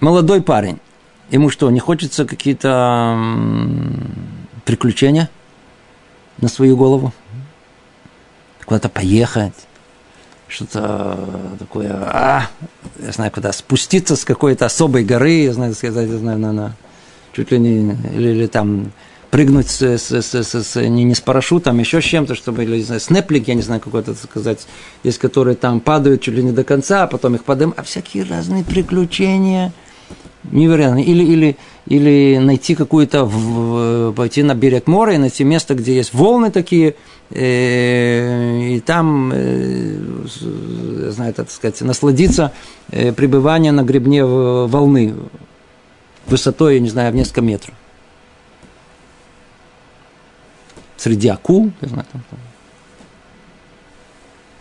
Молодой 0.00 0.42
парень, 0.42 0.80
ему 1.30 1.50
что, 1.50 1.70
не 1.70 1.80
хочется 1.80 2.24
какие-то 2.24 3.18
приключения 4.64 5.30
на 6.38 6.48
свою 6.48 6.76
голову? 6.76 7.12
Куда-то 8.64 8.88
поехать? 8.88 9.54
Что-то 10.48 11.18
такое, 11.58 11.90
а, 11.92 12.48
я 12.98 13.12
знаю, 13.12 13.30
куда 13.30 13.52
спуститься 13.52 14.16
с 14.16 14.24
какой-то 14.24 14.66
особой 14.66 15.04
горы, 15.04 15.44
я 15.44 15.52
знаю, 15.52 15.74
сказать, 15.74 16.08
я 16.08 16.18
знаю, 16.18 16.38
на, 16.38 16.52
на, 16.52 16.76
чуть 17.32 17.50
ли 17.52 17.58
не, 17.58 17.92
или, 18.12 18.28
или 18.30 18.46
там 18.46 18.92
прыгнуть 19.32 19.70
с, 19.70 19.80
с, 19.80 20.12
с, 20.12 20.34
с, 20.34 20.62
с, 20.62 20.76
не, 20.76 21.04
не 21.04 21.14
с 21.14 21.22
парашютом, 21.22 21.78
еще 21.78 22.02
с 22.02 22.04
чем-то, 22.04 22.34
чтобы, 22.34 22.64
или, 22.64 22.76
не 22.76 22.82
знаю, 22.82 23.00
снеплик, 23.00 23.48
я 23.48 23.54
не 23.54 23.62
знаю, 23.62 23.80
какой-то, 23.80 24.14
сказать, 24.14 24.66
есть, 25.04 25.16
которые 25.16 25.56
там 25.56 25.80
падают 25.80 26.20
чуть 26.20 26.34
ли 26.34 26.42
не 26.42 26.52
до 26.52 26.64
конца, 26.64 27.04
а 27.04 27.06
потом 27.06 27.36
их 27.36 27.44
подым, 27.44 27.72
а 27.78 27.82
всякие 27.82 28.24
разные 28.24 28.62
приключения, 28.62 29.72
невероятно. 30.44 31.02
Или, 31.02 31.24
или, 31.24 31.56
или 31.86 32.36
найти 32.42 32.74
какую-то, 32.74 34.12
пойти 34.14 34.42
на 34.42 34.54
берег 34.54 34.86
моря 34.86 35.14
и 35.14 35.18
найти 35.18 35.44
место, 35.44 35.74
где 35.76 35.96
есть 35.96 36.12
волны 36.12 36.50
такие, 36.50 36.96
э, 37.30 38.74
и 38.74 38.80
там, 38.80 39.32
э, 39.34 39.96
знаю, 41.08 41.32
так 41.32 41.50
сказать, 41.50 41.80
насладиться 41.80 42.52
э, 42.90 43.12
пребыванием 43.12 43.76
на 43.76 43.82
гребне 43.82 44.26
волны 44.26 45.14
высотой, 46.26 46.74
я 46.74 46.80
не 46.80 46.90
знаю, 46.90 47.12
в 47.12 47.14
несколько 47.14 47.40
метров. 47.40 47.74
Среди 51.02 51.28
акул. 51.28 51.72
Не 51.80 51.88
знаю, 51.88 52.06
там, 52.12 52.22
там. 52.30 52.38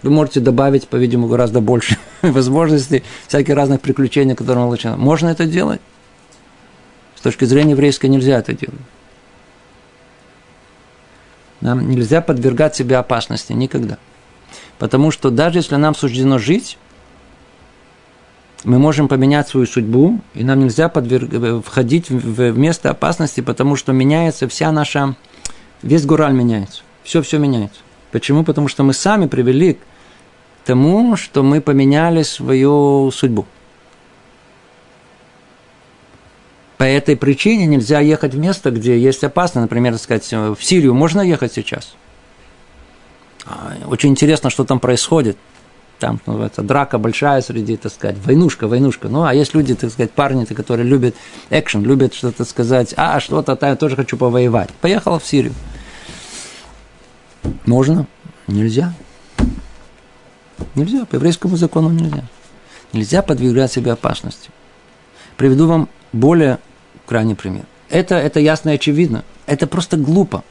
Вы 0.02 0.10
можете 0.10 0.40
добавить, 0.40 0.88
по-видимому, 0.88 1.28
гораздо 1.28 1.62
больше 1.62 1.98
возможностей, 2.24 3.04
всяких 3.28 3.54
разных 3.54 3.82
приключений, 3.82 4.36
которые 4.36 4.66
получаем. 4.66 5.00
Можно 5.00 5.30
это 5.30 5.46
делать? 5.46 5.82
С 7.16 7.22
точки 7.22 7.46
зрения 7.46 7.72
еврейской 7.72 8.08
нельзя 8.08 8.40
это 8.40 8.54
делать. 8.54 8.82
Нам 11.62 11.88
нельзя 11.88 12.22
подвергать 12.22 12.76
себе 12.76 12.98
опасности 12.98 13.54
никогда. 13.54 14.00
Потому 14.80 15.12
что 15.12 15.30
даже 15.30 15.60
если 15.60 15.76
нам 15.76 15.94
суждено 15.94 16.40
жить, 16.40 16.80
мы 18.64 18.80
можем 18.80 19.08
поменять 19.08 19.48
свою 19.48 19.68
судьбу, 19.68 20.20
и 20.34 20.44
нам 20.44 20.62
нельзя 20.62 20.90
подверг... 20.90 21.64
входить 21.64 22.10
в 22.10 22.58
место 22.58 22.90
опасности, 22.90 23.42
потому 23.42 23.76
что 23.76 23.94
меняется 23.94 24.48
вся 24.48 24.72
наша 24.72 25.16
Весь 25.84 26.06
Гураль 26.06 26.34
меняется. 26.34 26.82
Все-все 27.04 27.38
меняется. 27.38 27.80
Почему? 28.12 28.44
Потому 28.44 28.68
что 28.68 28.84
мы 28.84 28.94
сами 28.94 29.28
привели 29.28 29.74
к 29.74 29.80
тому, 30.66 31.16
что 31.16 31.44
мы 31.44 31.62
поменяли 31.62 32.24
свою 32.24 33.12
судьбу. 33.12 33.46
По 36.78 36.84
этой 36.84 37.16
причине 37.16 37.68
нельзя 37.68 38.00
ехать 38.00 38.34
в 38.34 38.40
место, 38.40 38.72
где 38.72 39.00
есть 39.00 39.24
опасно. 39.24 39.62
Например, 39.62 39.98
сказать, 39.98 40.32
в 40.32 40.58
Сирию 40.62 40.94
можно 40.94 41.22
ехать 41.22 41.54
сейчас? 41.54 41.96
А, 43.46 43.78
очень 43.86 44.10
интересно, 44.10 44.50
что 44.50 44.64
там 44.66 44.80
происходит. 44.80 45.38
Там 46.02 46.20
называется 46.26 46.64
драка 46.64 46.98
большая 46.98 47.42
среди, 47.42 47.78
так 47.78 47.92
сказать, 47.92 48.18
войнушка, 48.26 48.68
войнушка. 48.68 49.08
Ну, 49.08 49.22
а 49.24 49.36
есть 49.36 49.54
люди, 49.54 49.76
так 49.76 49.92
сказать, 49.92 50.10
парни, 50.10 50.46
которые 50.46 50.84
любят 50.84 51.14
экшен, 51.52 51.84
любят 51.84 52.16
что-то 52.16 52.44
сказать, 52.44 52.96
а, 52.98 53.20
что-то, 53.20 53.56
я 53.62 53.76
тоже 53.76 53.96
хочу 53.96 54.18
повоевать. 54.18 54.72
Поехал 54.82 55.20
в 55.20 55.26
Сирию. 55.28 55.54
Можно? 57.68 58.08
Нельзя. 58.48 58.96
Нельзя, 60.74 61.06
по 61.06 61.18
еврейскому 61.18 61.56
закону 61.56 61.90
нельзя. 61.92 62.24
Нельзя 62.94 63.22
подвергать 63.22 63.72
себе 63.72 63.92
опасности. 63.92 64.50
Приведу 65.38 65.68
вам 65.68 65.88
более 66.14 66.58
крайний 67.06 67.36
пример. 67.36 67.66
Это, 67.92 68.16
это 68.16 68.40
ясно 68.40 68.72
и 68.72 68.76
очевидно. 68.76 69.24
Это 69.46 69.68
просто 69.68 69.98
глупо. 69.98 70.44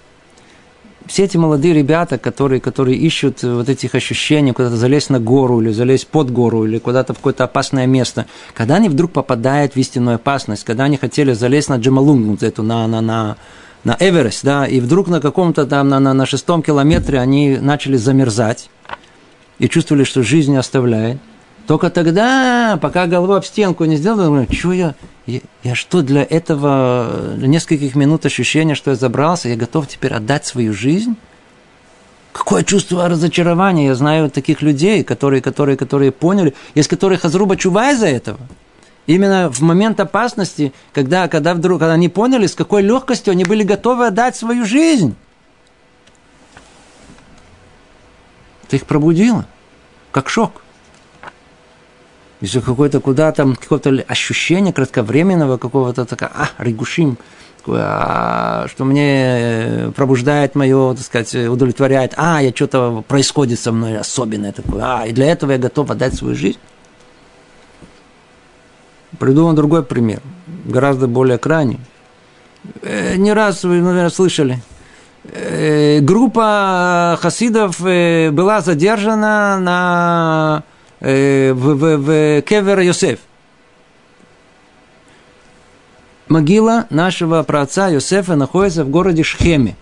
Все 1.11 1.25
эти 1.25 1.37
молодые 1.37 1.75
ребята, 1.75 2.19
которые, 2.19 2.61
которые 2.61 2.97
ищут 2.97 3.43
вот 3.43 3.69
этих 3.69 3.97
ощущений, 3.97 4.53
куда-то 4.53 4.77
залезть 4.77 5.11
на 5.11 5.19
гору 5.19 5.61
или 5.61 5.73
залезть 5.73 6.07
под 6.07 6.31
гору 6.31 6.65
или 6.65 6.79
куда-то 6.79 7.15
в 7.15 7.17
какое-то 7.17 7.43
опасное 7.43 7.87
место, 7.87 8.27
когда 8.55 8.77
они 8.77 8.89
вдруг 8.89 9.11
попадают 9.11 9.73
в 9.73 9.77
истинную 9.77 10.15
опасность, 10.15 10.63
когда 10.63 10.85
они 10.85 10.97
хотели 10.97 11.33
залезть 11.33 11.69
на 11.69 11.79
Джамалунгу, 11.79 12.31
вот 12.31 12.45
эту, 12.45 12.63
на, 12.63 12.87
на, 12.87 13.01
на, 13.01 13.37
на 13.83 13.97
Эверест, 13.99 14.45
да, 14.45 14.69
и 14.69 14.79
вдруг 14.79 15.09
на 15.09 15.21
каком-то 15.21 15.67
там, 15.67 15.89
на, 15.89 15.99
на, 15.99 16.15
на 16.15 16.27
шестом 16.27 16.63
километре 16.63 17.19
они 17.19 17.59
начали 17.59 17.97
замерзать 17.97 18.71
и 19.59 19.69
чувствовали, 19.69 20.05
что 20.05 20.23
жизнь 20.23 20.53
не 20.53 20.59
оставляет. 20.59 21.19
Только 21.67 21.91
тогда, 21.91 22.79
пока 22.81 23.07
голова 23.07 23.37
об 23.37 23.45
стенку 23.45 23.85
не 23.85 23.97
сделала, 23.97 24.25
думаю, 24.25 24.47
что 24.51 24.73
я, 24.73 24.95
я, 25.27 25.41
я 25.63 25.75
что 25.75 26.03
для 26.03 26.23
этого, 26.23 27.37
нескольких 27.37 27.95
минут 27.95 28.27
ощущения, 28.27 28.75
что 28.75 28.91
я 28.91 28.97
забрался, 28.97 29.49
я 29.49 29.57
готов 29.57 29.87
теперь 29.87 30.13
отдать 30.13 30.47
свою 30.47 30.73
жизнь? 30.73 31.17
Какое 32.33 32.63
чувство 32.63 33.09
разочарования. 33.09 33.87
Я 33.87 33.95
знаю 33.95 34.31
таких 34.31 34.63
людей, 34.63 35.05
которые, 35.05 35.43
которые, 35.43 35.77
которые 35.77 36.13
поняли, 36.13 36.55
из 36.75 36.89
которых 36.89 37.23
Хазруба 37.23 37.57
чува 37.57 37.93
из-за 37.93 38.07
этого. 38.07 38.39
Именно 39.07 39.51
в 39.51 39.61
момент 39.61 39.99
опасности, 39.99 40.73
когда, 40.93 41.27
когда 41.27 41.55
вдруг 41.55 41.81
когда 41.81 41.95
они 41.95 42.09
поняли, 42.09 42.47
с 42.47 42.55
какой 42.55 42.83
легкостью 42.83 43.33
они 43.33 43.45
были 43.45 43.63
готовы 43.63 44.07
отдать 44.07 44.37
свою 44.37 44.65
жизнь. 44.65 45.17
Это 48.65 48.77
их 48.77 48.87
пробудило, 48.87 49.47
как 50.13 50.29
шок. 50.29 50.63
Если 52.41 52.61
какое-то 52.61 53.01
куда-то, 53.01 53.55
какое-то 53.61 54.03
ощущение 54.09 54.73
кратковременного 54.73 55.59
какого-то 55.59 56.07
такого, 56.07 56.31
а, 56.35 56.49
регушим, 56.59 57.19
а, 57.67 58.67
что 58.69 58.85
мне 58.85 59.93
пробуждает 59.95 60.55
мое, 60.55 60.95
так 60.95 61.05
сказать, 61.05 61.35
удовлетворяет, 61.35 62.15
а, 62.17 62.43
я 62.43 62.51
что-то 62.51 63.05
происходит 63.07 63.61
со 63.61 63.73
мной 63.73 63.99
особенное 63.99 64.53
такое, 64.53 64.83
а, 64.83 65.07
и 65.07 65.13
для 65.13 65.27
этого 65.27 65.53
я 65.53 65.59
готов 65.59 65.91
отдать 65.91 66.15
свою 66.15 66.35
жизнь. 66.35 66.59
Приду 69.19 69.45
вам 69.45 69.55
другой 69.55 69.83
пример, 69.83 70.23
гораздо 70.65 71.09
более 71.09 71.37
крайний. 71.37 71.81
Э, 72.83 73.17
не 73.17 73.33
раз 73.33 73.65
вы, 73.65 73.81
наверное, 73.81 74.11
слышали. 74.11 74.63
Э, 75.25 76.01
группа 76.01 77.19
хасидов 77.21 77.85
э, 77.85 78.31
была 78.31 78.61
задержана 78.61 79.59
на, 79.61 80.63
в, 81.01 81.55
в, 81.55 81.97
в 81.97 82.43
Кевер 82.43 82.81
Йосеф 82.81 83.21
могила 86.29 86.87
нашего 86.91 87.43
праотца 87.43 87.89
Йосефа 87.89 88.37
находится 88.37 88.85
в 88.85 88.91
городе 88.91 89.23
Шхеме. 89.23 89.77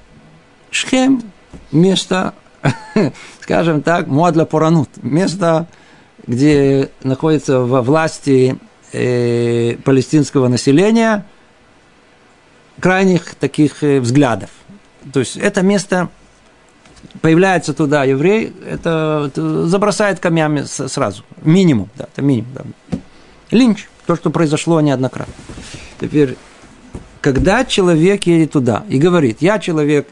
Шхем– 0.70 1.22
место, 1.72 2.34
скажем 3.40 3.82
так, 3.82 4.06
модля 4.06 4.44
поранут, 4.44 4.88
место, 5.02 5.66
где 6.26 6.90
находится 7.02 7.60
во 7.60 7.82
власти 7.82 8.58
э, 8.92 9.76
палестинского 9.84 10.48
населения 10.48 11.24
крайних 12.80 13.34
таких 13.34 13.82
э, 13.82 14.00
взглядов. 14.00 14.50
То 15.12 15.20
есть 15.20 15.36
это 15.36 15.62
место 15.62 16.08
появляется 17.20 17.74
туда 17.74 18.04
еврей, 18.04 18.52
это, 18.66 19.24
это 19.28 19.66
забросает 19.66 20.20
камнями 20.20 20.62
сразу. 20.62 21.24
Минимум, 21.42 21.88
да, 21.96 22.06
это 22.12 22.22
минимум. 22.22 22.50
Да. 22.54 22.98
Линч, 23.50 23.88
то, 24.06 24.16
что 24.16 24.30
произошло 24.30 24.80
неоднократно. 24.80 25.34
Теперь, 26.00 26.36
когда 27.20 27.64
человек 27.64 28.24
едет 28.24 28.52
туда 28.52 28.84
и 28.88 28.98
говорит, 28.98 29.38
я 29.40 29.58
человек 29.58 30.08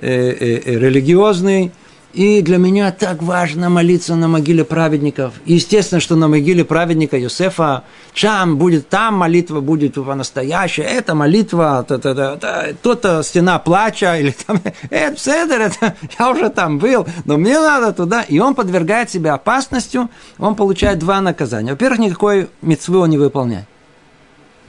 э, 0.00 0.08
э, 0.08 0.62
э, 0.64 0.78
религиозный, 0.78 1.72
и 2.12 2.42
для 2.42 2.58
меня 2.58 2.90
так 2.92 3.22
важно 3.22 3.70
молиться 3.70 4.16
на 4.16 4.28
могиле 4.28 4.64
праведников. 4.64 5.34
естественно, 5.44 6.00
что 6.00 6.16
на 6.16 6.28
могиле 6.28 6.64
праведника 6.64 7.16
Юсефа 7.16 7.84
Чам 8.12 8.56
будет 8.56 8.88
там, 8.88 9.14
молитва 9.14 9.60
будет 9.60 9.96
настоящая. 9.96 10.82
Это 10.82 11.14
молитва, 11.14 11.84
то-то 11.86 13.22
стена 13.22 13.58
плача, 13.58 14.16
или 14.20 14.34
там, 14.46 14.60
это 14.90 15.20
седер, 15.20 15.60
это, 15.60 15.94
я 16.18 16.30
уже 16.30 16.50
там 16.50 16.78
был, 16.78 17.06
но 17.24 17.36
мне 17.36 17.58
надо 17.58 17.92
туда. 17.92 18.22
И 18.22 18.38
он 18.38 18.54
подвергает 18.54 19.10
себя 19.10 19.34
опасностью, 19.34 20.10
он 20.38 20.56
получает 20.56 20.98
два 20.98 21.20
наказания. 21.20 21.70
Во-первых, 21.70 22.00
никакой 22.00 22.48
мецвы 22.62 22.98
он 22.98 23.10
не 23.10 23.18
выполняет 23.18 23.66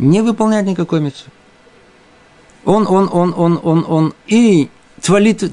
не 0.01 0.21
выполняет 0.21 0.65
никакой 0.65 0.99
митцвы. 0.99 1.31
Он, 2.65 2.85
он, 2.87 3.09
он, 3.11 3.33
он, 3.37 3.59
он, 3.63 3.85
он, 3.87 4.13
и 4.27 4.69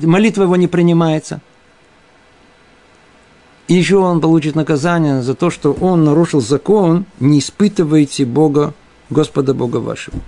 молитва 0.03 0.43
его 0.43 0.57
не 0.57 0.66
принимается. 0.66 1.41
И 3.68 3.74
еще 3.74 3.98
он 3.98 4.20
получит 4.22 4.54
наказание 4.54 5.22
за 5.22 5.34
то, 5.34 5.50
что 5.50 5.72
он 5.74 6.02
нарушил 6.02 6.40
закон, 6.40 7.04
не 7.20 7.38
испытывайте 7.38 8.24
Бога, 8.24 8.72
Господа 9.10 9.52
Бога 9.52 9.76
вашего. 9.76 10.18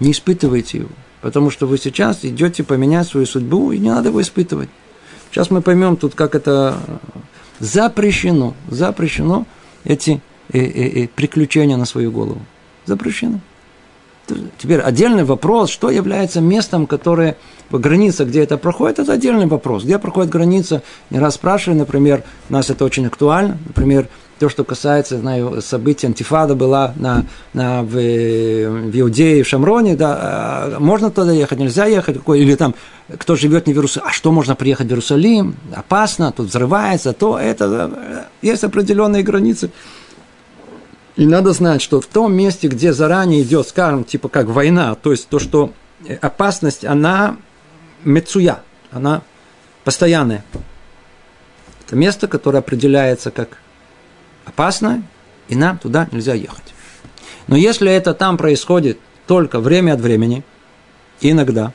Не 0.00 0.12
испытывайте 0.12 0.78
его, 0.78 0.88
потому 1.20 1.50
что 1.50 1.66
вы 1.66 1.76
сейчас 1.76 2.24
идете 2.24 2.64
поменять 2.64 3.08
свою 3.08 3.26
судьбу, 3.26 3.72
и 3.72 3.78
не 3.78 3.90
надо 3.90 4.08
его 4.08 4.22
испытывать. 4.22 4.70
Сейчас 5.30 5.50
мы 5.50 5.60
поймем 5.60 5.96
тут, 5.96 6.14
как 6.14 6.34
это 6.34 6.78
запрещено, 7.58 8.54
запрещено 8.68 9.46
эти 9.84 10.22
э, 10.52 10.58
э, 10.58 11.04
э, 11.04 11.08
приключения 11.08 11.76
на 11.76 11.84
свою 11.84 12.10
голову. 12.10 12.40
Запрещено. 12.86 13.40
Теперь 14.58 14.80
отдельный 14.80 15.24
вопрос, 15.24 15.70
что 15.70 15.90
является 15.90 16.40
местом, 16.40 16.86
которое 16.86 17.36
граница, 17.70 18.24
где 18.24 18.42
это 18.42 18.58
проходит, 18.58 18.98
это 18.98 19.12
отдельный 19.12 19.46
вопрос. 19.46 19.84
Где 19.84 19.98
проходит 19.98 20.30
граница, 20.30 20.82
не 21.10 21.18
раз 21.18 21.34
спрашивали, 21.34 21.78
например, 21.78 22.24
у 22.48 22.52
нас 22.52 22.70
это 22.70 22.84
очень 22.84 23.06
актуально, 23.06 23.58
например, 23.66 24.08
то, 24.40 24.48
что 24.48 24.64
касается, 24.64 25.18
знаю, 25.18 25.60
событий 25.60 26.06
антифада 26.06 26.54
была 26.54 26.94
на, 26.96 27.26
на, 27.52 27.82
в, 27.82 27.90
в 27.90 29.00
Иудее, 29.00 29.44
в 29.44 29.46
Шамроне, 29.46 29.96
да, 29.96 30.16
а 30.18 30.76
можно 30.80 31.10
туда 31.10 31.30
ехать, 31.30 31.58
нельзя 31.58 31.84
ехать, 31.84 32.16
какой, 32.16 32.40
или 32.40 32.54
там, 32.54 32.74
кто 33.18 33.36
живет 33.36 33.66
не 33.66 33.74
в 33.74 33.76
Иерусалиме, 33.76 34.08
а 34.08 34.12
что 34.12 34.32
можно 34.32 34.54
приехать 34.54 34.86
в 34.86 34.90
Иерусалим, 34.90 35.56
опасно, 35.76 36.32
тут 36.32 36.48
взрывается, 36.48 37.12
то 37.12 37.38
это, 37.38 38.26
есть 38.40 38.64
определенные 38.64 39.22
границы. 39.22 39.70
И 41.20 41.26
надо 41.26 41.52
знать, 41.52 41.82
что 41.82 42.00
в 42.00 42.06
том 42.06 42.32
месте, 42.32 42.66
где 42.66 42.94
заранее 42.94 43.42
идет, 43.42 43.68
скажем, 43.68 44.04
типа 44.04 44.30
как 44.30 44.46
война, 44.46 44.94
то 44.94 45.10
есть 45.10 45.28
то, 45.28 45.38
что 45.38 45.74
опасность, 46.22 46.82
она 46.82 47.36
мецуя, 48.04 48.62
она 48.90 49.20
постоянная. 49.84 50.42
Это 51.84 51.94
место, 51.94 52.26
которое 52.26 52.60
определяется 52.60 53.30
как 53.30 53.58
опасное, 54.46 55.02
и 55.48 55.56
нам 55.56 55.76
туда 55.76 56.08
нельзя 56.10 56.32
ехать. 56.32 56.72
Но 57.48 57.54
если 57.54 57.92
это 57.92 58.14
там 58.14 58.38
происходит 58.38 58.98
только 59.26 59.60
время 59.60 59.92
от 59.92 60.00
времени, 60.00 60.42
иногда, 61.20 61.74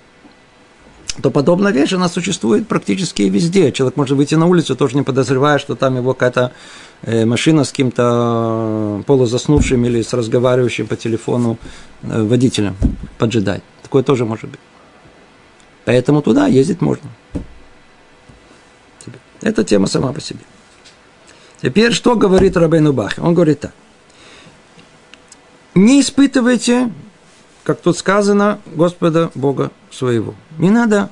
то 1.21 1.31
подобная 1.31 1.71
вещь, 1.71 1.93
она 1.93 2.09
существует 2.09 2.67
практически 2.67 3.23
везде. 3.23 3.71
Человек 3.71 3.97
может 3.97 4.17
выйти 4.17 4.35
на 4.35 4.47
улицу, 4.47 4.75
тоже 4.75 4.97
не 4.97 5.03
подозревая, 5.03 5.59
что 5.59 5.75
там 5.75 5.95
его 5.95 6.13
какая-то 6.13 6.51
э, 7.03 7.25
машина 7.25 7.63
с 7.63 7.69
каким-то 7.69 9.03
полузаснувшим 9.05 9.85
или 9.85 10.01
с 10.01 10.13
разговаривающим 10.13 10.87
по 10.87 10.95
телефону 10.95 11.57
э, 12.03 12.23
водителем 12.23 12.75
поджидать. 13.17 13.61
Такое 13.81 14.03
тоже 14.03 14.25
может 14.25 14.49
быть. 14.49 14.59
Поэтому 15.85 16.21
туда 16.21 16.47
ездить 16.47 16.81
можно. 16.81 17.09
Это 19.41 19.63
тема 19.63 19.87
сама 19.87 20.11
по 20.11 20.19
себе. 20.19 20.39
Теперь, 21.61 21.93
что 21.93 22.15
говорит 22.15 22.57
Рабейну 22.57 22.93
Бах? 22.93 23.13
Он 23.17 23.33
говорит 23.33 23.61
так. 23.61 23.73
Не 25.75 26.01
испытывайте 26.01 26.91
как 27.65 27.81
тут 27.81 27.97
сказано, 27.97 28.59
Господа 28.67 29.31
Бога 29.33 29.71
своего. 29.91 30.35
Не 30.59 30.69
надо 30.69 31.09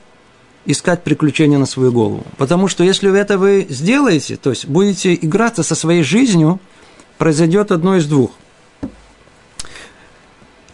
искать 0.66 1.04
приключения 1.04 1.58
на 1.58 1.66
свою 1.66 1.92
голову. 1.92 2.24
Потому 2.38 2.68
что 2.68 2.84
если 2.84 3.10
вы 3.10 3.18
это 3.18 3.40
вы 3.40 3.66
сделаете, 3.70 4.38
то 4.38 4.52
есть 4.52 4.68
будете 4.68 5.16
играться 5.16 5.64
со 5.64 5.74
своей 5.74 6.04
жизнью, 6.04 6.60
произойдет 7.18 7.72
одно 7.72 7.96
из 7.96 8.06
двух. 8.06 8.32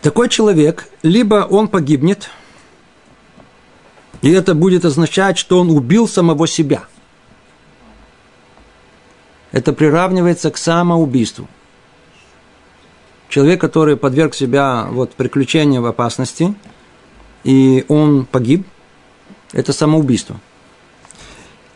Такой 0.02 0.28
человек, 0.28 0.90
либо 1.02 1.48
он 1.50 1.70
погибнет, 1.70 2.30
и 4.22 4.30
это 4.32 4.54
будет 4.56 4.84
означать, 4.84 5.38
что 5.38 5.60
он 5.60 5.70
убил 5.72 6.10
самого 6.10 6.46
себя. 6.46 6.84
Это 9.54 9.72
приравнивается 9.72 10.52
к 10.52 10.58
самоубийству– 10.58 11.48
человек, 13.30 13.62
который 13.62 13.96
подверг 13.96 14.34
себя 14.34 14.88
вот, 14.90 15.14
приключениям 15.14 15.84
в 15.84 15.86
опасности, 15.86 16.54
и 17.44 17.86
он 17.88 18.26
погиб, 18.26 18.68
это 19.54 19.72
самоубийство. 19.72 20.40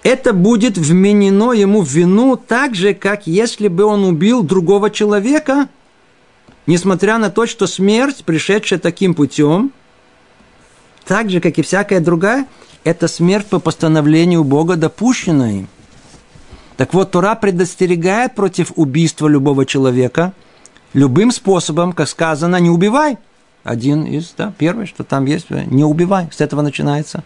Это 0.02 0.34
будет 0.34 0.78
вменено 0.78 1.54
ему 1.54 1.82
в 1.82 1.88
вину 1.88 2.36
так 2.36 2.76
же, 2.76 2.94
как 2.94 3.26
если 3.26 3.70
бы 3.70 3.86
он 3.86 4.04
убил 4.04 4.44
другого 4.44 4.90
человека, 4.90 5.70
несмотря 6.68 7.18
на 7.20 7.30
то, 7.30 7.46
что 7.46 7.68
смерть, 7.68 8.26
пришедшая 8.26 8.80
таким 8.80 9.14
путем, 9.14 9.72
так 11.06 11.30
же, 11.30 11.40
как 11.40 11.58
и 11.58 11.62
всякая 11.62 12.02
другая, 12.02 12.48
это 12.84 13.08
смерть 13.08 13.46
по 13.48 13.60
постановлению 13.60 14.44
Бога, 14.44 14.76
допущенная 14.76 15.52
им. 15.60 15.68
Так 16.76 16.94
вот, 16.94 17.12
Тура 17.12 17.36
предостерегает 17.36 18.36
против 18.36 18.74
убийства 18.76 19.28
любого 19.28 19.66
человека– 19.66 20.34
любым 20.94 21.32
способом, 21.32 21.94
как 21.94 22.08
сказано, 22.08 22.58
не 22.58 22.70
убивай. 22.70 23.18
один 23.64 24.04
из, 24.04 24.34
да, 24.38 24.54
первый, 24.58 24.86
что 24.86 25.04
там 25.04 25.26
есть, 25.26 25.50
не 25.50 25.84
убивай. 25.84 26.28
С 26.32 26.42
этого 26.42 26.62
начинается 26.62 27.24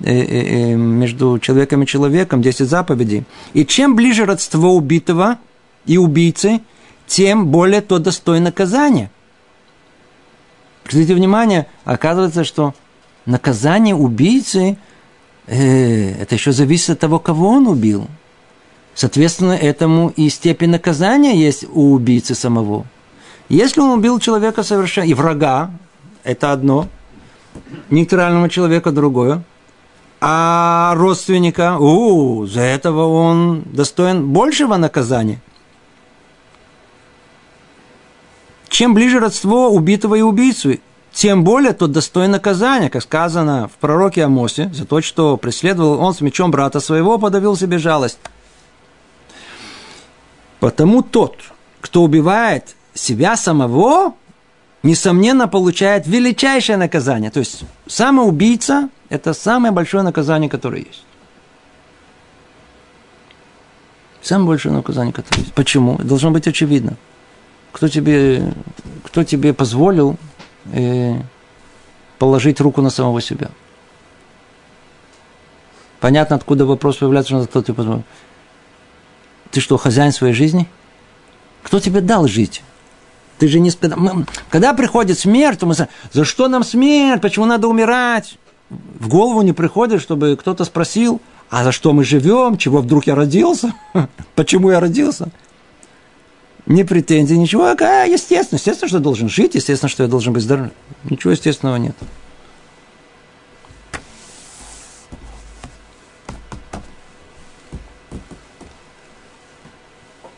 э, 0.00 0.12
э, 0.12 0.74
между 0.74 1.38
человеком 1.38 1.82
и 1.82 1.86
человеком 1.86 2.40
10 2.40 2.68
заповедей. 2.68 3.24
И 3.52 3.64
чем 3.66 3.96
ближе 3.96 4.24
родство 4.24 4.74
убитого 4.74 5.38
и 5.86 5.98
убийцы, 5.98 6.60
тем 7.06 7.48
более 7.48 7.80
то 7.80 7.98
достоин 7.98 8.44
наказания. 8.44 9.10
Обратите 10.84 11.14
внимание, 11.14 11.66
оказывается, 11.84 12.44
что 12.44 12.74
наказание 13.26 13.94
убийцы 13.94 14.76
э, 15.46 16.22
это 16.22 16.34
еще 16.34 16.52
зависит 16.52 16.90
от 16.90 17.00
того, 17.00 17.18
кого 17.18 17.48
он 17.48 17.66
убил. 17.66 18.06
Соответственно, 18.94 19.52
этому 19.52 20.12
и 20.16 20.28
степень 20.28 20.70
наказания 20.70 21.34
есть 21.34 21.64
у 21.72 21.92
убийцы 21.92 22.34
самого. 22.34 22.86
Если 23.48 23.80
он 23.80 23.90
убил 23.90 24.18
человека 24.18 24.62
совершенно, 24.62 25.06
и 25.06 25.14
врага, 25.14 25.70
это 26.24 26.52
одно, 26.52 26.88
нейтрального 27.90 28.48
человека 28.48 28.92
другое, 28.92 29.42
а 30.20 30.94
родственника, 30.94 31.78
у, 31.78 32.46
за 32.46 32.60
этого 32.60 33.08
он 33.08 33.62
достоин 33.66 34.28
большего 34.28 34.76
наказания. 34.76 35.40
Чем 38.68 38.94
ближе 38.94 39.18
родство 39.18 39.68
убитого 39.70 40.14
и 40.14 40.22
убийцы, 40.22 40.80
тем 41.12 41.44
более 41.44 41.72
тот 41.72 41.92
достоин 41.92 42.30
наказания, 42.30 42.88
как 42.88 43.02
сказано 43.02 43.68
в 43.68 43.78
пророке 43.78 44.24
Амосе, 44.24 44.70
за 44.72 44.86
то, 44.86 45.02
что 45.02 45.36
преследовал 45.36 46.00
он 46.00 46.14
с 46.14 46.20
мечом 46.20 46.50
брата 46.50 46.80
своего, 46.80 47.18
подавил 47.18 47.56
себе 47.56 47.78
жалость. 47.78 48.18
Потому 50.58 51.02
тот, 51.02 51.36
кто 51.80 52.02
убивает 52.02 52.76
себя 52.94 53.36
самого, 53.36 54.14
несомненно, 54.82 55.48
получает 55.48 56.06
величайшее 56.06 56.76
наказание. 56.76 57.30
То 57.30 57.40
есть, 57.40 57.64
самоубийца– 57.86 58.88
это 59.08 59.32
самое 59.34 59.72
большое 59.72 60.02
наказание, 60.02 60.50
которое 60.50 60.82
есть. 60.82 61.04
Самое 64.20 64.48
большое 64.48 64.74
наказание, 64.74 65.12
которое 65.12 65.40
есть. 65.42 65.54
Почему? 65.54 65.98
Должно 65.98 66.30
быть 66.30 66.46
очевидно. 66.46 66.96
Кто 67.72 67.88
тебе, 67.88 68.52
кто 69.04 69.24
тебе 69.24 69.52
позволил 69.52 70.16
э, 70.72 71.14
положить 72.18 72.60
руку 72.60 72.82
на 72.82 72.90
самого 72.90 73.20
себя? 73.20 73.50
Понятно, 75.98 76.36
откуда 76.36 76.66
вопрос 76.66 76.96
появляется, 76.96 77.38
что 77.38 77.46
кто 77.48 77.62
тебе 77.62 77.74
позволил. 77.74 78.04
Ты 79.50 79.60
что, 79.60 79.76
хозяин 79.76 80.12
своей 80.12 80.34
жизни? 80.34 80.68
Кто 81.62 81.80
тебе 81.80 82.00
дал 82.00 82.26
жить? 82.26 82.62
Ты 83.42 83.48
же 83.48 83.58
не. 83.58 83.72
Когда 84.50 84.72
приходит 84.72 85.18
смерть, 85.18 85.62
мы 85.62 85.74
за 85.74 86.24
что 86.24 86.46
нам 86.46 86.62
смерть? 86.62 87.20
Почему 87.20 87.44
надо 87.44 87.66
умирать? 87.66 88.38
В 88.70 89.08
голову 89.08 89.42
не 89.42 89.52
приходит, 89.52 90.00
чтобы 90.00 90.36
кто-то 90.36 90.64
спросил, 90.64 91.20
а 91.50 91.64
за 91.64 91.72
что 91.72 91.92
мы 91.92 92.04
живем? 92.04 92.56
Чего 92.56 92.78
вдруг 92.78 93.08
я 93.08 93.16
родился? 93.16 93.74
Почему 94.36 94.70
я 94.70 94.78
родился? 94.78 95.30
Ни 96.66 96.84
претензий, 96.84 97.36
ничего. 97.36 97.64
А, 97.64 98.04
естественно, 98.04 98.58
естественно, 98.58 98.86
что 98.86 98.98
я 98.98 99.02
должен 99.02 99.28
жить, 99.28 99.56
естественно, 99.56 99.88
что 99.88 100.04
я 100.04 100.08
должен 100.08 100.32
быть 100.32 100.44
здоров. 100.44 100.68
Ничего 101.10 101.32
естественного 101.32 101.78
нет. 101.78 101.96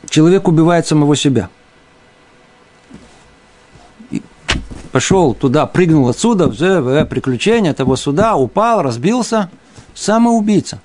Человек 0.09 0.49
убивает 0.49 0.87
самого 0.87 1.15
себя. 1.17 1.51
И 4.11 4.23
пошел 4.95 5.35
туда, 5.35 5.67
прыгнул 5.67 6.09
отсюда, 6.09 6.47
в 6.47 7.05
приключение 7.07 7.75
того 7.75 7.97
суда, 7.97 8.37
упал, 8.37 8.81
разбился. 8.81 9.51
Самоубийца. 9.93 10.81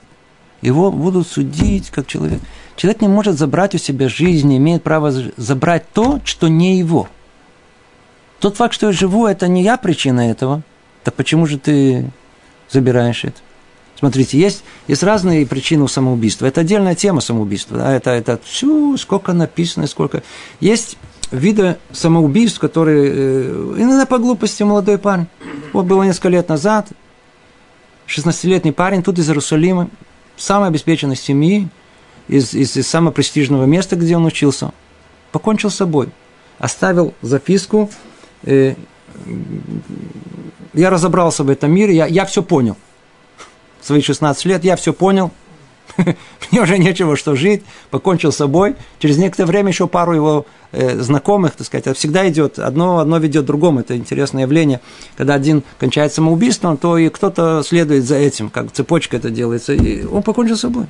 Его 0.64 0.92
будут 0.92 1.28
судить 1.28 1.92
как 1.92 2.08
человек. 2.08 2.42
Человек 2.76 3.02
не 3.02 3.08
может 3.08 3.38
забрать 3.38 3.76
у 3.76 3.78
себя 3.78 4.10
жизнь, 4.10 4.58
имеет 4.58 4.82
права 4.82 5.14
забрать 5.38 5.92
то, 5.94 6.22
что 6.24 6.48
не 6.48 6.80
его. 6.80 7.08
Тот 8.40 8.58
факт, 8.58 8.74
что 8.74 8.88
я 8.88 8.94
живу, 8.94 9.28
это 9.28 9.48
не 9.48 9.62
я 9.62 9.78
причина 9.78 10.32
этого. 10.32 10.64
Так 11.04 11.14
почему 11.14 11.46
же 11.46 11.60
ты 11.60 12.10
забираешь 12.68 13.24
это? 13.26 13.38
Смотрите, 14.00 14.40
есть, 14.40 14.64
есть 14.88 15.04
разные 15.04 15.46
причины 15.46 15.88
самоубийства. 15.88 16.48
Это 16.48 16.62
отдельная 16.62 16.96
тема 16.96 17.22
самоубийства. 17.22 17.78
Да? 17.78 17.94
Это, 17.94 18.10
это 18.10 18.40
все, 18.44 18.98
сколько 18.98 19.34
написано, 19.34 19.86
сколько. 19.86 20.24
Есть 20.60 20.98
виды 21.32 21.78
самоубийств, 21.92 22.60
которые 22.60 23.12
э, 23.12 23.76
иногда 23.78 24.06
по 24.06 24.18
глупости 24.18 24.64
молодой 24.64 24.98
парень. 24.98 25.28
Вот 25.74 25.86
было 25.86 26.04
несколько 26.04 26.30
лет 26.30 26.50
назад, 26.50 26.88
16-летний 28.08 28.72
парень 28.72 29.04
тут 29.04 29.20
из 29.20 29.30
Иерусалима, 29.30 29.90
самой 30.36 30.70
обеспеченной 30.70 31.16
семьи, 31.16 31.68
из, 32.28 32.54
из, 32.54 32.76
из 32.76 32.88
самого 32.88 33.12
престижного 33.12 33.66
места, 33.66 33.96
где 33.96 34.16
он 34.18 34.26
учился, 34.26 34.72
покончил 35.32 35.70
с 35.70 35.76
собой. 35.76 36.10
Оставил 36.58 37.14
записку. 37.22 37.90
Э, 38.44 38.76
я 40.74 40.90
разобрался 40.90 41.44
в 41.44 41.50
этом 41.50 41.72
мире, 41.72 41.96
я, 41.96 42.06
я 42.06 42.26
все 42.26 42.44
понял– 42.44 42.78
свои 43.82 44.02
16 44.02 44.46
лет, 44.46 44.64
я 44.64 44.76
все 44.76 44.94
понял, 44.94 45.32
мне 46.52 46.62
уже 46.62 46.78
нечего 46.78 47.16
что 47.16 47.36
жить, 47.36 47.64
покончил 47.90 48.32
с 48.32 48.38
собой. 48.38 48.76
Через 49.00 49.18
некоторое 49.18 49.48
время 49.48 49.70
еще 49.70 49.88
пару 49.88 50.14
его 50.14 50.46
знакомых, 50.72 51.56
так 51.56 51.68
сказать, 51.68 51.98
всегда 51.98 52.28
идет, 52.30 52.60
одно, 52.60 53.00
одно 53.00 53.18
ведет 53.18 53.46
другому, 53.46 53.80
это 53.80 53.98
интересное 53.98 54.44
явление. 54.44 54.82
Когда 55.18 55.34
один 55.34 55.64
кончает 55.80 56.14
самоубийством, 56.14 56.78
то 56.78 56.98
и 56.98 57.10
кто-то 57.10 57.64
следует 57.66 58.04
за 58.06 58.16
этим, 58.16 58.50
как 58.50 58.72
цепочка 58.72 59.18
это 59.18 59.30
делается, 59.30 59.74
и 59.74 60.06
он 60.06 60.24
покончил 60.24 60.58
с 60.58 60.62
собой. 60.62 60.86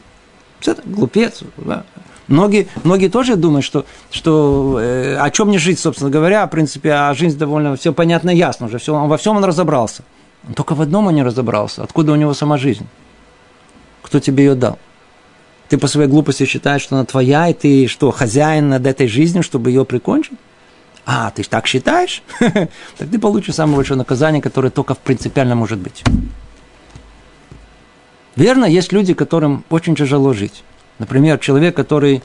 Это 0.66 0.82
глупец. 0.86 1.42
Да. 1.58 1.86
Многие, 2.28 2.68
многие 2.84 3.08
тоже 3.08 3.36
думают, 3.36 3.66
что, 3.66 3.86
что 4.12 4.78
э, 4.80 5.18
о 5.18 5.32
чем 5.32 5.48
мне 5.48 5.58
жить, 5.58 5.80
собственно 5.80 6.12
говоря, 6.12 6.46
в 6.46 6.52
принципе, 6.52 6.92
а 6.92 7.14
жизнь 7.16 7.38
довольно 7.40 7.76
все 7.76 7.92
понятно, 7.92 8.30
ясно 8.30 8.68
уже, 8.68 8.78
все, 8.78 8.94
во 8.94 9.18
всем 9.18 9.38
он 9.38 9.44
разобрался. 9.44 10.04
Он 10.48 10.54
только 10.54 10.76
в 10.76 10.82
одном 10.82 11.08
он 11.08 11.16
не 11.16 11.24
разобрался. 11.24 11.84
Откуда 11.84 12.12
у 12.12 12.16
него 12.16 12.34
сама 12.36 12.58
жизнь? 12.58 12.86
Кто 14.04 14.20
тебе 14.20 14.46
ее 14.46 14.56
дал? 14.56 14.78
Ты 15.70 15.78
по 15.78 15.88
своей 15.88 16.10
глупости 16.10 16.46
считаешь, 16.46 16.82
что 16.82 16.96
она 16.96 17.06
твоя, 17.06 17.48
и 17.48 17.54
ты 17.54 17.88
что, 17.88 18.10
хозяин 18.10 18.70
над 18.70 18.88
этой 18.88 19.08
жизнью, 19.08 19.44
чтобы 19.44 19.70
ее 19.70 19.86
прикончить? 19.86 20.38
А, 21.06 21.32
ты 21.32 21.44
так 21.44 21.68
считаешь? 21.68 22.24
Так 22.98 23.10
ты 23.10 23.20
получишь 23.20 23.56
самое 23.56 23.78
большое 23.78 23.98
наказание, 23.98 24.42
которое 24.42 24.72
только 24.72 24.96
в 24.96 25.00
принципиально 25.00 25.56
может 25.56 25.80
быть. 25.80 26.04
Верно, 28.36 28.66
есть 28.66 28.92
люди, 28.92 29.14
которым 29.14 29.64
очень 29.70 29.96
тяжело 29.96 30.34
жить. 30.34 30.64
Например, 30.98 31.38
человек, 31.38 31.76
который 31.76 32.22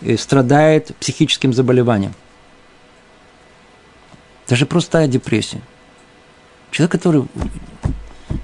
э, 0.00 0.16
страдает 0.16 0.94
психическим 0.96 1.52
заболеванием. 1.52 2.14
Даже 4.48 4.66
простая 4.66 5.06
депрессия. 5.06 5.60
Человек, 6.70 6.92
который... 6.92 7.24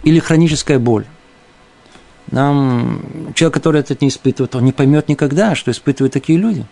Или 0.02 0.18
хроническая 0.18 0.78
боль. 0.78 1.06
Нам... 2.30 3.32
Человек, 3.34 3.54
который 3.54 3.80
это 3.80 3.96
не 4.00 4.08
испытывает, 4.08 4.54
он 4.54 4.64
не 4.64 4.72
поймет 4.72 5.08
никогда, 5.08 5.54
что 5.54 5.70
испытывают 5.70 6.12
такие 6.12 6.38
люди. 6.38 6.66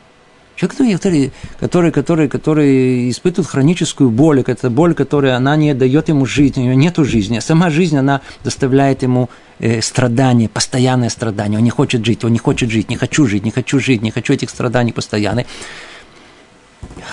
Человек, 0.57 1.01
который, 1.01 1.33
который, 1.59 1.91
который, 1.91 2.29
который 2.29 3.11
испытывает 3.11 3.49
хроническую 3.49 4.11
боль, 4.11 4.43
это 4.47 4.71
боль, 4.71 4.95
которая 4.95 5.37
она 5.37 5.57
не 5.57 5.75
дает 5.75 6.09
ему 6.09 6.27
жизнь, 6.27 6.61
у 6.61 6.65
него 6.65 6.75
нет 6.75 6.97
жизни, 6.99 7.39
а 7.39 7.41
сама 7.41 7.71
жизнь, 7.71 7.97
она 7.97 8.21
доставляет 8.45 9.03
ему 9.03 9.31
э, 9.59 9.81
страдания, 9.81 10.49
постоянное 10.49 11.09
страдание. 11.09 11.59
Он 11.59 11.65
не 11.65 11.71
хочет 11.71 12.05
жить, 12.05 12.25
он 12.25 12.33
не 12.33 12.39
хочет 12.39 12.71
жить, 12.71 12.91
не 12.91 12.97
хочу 12.97 13.27
жить, 13.27 13.45
не 13.45 13.51
хочу 13.51 13.81
жить, 13.81 14.03
не 14.03 14.11
хочу 14.11 14.35
этих 14.35 14.51
страданий 14.51 14.93
постоянных. 14.93 15.47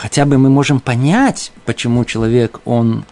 Хотя 0.01 0.25
бы 0.25 0.37
мы 0.37 0.49
можем 0.49 0.79
понять, 0.79 1.51
почему 1.65 2.03
человек, 2.05 2.59
он 2.65 3.05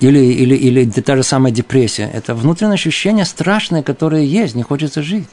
или, 0.00 0.18
или, 0.18 0.54
или 0.54 0.90
та 0.90 1.16
же 1.16 1.22
самая 1.22 1.52
депрессия. 1.52 2.08
Это 2.12 2.34
внутреннее 2.34 2.74
ощущение 2.74 3.24
страшное, 3.24 3.82
которое 3.82 4.22
есть, 4.22 4.54
не 4.54 4.62
хочется 4.62 5.02
жить. 5.02 5.28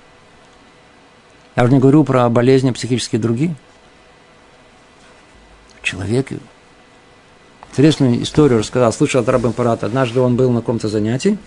Я 1.55 1.63
уже 1.63 1.73
не 1.73 1.79
говорю 1.79 2.03
про 2.03 2.27
болезни 2.29 2.71
психические 2.71 3.21
другие. 3.21 3.55
Человек 5.83 6.29
интересную 7.71 8.23
историю 8.23 8.59
рассказал, 8.59 8.91
слышал 8.91 9.21
от 9.21 9.29
раба 9.29 9.51
Парата. 9.51 9.85
Однажды 9.85 10.19
он 10.19 10.35
был 10.35 10.49
на 10.49 10.61
каком-то 10.61 10.87
занятии, 10.87 11.37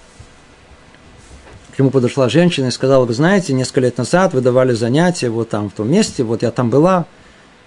к 1.75 1.79
нему 1.79 1.91
подошла 1.91 2.29
женщина 2.29 2.67
и 2.67 2.71
сказала, 2.71 3.05
вы 3.05 3.15
знаете, 3.15 3.53
несколько 3.53 3.81
лет 3.81 3.99
назад 3.99 4.35
вы 4.35 4.41
давали 4.41 4.73
занятия 4.73 5.29
вот 5.29 5.51
там, 5.51 5.71
в 5.71 5.75
том 5.75 5.91
месте, 5.91 6.25
вот 6.25 6.43
я 6.43 6.51
там 6.51 6.71
была, 6.71 7.07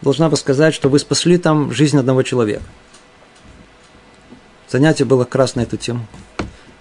должна 0.02 0.30
бы 0.30 0.36
сказать, 0.36 0.74
что 0.74 0.89
вы 0.89 0.99
спасли 0.99 1.38
там 1.38 1.72
жизнь 1.72 1.97
одного 1.97 2.24
человека– 2.24 2.64
Занятие 4.72 5.03
было 5.03 5.26
как 5.26 5.36
раз 5.36 5.55
на 5.55 5.61
эту 5.61 5.76
тему. 5.76 6.07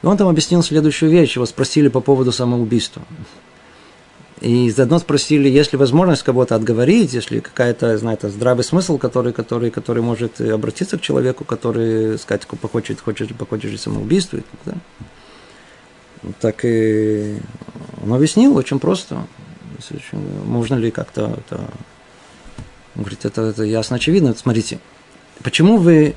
И 0.02 0.06
он 0.06 0.16
там 0.16 0.28
объяснил 0.28 0.62
следующую 0.62 1.10
вещь. 1.10 1.34
Его 1.34 1.44
спросили 1.44 1.88
по 1.88 2.00
поводу 2.00 2.30
самоубийства. 2.30 3.02
И 4.40 4.70
заодно 4.70 4.98
спросили, 5.00 5.48
есть 5.48 5.72
ли 5.72 5.78
возможность 5.78 6.22
кого-то 6.22 6.54
отговорить, 6.54 7.12
если 7.12 7.40
какая-то, 7.40 7.98
знаете, 7.98 8.30
здравый 8.30 8.64
смысл, 8.64 8.96
который, 8.96 9.32
который, 9.32 9.70
который 9.70 10.02
может 10.02 10.40
обратиться 10.40 10.96
к 10.96 11.02
человеку, 11.02 11.44
который, 11.44 12.18
сказать, 12.18 12.46
хочет, 12.72 13.00
хочет, 13.00 13.30
хочет 13.36 13.80
самоубийство. 13.80 14.38
Да? 14.64 14.74
Так 16.40 16.64
и 16.64 17.36
он 18.02 18.12
объяснил 18.12 18.56
очень 18.56 18.78
просто. 18.78 19.26
Можно 20.46 20.76
ли 20.76 20.90
как-то 20.90 21.38
это... 21.46 21.56
Он 22.94 23.02
говорит, 23.02 23.24
это, 23.24 23.42
это 23.42 23.64
ясно, 23.64 23.96
очевидно. 23.96 24.34
Смотрите, 24.34 24.78
почему 25.42 25.76
вы... 25.76 26.14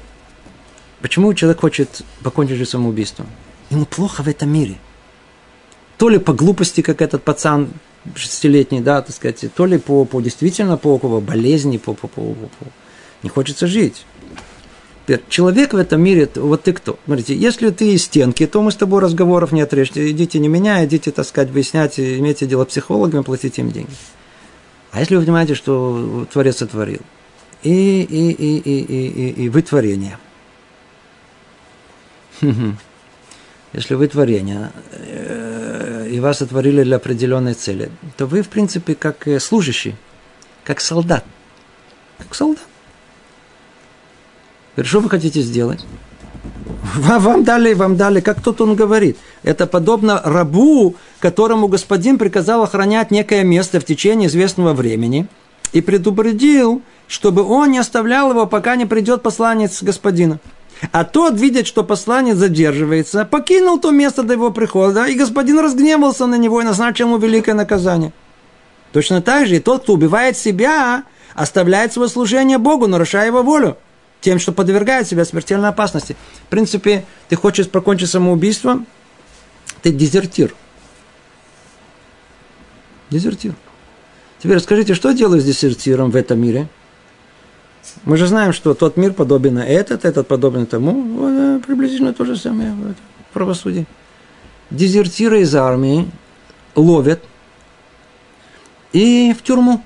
Почему 1.04 1.34
человек 1.34 1.60
хочет 1.60 2.02
покончить 2.24 2.56
жизнь 2.56 2.70
самоубийством? 2.70 3.28
Ему 3.70 3.86
плохо 3.86 4.24
в 4.24 4.28
этом 4.30 4.50
мире. 4.50 4.78
То 5.98 6.08
ли 6.08 6.18
по 6.18 6.32
глупости, 6.32 6.80
как 6.80 7.02
этот 7.02 7.24
пацан 7.24 7.72
шестилетний, 8.16 8.80
да, 8.80 9.02
так 9.02 9.14
сказать, 9.14 9.44
то 9.54 9.66
ли 9.66 9.78
по, 9.78 10.06
по 10.06 10.22
действительно 10.22 10.78
по, 10.78 10.98
по 10.98 11.20
болезни, 11.20 11.76
по, 11.76 11.94
по, 11.94 12.08
по, 12.08 12.22
по, 12.22 12.48
не 13.22 13.30
хочется 13.30 13.68
жить. 13.68 14.06
Человек 15.28 15.74
в 15.74 15.78
этом 15.78 16.02
мире, 16.02 16.30
вот 16.36 16.64
ты 16.64 16.72
кто? 16.72 16.98
Смотрите, 17.04 17.36
если 17.36 17.70
ты 17.70 17.96
из 17.96 18.06
стенки, 18.06 18.48
то 18.48 18.62
мы 18.62 18.72
с 18.72 18.78
тобой 18.78 19.02
разговоров 19.02 19.52
не 19.52 19.60
отрежете. 19.60 20.10
Идите 20.10 20.40
не 20.40 20.48
меня, 20.48 20.86
идите, 20.86 21.12
так 21.12 21.26
сказать, 21.26 21.50
выяснять, 21.50 22.00
имейте 22.00 22.46
дело 22.46 22.64
психологами, 22.64 23.24
платите 23.24 23.62
им 23.62 23.72
деньги. 23.72 23.92
А 24.92 25.02
если 25.02 25.18
вы 25.18 25.24
понимаете, 25.24 25.56
что 25.56 26.26
Творец 26.32 26.60
сотворил, 26.60 27.02
и, 27.62 28.04
и, 28.04 28.32
и, 28.32 28.58
и, 28.58 28.80
и, 28.80 29.08
и, 29.08 29.44
и 29.44 29.50
вы 29.50 29.62
творение. 29.64 30.18
Если 32.42 33.96
вы 33.96 34.08
творение, 34.08 34.72
э, 34.92 36.08
и 36.12 36.20
вас 36.20 36.38
сотворили 36.38 36.84
для 36.84 36.98
определенной 36.98 37.56
цели, 37.56 37.90
то 38.18 38.28
вы, 38.28 38.44
в 38.44 38.50
принципе, 38.50 38.94
как 38.94 39.28
служащий, 39.40 39.96
как 40.64 40.80
солдат. 40.80 41.26
Как 42.20 42.36
солдат. 42.36 42.64
Что 44.82 45.00
вы 45.00 45.10
хотите 45.10 45.42
сделать? 45.42 45.86
Вам 46.96 47.44
дали, 47.44 47.74
вам 47.74 47.96
дали, 47.96 48.20
как 48.20 48.42
тут 48.42 48.62
он 48.62 48.76
говорит. 48.76 49.18
Это 49.44 49.66
подобно 49.68 50.22
рабу, 50.24 50.96
которому 51.20 51.68
господин 51.68 52.18
приказал 52.18 52.64
охранять 52.64 53.12
некое 53.12 53.44
место 53.44 53.80
в 53.80 53.86
течение 53.86 54.28
известного 54.28 54.74
времени 54.74 55.28
и 55.72 55.82
предупредил, 55.82 56.82
чтобы 57.08 57.44
он 57.44 57.72
не 57.72 57.80
оставлял 57.80 58.32
его, 58.32 58.46
пока 58.46 58.76
не 58.76 58.86
придет 58.86 59.22
посланец 59.22 59.82
господина. 59.82 60.40
А 60.92 61.06
тот, 61.06 61.40
видя, 61.40 61.66
что 61.66 61.84
посланец 61.84 62.36
задерживается, 62.36 63.26
покинул 63.26 63.80
то 63.80 63.92
место 63.92 64.24
до 64.24 64.34
его 64.34 64.52
прихода, 64.52 65.06
и 65.06 65.16
господин 65.16 65.60
разгневался 65.60 66.26
на 66.26 66.36
него 66.36 66.62
и 66.62 66.66
назначил 66.66 67.08
ему 67.08 67.18
великое 67.18 67.54
наказание. 67.54 68.12
Точно 68.92 69.22
так 69.22 69.48
же 69.48 69.56
и 69.56 69.60
тот, 69.60 69.84
кто 69.84 69.94
убивает 69.94 70.38
себя, 70.38 71.04
оставляет 71.34 71.94
свое 71.94 72.10
служение 72.10 72.58
Богу, 72.58 72.88
нарушая 72.88 73.28
его 73.28 73.42
волю 73.42 73.78
тем, 74.22 74.40
что 74.40 74.54
подвергает 74.54 75.08
себя 75.08 75.26
смертельной 75.26 75.70
опасности. 75.70 76.16
В 76.46 76.50
принципе, 76.50 77.06
ты 77.28 77.36
хочешь 77.36 77.70
покончить 77.70 78.10
самоубийство, 78.10 78.84
ты 79.82 79.92
дезертир. 79.92 80.56
Дезертир. 83.10 83.54
Теперь 84.40 84.58
расскажите, 84.58 84.94
что 84.94 85.12
делают 85.12 85.44
с 85.44 85.46
дезертиром 85.46 86.10
в 86.10 86.16
этом 86.16 86.40
мире? 86.40 86.70
Мы 88.04 88.18
же 88.18 88.28
знаем, 88.28 88.54
что 88.54 88.74
тот 88.74 88.98
мир 88.98 89.14
подобен 89.14 89.58
этот, 89.58 90.06
этот 90.06 90.28
подобен 90.28 90.66
тому. 90.66 91.28
Э, 91.30 91.60
приблизительно 91.66 92.14
то 92.14 92.26
же 92.26 92.36
самое 92.36 92.72
в 92.72 93.34
правосудии. 93.34 93.86
Дезертиры 94.70 95.42
из 95.42 95.56
армии 95.56 96.10
ловят 96.76 97.22
и 98.92 99.36
в 99.38 99.44
тюрьму. 99.44 99.84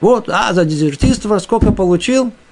Вот, 0.00 0.28
а 0.28 0.52
за 0.52 0.64
дезертирство 0.64 1.38
сколько 1.38 1.72
получил– 1.72 2.32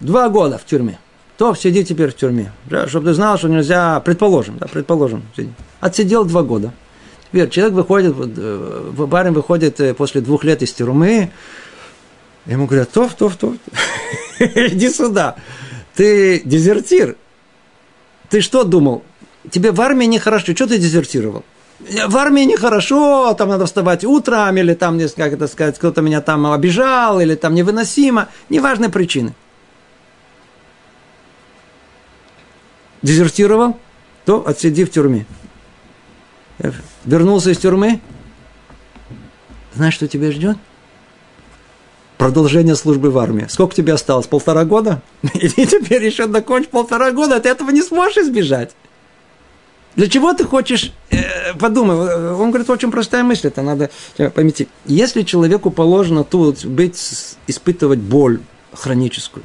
Два 0.00 0.30
года 0.30 0.56
в 0.58 0.64
тюрьме. 0.64 0.98
То 1.36 1.54
сиди 1.54 1.84
теперь 1.84 2.10
в 2.10 2.16
тюрьме. 2.16 2.52
Да, 2.66 2.88
чтобы 2.88 3.06
ты 3.06 3.14
знал, 3.14 3.38
что 3.38 3.48
нельзя, 3.48 4.00
предположим, 4.00 4.58
да, 4.58 4.66
предположим, 4.66 5.22
сиди. 5.36 5.50
отсидел 5.80 6.24
два 6.24 6.42
года. 6.42 6.72
Теперь 7.28 7.48
человек 7.48 7.74
выходит, 7.74 8.14
барин 8.16 9.34
выходит 9.34 9.80
э, 9.80 9.94
после 9.94 10.20
двух 10.20 10.42
лет 10.44 10.62
из 10.62 10.72
тюрьмы, 10.72 11.30
ему 12.54 12.66
говорят, 12.66 12.90
то, 12.90 13.08
то, 13.08 13.30
то, 13.30 13.56
иди 14.38 14.90
сюда, 14.90 15.36
ты 15.94 16.40
дезертир. 16.44 17.16
Ты 18.28 18.40
что 18.40 18.64
думал? 18.64 19.02
Тебе 19.50 19.72
в 19.72 19.80
армии 19.80 20.06
нехорошо, 20.06 20.52
что 20.54 20.66
ты 20.66 20.78
дезертировал? 20.78 21.44
в 21.80 22.16
армии 22.18 22.42
нехорошо, 22.42 23.32
там 23.32 23.48
надо 23.48 23.64
вставать 23.64 24.04
утром, 24.04 24.54
или 24.58 24.74
там, 24.74 25.00
как 25.16 25.32
это 25.32 25.48
сказать, 25.48 25.78
кто-то 25.78 26.02
меня 26.02 26.20
там 26.20 26.52
обижал, 26.52 27.20
или 27.20 27.34
там 27.34 27.54
невыносимо, 27.54 28.28
неважные 28.50 28.90
причины. 28.90 29.34
дезертировал, 33.02 33.78
то 34.24 34.46
отсиди 34.46 34.84
в 34.84 34.90
тюрьме. 34.90 35.26
Вернулся 37.04 37.50
из 37.50 37.58
тюрьмы, 37.58 38.00
знаешь, 39.74 39.94
что 39.94 40.08
тебя 40.08 40.30
ждет? 40.30 40.58
Продолжение 42.20 42.76
службы 42.76 43.10
в 43.10 43.16
армии. 43.16 43.46
Сколько 43.48 43.74
тебе 43.74 43.94
осталось? 43.94 44.26
Полтора 44.26 44.66
года? 44.66 45.00
И 45.32 45.48
теперь 45.48 46.04
еще 46.04 46.26
докончишь 46.26 46.68
полтора 46.68 47.12
года, 47.12 47.40
ты 47.40 47.48
этого 47.48 47.70
не 47.70 47.80
сможешь 47.80 48.18
избежать. 48.18 48.72
Для 49.96 50.06
чего 50.06 50.34
ты 50.34 50.44
хочешь, 50.44 50.92
э, 51.08 51.54
подумай, 51.58 51.96
он 52.34 52.50
говорит, 52.50 52.68
очень 52.68 52.90
простая 52.90 53.24
мысль, 53.24 53.46
это 53.46 53.62
надо 53.62 53.88
поймите. 54.34 54.66
Если 54.84 55.22
человеку 55.22 55.70
положено 55.70 56.22
тут 56.22 56.66
быть, 56.66 57.36
испытывать 57.46 58.00
боль 58.00 58.40
хроническую, 58.74 59.42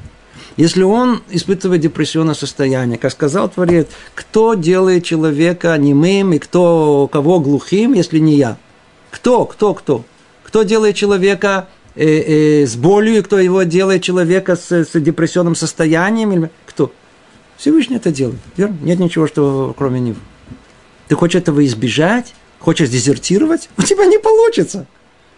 если 0.57 0.83
он 0.83 1.23
испытывает 1.29 1.79
депрессионное 1.79 2.35
состояние, 2.35 2.97
как 2.97 3.13
сказал 3.13 3.47
Творец, 3.47 3.87
кто 4.15 4.53
делает 4.53 5.05
человека 5.05 5.77
немым 5.77 6.33
и 6.33 6.39
кто 6.39 7.07
кого 7.09 7.39
глухим, 7.39 7.93
если 7.93 8.19
не 8.19 8.35
я? 8.35 8.57
Кто, 9.11 9.45
кто, 9.45 9.73
кто? 9.73 10.03
Кто 10.43 10.63
делает 10.63 10.97
человека 10.97 11.69
э, 11.95 12.61
э, 12.61 12.65
с 12.65 12.75
болью, 12.75 13.23
кто 13.23 13.39
его 13.39 13.63
делает 13.63 14.03
человека 14.03 14.55
с, 14.55 14.71
с 14.71 14.99
депрессионным 14.99 15.55
состоянием? 15.55 16.49
Кто? 16.65 16.91
Всевышний 17.57 17.97
это 17.97 18.11
делает, 18.11 18.39
верно? 18.57 18.77
Нет 18.81 18.99
ничего, 18.99 19.27
что 19.27 19.73
кроме 19.77 19.99
него. 19.99 20.17
Ты 21.07 21.15
хочешь 21.15 21.41
этого 21.41 21.65
избежать? 21.65 22.33
Хочешь 22.59 22.89
дезертировать? 22.89 23.69
У 23.77 23.83
тебя 23.83 24.05
не 24.05 24.17
получится. 24.17 24.87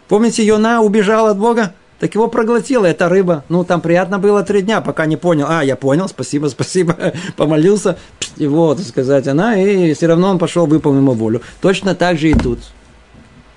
Помните, 0.07 0.43
Йона 0.43 0.81
убежал 0.81 1.27
от 1.27 1.37
Бога? 1.37 1.73
Так 1.99 2.13
его 2.13 2.27
проглотила 2.27 2.85
эта 2.85 3.09
рыба. 3.09 3.43
Ну, 3.49 3.63
там 3.63 3.81
приятно 3.81 4.19
было 4.19 4.43
три 4.43 4.61
дня, 4.61 4.81
пока 4.81 5.05
не 5.07 5.17
понял. 5.17 5.47
А, 5.49 5.63
я 5.63 5.75
понял, 5.75 6.07
спасибо, 6.07 6.47
спасибо. 6.49 7.13
Помолился. 7.35 7.97
И 8.37 8.45
вот, 8.45 8.79
сказать, 8.81 9.27
она, 9.27 9.59
и 9.59 9.93
все 9.93 10.07
равно 10.07 10.29
он 10.29 10.37
пошел, 10.37 10.67
выполнил 10.67 11.01
ему 11.01 11.13
волю. 11.13 11.41
Точно 11.59 11.95
так 11.95 12.17
же 12.19 12.29
и 12.29 12.33
тут. 12.33 12.59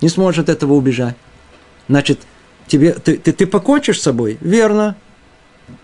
Не 0.01 0.09
сможет 0.09 0.49
этого 0.49 0.73
убежать. 0.73 1.15
Значит, 1.89 2.21
тебе, 2.71 2.93
ты, 2.93 3.17
ты, 3.17 3.33
ты 3.33 3.47
покончишь 3.47 3.99
с 3.99 4.03
собой? 4.03 4.39
Верно. 4.41 4.97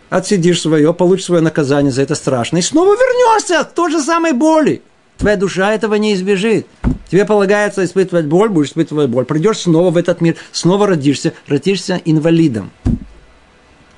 Отсидишь 0.08 0.60
свое, 0.60 0.94
получишь 0.94 1.26
свое 1.26 1.42
наказание 1.42 1.92
за 1.92 2.02
это 2.02 2.14
страшно. 2.14 2.58
И 2.58 2.62
снова 2.62 2.92
вернешься 2.92 3.64
к 3.64 3.72
той 3.72 3.90
же 3.90 4.00
самой 4.00 4.32
боли. 4.32 4.82
Твоя 5.18 5.36
душа 5.36 5.72
этого 5.72 5.94
не 5.94 6.14
избежит. 6.14 6.66
Тебе 7.10 7.24
полагается 7.24 7.84
испытывать 7.84 8.26
боль, 8.26 8.48
будешь 8.48 8.68
испытывать 8.68 9.08
боль. 9.08 9.24
Придешь 9.24 9.58
снова 9.58 9.90
в 9.90 9.96
этот 9.96 10.20
мир, 10.20 10.36
снова 10.52 10.86
родишься, 10.86 11.32
родишься 11.46 12.00
инвалидом. 12.04 12.70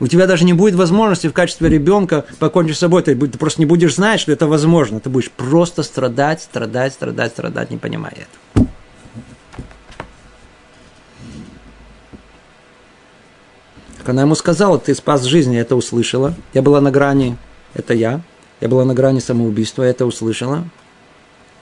У 0.01 0.07
тебя 0.07 0.27
даже 0.27 0.45
не 0.45 0.53
будет 0.53 0.77
возможности 0.77 1.27
в 1.27 1.33
качестве 1.33 1.69
ребенка 1.69 2.25
покончить 2.39 2.77
с 2.77 2.81
собой. 2.81 3.03
Ты 3.03 3.17
просто 3.17 3.61
не 3.61 3.67
будешь 3.67 3.97
знать, 3.97 4.21
что 4.21 4.31
это 4.31 4.47
возможно. 4.47 5.01
Ты 5.01 5.11
будешь 5.11 5.31
просто 5.31 5.83
страдать, 5.83 6.43
страдать, 6.43 6.93
страдать, 6.93 7.33
страдать, 7.33 7.71
не 7.71 7.79
понимая 7.79 8.13
этого. 8.13 8.69
Она 14.09 14.23
ему 14.23 14.35
сказала, 14.35 14.79
ты 14.79 14.95
спас 14.95 15.23
жизнь, 15.23 15.55
я 15.55 15.61
это 15.61 15.77
услышала. 15.77 16.35
Я 16.55 16.63
была 16.63 16.81
на 16.81 16.91
грани, 16.91 17.37
это 17.75 17.95
я. 17.95 18.21
Я 18.61 18.69
была 18.69 18.85
на 18.85 18.95
грани 18.95 19.21
самоубийства, 19.21 19.85
я 19.85 19.91
это 19.91 20.07
услышала 20.07 20.65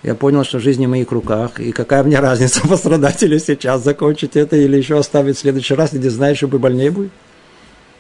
я 0.07 0.15
понял, 0.15 0.45
что 0.45 0.61
жизнь 0.61 0.87
в 0.87 0.89
моих 0.89 1.11
руках, 1.11 1.59
и 1.59 1.73
какая 1.73 2.05
мне 2.05 2.21
разница, 2.21 2.61
пострадать 2.69 3.25
или 3.25 3.39
сейчас, 3.39 3.83
закончить 3.83 4.37
это, 4.37 4.57
или 4.57 4.77
еще 4.77 4.99
оставить 4.99 5.37
в 5.37 5.41
следующий 5.41 5.75
раз, 5.75 5.93
где 5.93 6.11
знаешь, 6.11 6.37
чтобы 6.37 6.61
больнее 6.61 6.93
будет. 6.93 7.11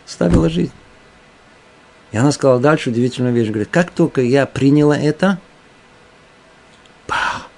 Ставила 0.07 0.49
жизнь. 0.49 0.73
И 2.13 2.17
она 2.17 2.31
сказала 2.31 2.61
дальше 2.61 2.91
удивительную 2.91 3.35
вещь. 3.35 3.49
Говорит, 3.49 3.71
как 3.73 3.91
только 3.91 4.21
я 4.21 4.47
приняла 4.47 4.97
это, 4.97 5.41
пах, 7.09 7.49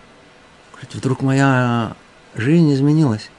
говорит, 0.72 0.94
вдруг 0.94 1.20
моя 1.20 1.94
жизнь 2.34 2.72
изменилась. 2.72 3.30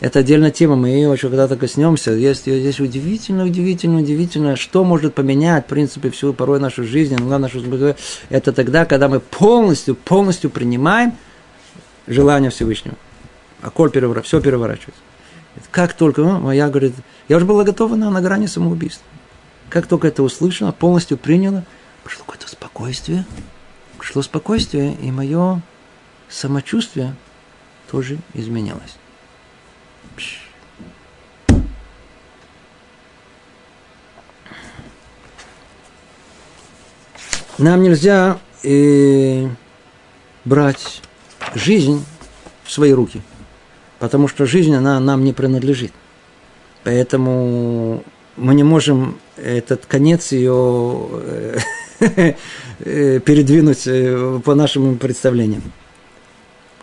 Это 0.00 0.18
отдельная 0.18 0.50
тема, 0.50 0.76
мы 0.76 0.90
ее 0.90 1.10
еще 1.10 1.28
когда-то 1.28 1.56
коснемся. 1.56 2.10
Есть 2.10 2.42
здесь 2.42 2.80
удивительно, 2.80 3.44
удивительно, 3.44 3.98
удивительно, 3.98 4.54
что 4.56 4.84
может 4.84 5.14
поменять, 5.14 5.64
в 5.64 5.68
принципе, 5.68 6.10
всю 6.10 6.34
порой 6.34 6.60
нашу 6.60 6.84
жизнь, 6.84 7.14
иногда 7.14 7.38
нашу 7.38 7.62
Это 8.28 8.52
тогда, 8.52 8.84
когда 8.84 9.08
мы 9.08 9.20
полностью, 9.20 9.94
полностью 9.94 10.50
принимаем 10.50 11.14
желание 12.06 12.50
Всевышнего. 12.50 12.96
а 13.62 13.70
коль 13.70 13.90
переворачивается, 13.90 14.28
все 14.28 14.40
переворачивается. 14.42 15.00
Как 15.70 15.94
только, 15.94 16.22
ну, 16.22 16.50
я, 16.50 16.68
говорит, 16.68 16.92
я 17.28 17.36
уже 17.38 17.46
была 17.46 17.64
готова 17.64 17.96
на, 17.96 18.10
на 18.10 18.20
грани 18.20 18.46
самоубийства. 18.46 19.06
Как 19.70 19.86
только 19.86 20.08
это 20.08 20.22
услышала, 20.22 20.72
полностью 20.72 21.16
приняла, 21.16 21.64
пришло 22.04 22.24
какое-то 22.24 22.48
спокойствие, 22.48 23.24
пришло 23.98 24.20
спокойствие, 24.20 24.94
и 25.02 25.10
мое 25.10 25.62
самочувствие 26.28 27.16
тоже 27.90 28.18
изменилось. 28.34 28.96
Нам 37.58 37.82
нельзя 37.82 38.38
э, 38.62 39.48
брать 40.44 41.00
жизнь 41.54 42.04
в 42.64 42.70
свои 42.70 42.92
руки, 42.92 43.22
потому 43.98 44.28
что 44.28 44.44
жизнь, 44.44 44.74
она 44.74 45.00
нам 45.00 45.24
не 45.24 45.32
принадлежит. 45.32 45.92
Поэтому 46.84 48.04
мы 48.36 48.54
не 48.54 48.62
можем 48.62 49.18
этот 49.36 49.86
конец 49.86 50.32
ее 50.32 51.08
э, 52.00 52.34
передвинуть 53.20 53.86
э, 53.86 54.40
по 54.44 54.54
нашим 54.54 54.98
представлениям. 54.98 55.62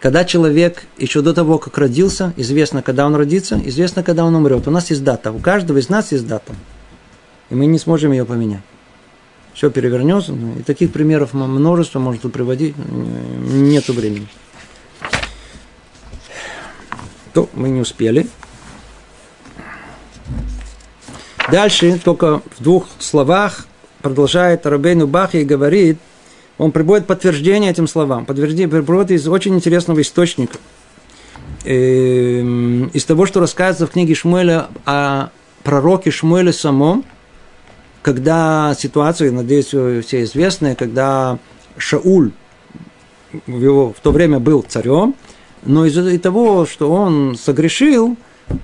Когда 0.03 0.25
человек 0.25 0.83
еще 0.97 1.21
до 1.21 1.33
того, 1.33 1.59
как 1.59 1.77
родился, 1.77 2.33
известно, 2.35 2.83
когда 2.83 3.05
он 3.05 3.15
родится, 3.15 3.61
известно, 3.63 4.03
когда 4.03 4.25
он 4.25 4.35
умрет. 4.35 4.67
У 4.67 4.69
нас 4.69 4.89
есть 4.89 5.01
дата, 5.01 5.31
у 5.31 5.39
каждого 5.39 5.77
из 5.77 5.87
нас 5.87 6.11
есть 6.11 6.27
дата. 6.27 6.53
И 7.49 7.55
мы 7.55 7.67
не 7.67 7.79
сможем 7.79 8.11
ее 8.11 8.25
поменять. 8.25 8.63
Все 9.53 9.69
перевернется. 9.71 10.33
И 10.59 10.63
таких 10.63 10.91
примеров 10.91 11.31
множество 11.31 11.99
можно 11.99 12.29
приводить. 12.29 12.75
Нету 12.77 13.93
времени. 13.93 14.27
То 17.33 17.49
мы 17.53 17.69
не 17.69 17.79
успели. 17.79 18.27
Дальше, 21.49 21.97
только 22.03 22.41
в 22.57 22.61
двух 22.61 22.87
словах, 22.99 23.67
продолжает 24.01 24.65
Рабейну 24.65 25.07
Бахи 25.07 25.37
и 25.37 25.45
говорит– 25.45 25.97
он 26.57 26.71
приводит 26.71 27.07
подтверждение 27.07 27.71
этим 27.71 27.87
словам, 27.87 28.25
подтверждение 28.25 28.67
приводит 28.67 29.11
из 29.11 29.27
очень 29.27 29.55
интересного 29.55 30.01
источника. 30.01 30.57
Эм, 31.65 32.87
из 32.87 33.05
того, 33.05 33.25
что 33.25 33.39
рассказывается 33.39 33.87
в 33.87 33.91
книге 33.91 34.15
Шмуэля 34.15 34.67
о 34.85 35.29
пророке 35.63 36.11
Шмуэле 36.11 36.51
самом, 36.51 37.05
когда 38.01 38.75
ситуация, 38.77 39.31
надеюсь, 39.31 39.67
все 39.67 40.23
известная, 40.23 40.75
когда 40.75 41.39
Шауль 41.77 42.31
его 43.47 43.93
в 43.93 43.99
то 44.01 44.11
время 44.11 44.39
был 44.39 44.61
царем, 44.61 45.15
но 45.63 45.85
из-за 45.85 46.19
того, 46.19 46.65
что 46.65 46.91
он 46.91 47.37
согрешил, 47.37 48.17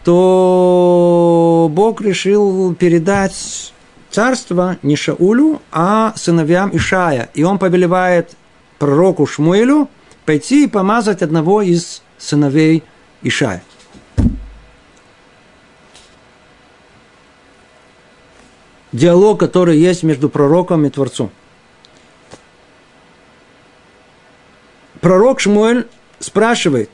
то 0.04 1.70
Бог 1.72 2.02
решил 2.02 2.76
передать 2.76 3.74
царство 4.10 4.78
не 4.82 4.96
Шаулю, 4.96 5.62
а 5.72 6.14
сыновьям 6.16 6.76
Ишая. 6.76 7.30
И 7.34 7.44
он 7.44 7.60
повелевает 7.60 8.36
пророку 8.78 9.26
Шмуэлю 9.26 9.90
пойти 10.26 10.66
и 10.66 10.68
помазать 10.68 11.22
одного 11.22 11.62
из 11.62 12.02
сыновей 12.18 12.84
Ишая. 13.22 13.64
Диалог, 18.92 19.40
который 19.40 19.78
есть 19.78 20.02
между 20.02 20.30
пророком 20.30 20.86
и 20.86 20.90
Творцом. 20.90 21.30
Пророк 25.00 25.40
Шмуэль 25.40 25.88
спрашивает, 26.20 26.90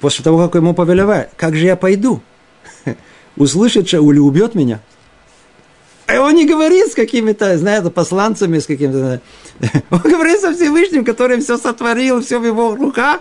после 0.00 0.24
того, 0.24 0.44
как 0.44 0.56
ему 0.56 0.74
повелевает, 0.74 1.30
как 1.36 1.54
же 1.54 1.66
я 1.66 1.76
пойду? 1.76 2.20
Услышит 3.36 3.88
Шауль 3.88 4.16
и 4.16 4.20
убьет 4.20 4.54
меня– 4.54 4.80
он 6.18 6.34
не 6.34 6.46
говорит 6.46 6.88
с 6.88 6.94
какими-то, 6.94 7.56
знаете, 7.58 7.90
посланцами, 7.90 8.58
с 8.58 8.66
какими-то... 8.66 9.20
Он 9.90 10.00
говорит 10.00 10.40
со 10.40 10.52
Всевышним, 10.54 11.04
который 11.04 11.40
все 11.40 11.58
сотворил, 11.58 12.22
все 12.22 12.38
в 12.38 12.46
его 12.46 12.74
руках. 12.74 13.20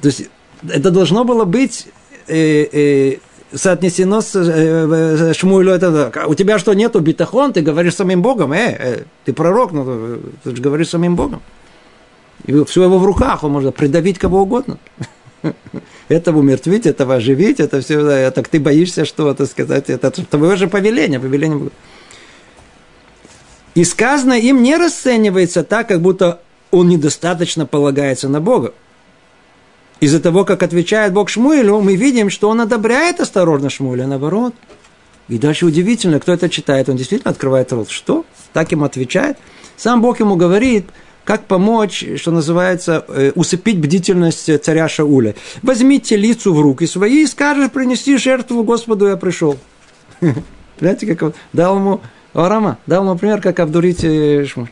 То 0.00 0.08
есть 0.08 0.28
это 0.68 0.90
должно 0.90 1.24
было 1.24 1.44
быть 1.44 1.88
э, 2.28 2.68
э, 2.72 3.18
соотнесено 3.52 4.20
с 4.20 4.36
э, 4.36 5.32
Шмуилю. 5.34 5.72
Это, 5.72 6.12
у 6.26 6.34
тебя 6.34 6.58
что, 6.58 6.74
нету 6.74 7.00
битахон? 7.00 7.52
Ты 7.52 7.62
говоришь 7.62 7.94
самим 7.94 8.22
Богом. 8.22 8.52
Э, 8.52 8.76
э, 8.78 9.02
ты 9.24 9.32
пророк, 9.32 9.72
но 9.72 10.18
ты 10.44 10.54
же 10.54 10.62
говоришь 10.62 10.88
самим 10.88 11.16
Богом. 11.16 11.42
И 12.46 12.64
все 12.64 12.84
его 12.84 12.98
в 12.98 13.04
руках, 13.04 13.44
он 13.44 13.52
может 13.52 13.74
придавить 13.74 14.18
кого 14.18 14.42
угодно. 14.42 14.78
этого 16.08 16.38
умертвить, 16.38 16.86
этого 16.86 17.16
оживить, 17.16 17.60
это 17.60 17.80
все, 17.80 18.30
так 18.30 18.48
ты 18.48 18.60
боишься, 18.60 19.04
что, 19.04 19.32
так 19.34 19.48
сказать, 19.48 19.90
это 19.90 20.10
твое 20.10 20.56
же 20.56 20.68
повеление, 20.68 21.20
повеление. 21.20 21.70
И 23.74 23.84
сказано 23.84 24.32
им 24.32 24.62
не 24.62 24.76
расценивается 24.76 25.62
так, 25.62 25.88
как 25.88 26.00
будто 26.00 26.40
он 26.70 26.88
недостаточно 26.88 27.66
полагается 27.66 28.28
на 28.28 28.40
Бога. 28.40 28.74
Из-за 30.00 30.20
того, 30.20 30.44
как 30.44 30.62
отвечает 30.62 31.12
Бог 31.12 31.28
Шмуэлю, 31.28 31.80
мы 31.80 31.96
видим, 31.96 32.30
что 32.30 32.48
он 32.48 32.60
одобряет 32.60 33.20
осторожно 33.20 33.68
Шмуэля, 33.70 34.06
наоборот. 34.06 34.54
И 35.28 35.38
дальше 35.38 35.66
удивительно, 35.66 36.20
кто 36.20 36.32
это 36.32 36.48
читает, 36.48 36.88
он 36.88 36.96
действительно 36.96 37.30
открывает 37.30 37.72
рот. 37.72 37.90
Что? 37.90 38.24
Так 38.52 38.72
ему 38.72 38.84
отвечает. 38.84 39.36
Сам 39.76 40.00
Бог 40.00 40.20
ему 40.20 40.36
говорит– 40.36 40.86
как 41.28 41.44
помочь, 41.44 42.06
что 42.16 42.30
называется, 42.30 43.04
э, 43.06 43.32
усыпить 43.34 43.78
бдительность 43.78 44.50
царя 44.64 44.88
Шауля. 44.88 45.34
Возьмите 45.62 46.16
лицу 46.16 46.54
в 46.54 46.60
руки 46.62 46.86
свои 46.86 47.24
и 47.24 47.26
скажешь, 47.26 47.70
принести 47.70 48.16
жертву 48.16 48.64
Господу 48.64 49.08
я 49.08 49.18
пришел. 49.18 49.58
Знаете, 50.80 51.06
как 51.06 51.22
он 51.22 51.34
дал 51.52 51.76
ему 51.76 52.00
Арама, 52.32 52.78
дал 52.86 53.04
ему 53.04 53.18
пример, 53.18 53.42
как 53.42 53.60
обдурить 53.60 54.04
э, 54.04 54.46
Шмуль. 54.46 54.70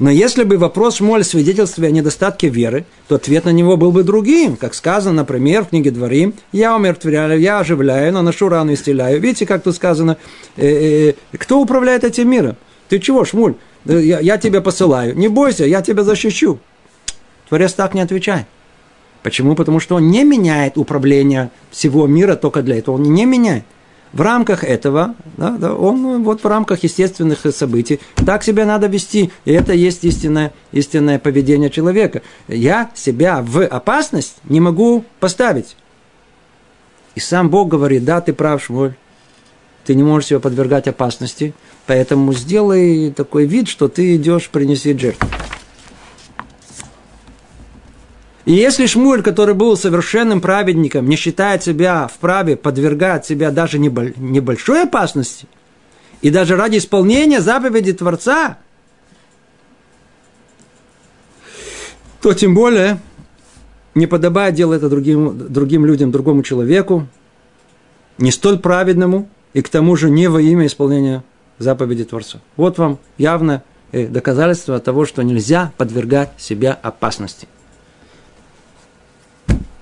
Но 0.00 0.10
если 0.10 0.42
бы 0.42 0.58
вопрос 0.58 0.96
Шмоль 0.96 1.22
свидетельствовал 1.22 1.88
о 1.88 1.92
недостатке 1.92 2.48
веры, 2.48 2.84
то 3.06 3.14
ответ 3.14 3.44
на 3.44 3.50
него 3.50 3.76
был 3.76 3.92
бы 3.92 4.02
другим. 4.02 4.56
Как 4.56 4.74
сказано, 4.74 5.18
например, 5.18 5.64
в 5.64 5.68
книге 5.68 5.92
Дворим, 5.92 6.34
«Я 6.50 6.74
умертвляю, 6.74 7.38
я 7.38 7.60
оживляю, 7.60 8.12
наношу 8.12 8.48
рану 8.48 8.72
и 8.72 8.74
исцеляю». 8.74 9.20
Видите, 9.20 9.46
как 9.46 9.62
тут 9.62 9.76
сказано, 9.76 10.16
э, 10.56 11.10
э, 11.10 11.36
кто 11.38 11.60
управляет 11.60 12.02
этим 12.02 12.28
миром? 12.28 12.56
Ты 12.88 12.98
чего, 12.98 13.24
Шмуль? 13.24 13.54
Я, 13.86 14.20
я 14.20 14.38
тебя 14.38 14.60
посылаю. 14.60 15.16
Не 15.16 15.28
бойся, 15.28 15.64
я 15.64 15.82
тебя 15.82 16.02
защищу. 16.02 16.58
Творец 17.48 17.72
так 17.72 17.94
не 17.94 18.00
отвечает. 18.00 18.46
Почему? 19.22 19.54
Потому 19.54 19.80
что 19.80 19.96
он 19.96 20.10
не 20.10 20.24
меняет 20.24 20.78
управление 20.78 21.50
всего 21.70 22.06
мира 22.06 22.36
только 22.36 22.62
для 22.62 22.78
этого. 22.78 22.96
Он 22.96 23.02
не 23.02 23.24
меняет. 23.24 23.64
В 24.12 24.20
рамках 24.20 24.64
этого, 24.64 25.14
да, 25.36 25.50
да, 25.50 25.74
он 25.74 26.22
вот 26.22 26.42
в 26.42 26.46
рамках 26.46 26.84
естественных 26.84 27.40
событий, 27.52 28.00
так 28.14 28.44
себя 28.44 28.64
надо 28.64 28.86
вести. 28.86 29.30
И 29.44 29.52
это 29.52 29.72
есть 29.72 30.04
истинное, 30.04 30.52
истинное 30.72 31.18
поведение 31.18 31.70
человека. 31.70 32.22
Я 32.48 32.90
себя 32.94 33.42
в 33.42 33.64
опасность 33.66 34.36
не 34.44 34.60
могу 34.60 35.04
поставить. 35.20 35.76
И 37.14 37.20
сам 37.20 37.50
Бог 37.50 37.68
говорит, 37.68 38.04
да, 38.04 38.20
ты 38.20 38.32
прав, 38.32 38.62
Шмуль, 38.62 38.94
ты 39.86 39.94
не 39.94 40.02
можешь 40.02 40.28
себя 40.28 40.40
подвергать 40.40 40.88
опасности, 40.88 41.54
поэтому 41.86 42.32
сделай 42.32 43.12
такой 43.12 43.46
вид, 43.46 43.68
что 43.68 43.88
ты 43.88 44.16
идешь 44.16 44.50
принести 44.50 44.98
жертву. 44.98 45.28
И 48.44 48.52
если 48.52 48.86
Шмуль, 48.86 49.22
который 49.22 49.54
был 49.54 49.76
совершенным 49.76 50.40
праведником, 50.40 51.08
не 51.08 51.16
считает 51.16 51.62
себя 51.62 52.08
вправе 52.08 52.56
подвергать 52.56 53.26
себя 53.26 53.50
даже 53.50 53.78
небольшой 53.78 54.84
опасности, 54.84 55.46
и 56.20 56.30
даже 56.30 56.56
ради 56.56 56.78
исполнения 56.78 57.40
заповеди 57.40 57.92
Творца, 57.92 58.58
то 62.22 62.32
тем 62.34 62.54
более 62.54 62.98
не 63.94 64.06
подобает 64.06 64.54
делать 64.54 64.78
это 64.78 64.88
другим, 64.88 65.52
другим 65.52 65.86
людям, 65.86 66.10
другому 66.10 66.42
человеку, 66.42 67.06
не 68.18 68.30
столь 68.30 68.58
праведному, 68.58 69.28
и 69.52 69.62
к 69.62 69.68
тому 69.68 69.96
же 69.96 70.10
не 70.10 70.28
во 70.28 70.40
имя 70.40 70.66
исполнения 70.66 71.22
заповеди 71.58 72.04
Творца. 72.04 72.40
Вот 72.56 72.78
вам 72.78 72.98
явное 73.18 73.62
э, 73.92 74.06
доказательство 74.06 74.78
того, 74.80 75.06
что 75.06 75.22
нельзя 75.22 75.72
подвергать 75.76 76.30
себя 76.38 76.78
опасности. 76.82 77.48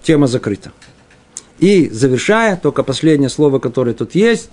Тема 0.02 0.26
закрыта. 0.26 0.70
И 1.58 1.88
завершая, 1.88 2.56
только 2.56 2.82
последнее 2.82 3.30
слово, 3.30 3.58
которое 3.58 3.94
тут 3.94 4.14
есть, 4.14 4.50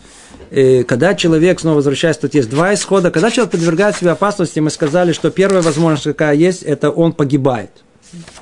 э, 0.51 0.84
когда 0.84 1.14
человек, 1.16 1.59
снова 1.59 1.78
возвращаясь, 1.78 2.18
тут 2.18 2.34
есть 2.36 2.49
два 2.49 2.74
исхода. 2.74 3.12
Когда 3.12 3.32
человек 3.32 3.51
подвергает 3.51 3.95
себя 3.95 4.12
опасности, 4.14 4.59
мы 4.59 4.70
сказали, 4.70 5.12
что 5.12 5.32
первая 5.32 5.62
возможность, 5.62 6.03
какая 6.03 6.36
есть, 6.36 6.64
это 6.64 6.89
он 6.91 7.14
погибает. 7.14 7.72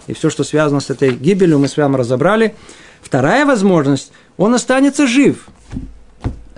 И 0.08 0.14
все, 0.14 0.30
что 0.30 0.44
связано 0.44 0.82
с 0.82 0.90
этой 0.90 1.12
гибелью, 1.12 1.60
мы 1.60 1.68
с 1.68 1.78
вами 1.78 1.96
разобрали. 1.96 2.56
Вторая 3.02 3.46
возможность, 3.46 4.12
он 4.38 4.54
останется 4.54 5.08
жив. 5.08 5.48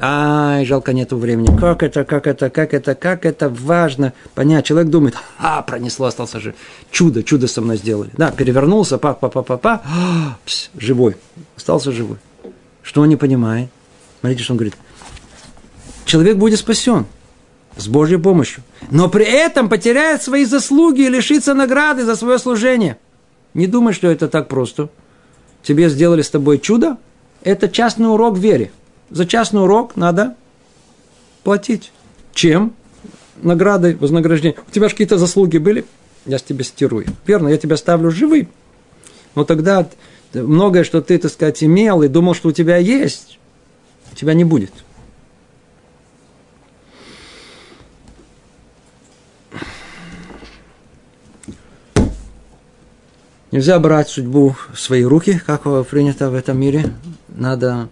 Ай, 0.03 0.65
жалко 0.65 0.93
нету 0.93 1.17
времени. 1.17 1.55
Как 1.55 1.83
это, 1.83 2.03
как 2.03 2.25
это, 2.25 2.49
как 2.49 2.73
это, 2.73 2.95
как 2.95 3.23
это 3.23 3.49
важно 3.49 4.13
понять. 4.33 4.65
Человек 4.65 4.89
думает, 4.89 5.15
а, 5.37 5.61
пронесло, 5.61 6.07
остался 6.07 6.39
жив. 6.39 6.55
Чудо, 6.89 7.21
чудо 7.21 7.47
со 7.47 7.61
мной 7.61 7.77
сделали. 7.77 8.09
Да, 8.17 8.31
перевернулся, 8.31 8.97
па, 8.97 9.13
па, 9.13 9.29
па, 9.29 9.43
па, 9.43 9.57
па, 9.57 9.83
пс, 10.43 10.71
живой. 10.75 11.17
Остался 11.55 11.91
живой. 11.91 12.17
Что 12.81 13.01
он 13.01 13.09
не 13.09 13.15
понимает? 13.15 13.69
Смотрите, 14.21 14.43
что 14.43 14.53
он 14.53 14.57
говорит. 14.57 14.75
Человек 16.05 16.37
будет 16.37 16.57
спасен 16.57 17.05
с 17.77 17.87
Божьей 17.87 18.17
помощью. 18.17 18.63
Но 18.89 19.07
при 19.07 19.25
этом 19.25 19.69
потеряет 19.69 20.23
свои 20.23 20.45
заслуги 20.45 21.01
и 21.01 21.09
лишится 21.09 21.53
награды 21.53 22.05
за 22.05 22.15
свое 22.15 22.39
служение. 22.39 22.97
Не 23.53 23.67
думай, 23.67 23.93
что 23.93 24.07
это 24.07 24.27
так 24.27 24.47
просто. 24.47 24.89
Тебе 25.61 25.89
сделали 25.89 26.23
с 26.23 26.29
тобой 26.31 26.57
чудо. 26.57 26.97
Это 27.43 27.69
частный 27.69 28.07
урок 28.07 28.39
вере. 28.39 28.71
За 29.11 29.25
частный 29.25 29.61
урок 29.61 29.97
надо 29.97 30.35
платить. 31.43 31.91
Чем? 32.33 32.73
Наградой, 33.41 33.95
вознаграждением. 33.95 34.61
У 34.67 34.71
тебя 34.71 34.87
же 34.87 34.93
какие-то 34.93 35.17
заслуги 35.17 35.57
были? 35.57 35.85
Я 36.25 36.39
с 36.39 36.43
тебя 36.43 36.63
стирую. 36.63 37.07
Верно, 37.27 37.49
я 37.49 37.57
тебя 37.57 37.75
ставлю 37.75 38.09
живым. 38.09 38.47
Но 39.35 39.43
тогда 39.43 39.87
многое, 40.33 40.85
что 40.85 41.01
ты, 41.01 41.17
так 41.17 41.31
сказать, 41.31 41.61
имел 41.63 42.03
и 42.03 42.07
думал, 42.07 42.35
что 42.35 42.49
у 42.49 42.51
тебя 42.53 42.77
есть, 42.77 43.37
у 44.13 44.15
тебя 44.15 44.33
не 44.33 44.45
будет. 44.45 44.71
Нельзя 53.51 53.77
брать 53.79 54.07
судьбу 54.07 54.55
в 54.71 54.79
свои 54.79 55.03
руки, 55.03 55.41
как 55.45 55.63
принято 55.87 56.29
в 56.29 56.35
этом 56.35 56.57
мире. 56.57 56.93
Надо, 57.27 57.89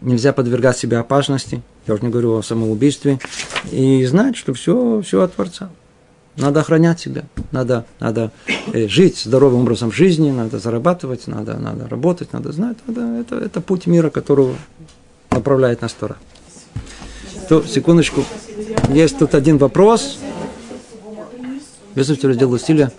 нельзя 0.00 0.32
подвергать 0.32 0.78
себя 0.78 1.00
опасности. 1.00 1.62
Я 1.86 1.94
уже 1.94 2.04
не 2.04 2.10
говорю 2.10 2.38
о 2.38 2.42
самоубийстве. 2.42 3.18
И 3.70 4.04
знать, 4.04 4.36
что 4.36 4.54
все, 4.54 5.02
все 5.02 5.22
от 5.22 5.34
Творца. 5.34 5.70
Надо 6.36 6.60
охранять 6.60 6.98
себя, 6.98 7.24
надо, 7.52 7.84
надо 8.00 8.32
э, 8.72 8.88
жить 8.88 9.18
здоровым 9.18 9.60
образом 9.60 9.92
жизни, 9.92 10.32
надо 10.32 10.58
зарабатывать, 10.58 11.28
надо, 11.28 11.54
надо 11.58 11.88
работать, 11.88 12.32
надо 12.32 12.50
знать. 12.50 12.76
Надо, 12.88 13.20
это, 13.20 13.36
это 13.36 13.60
путь 13.60 13.86
мира, 13.86 14.10
которого 14.10 14.56
направляет 15.30 15.82
нас 15.82 15.92
Тора. 15.92 16.16
То, 17.48 17.62
секундочку. 17.62 18.24
Есть 18.88 19.18
тут 19.18 19.34
один 19.36 19.58
вопрос. 19.58 20.18
Если 21.94 22.16
тебе 22.16 22.34
делаю 22.34 22.56
усилия. 22.56 22.90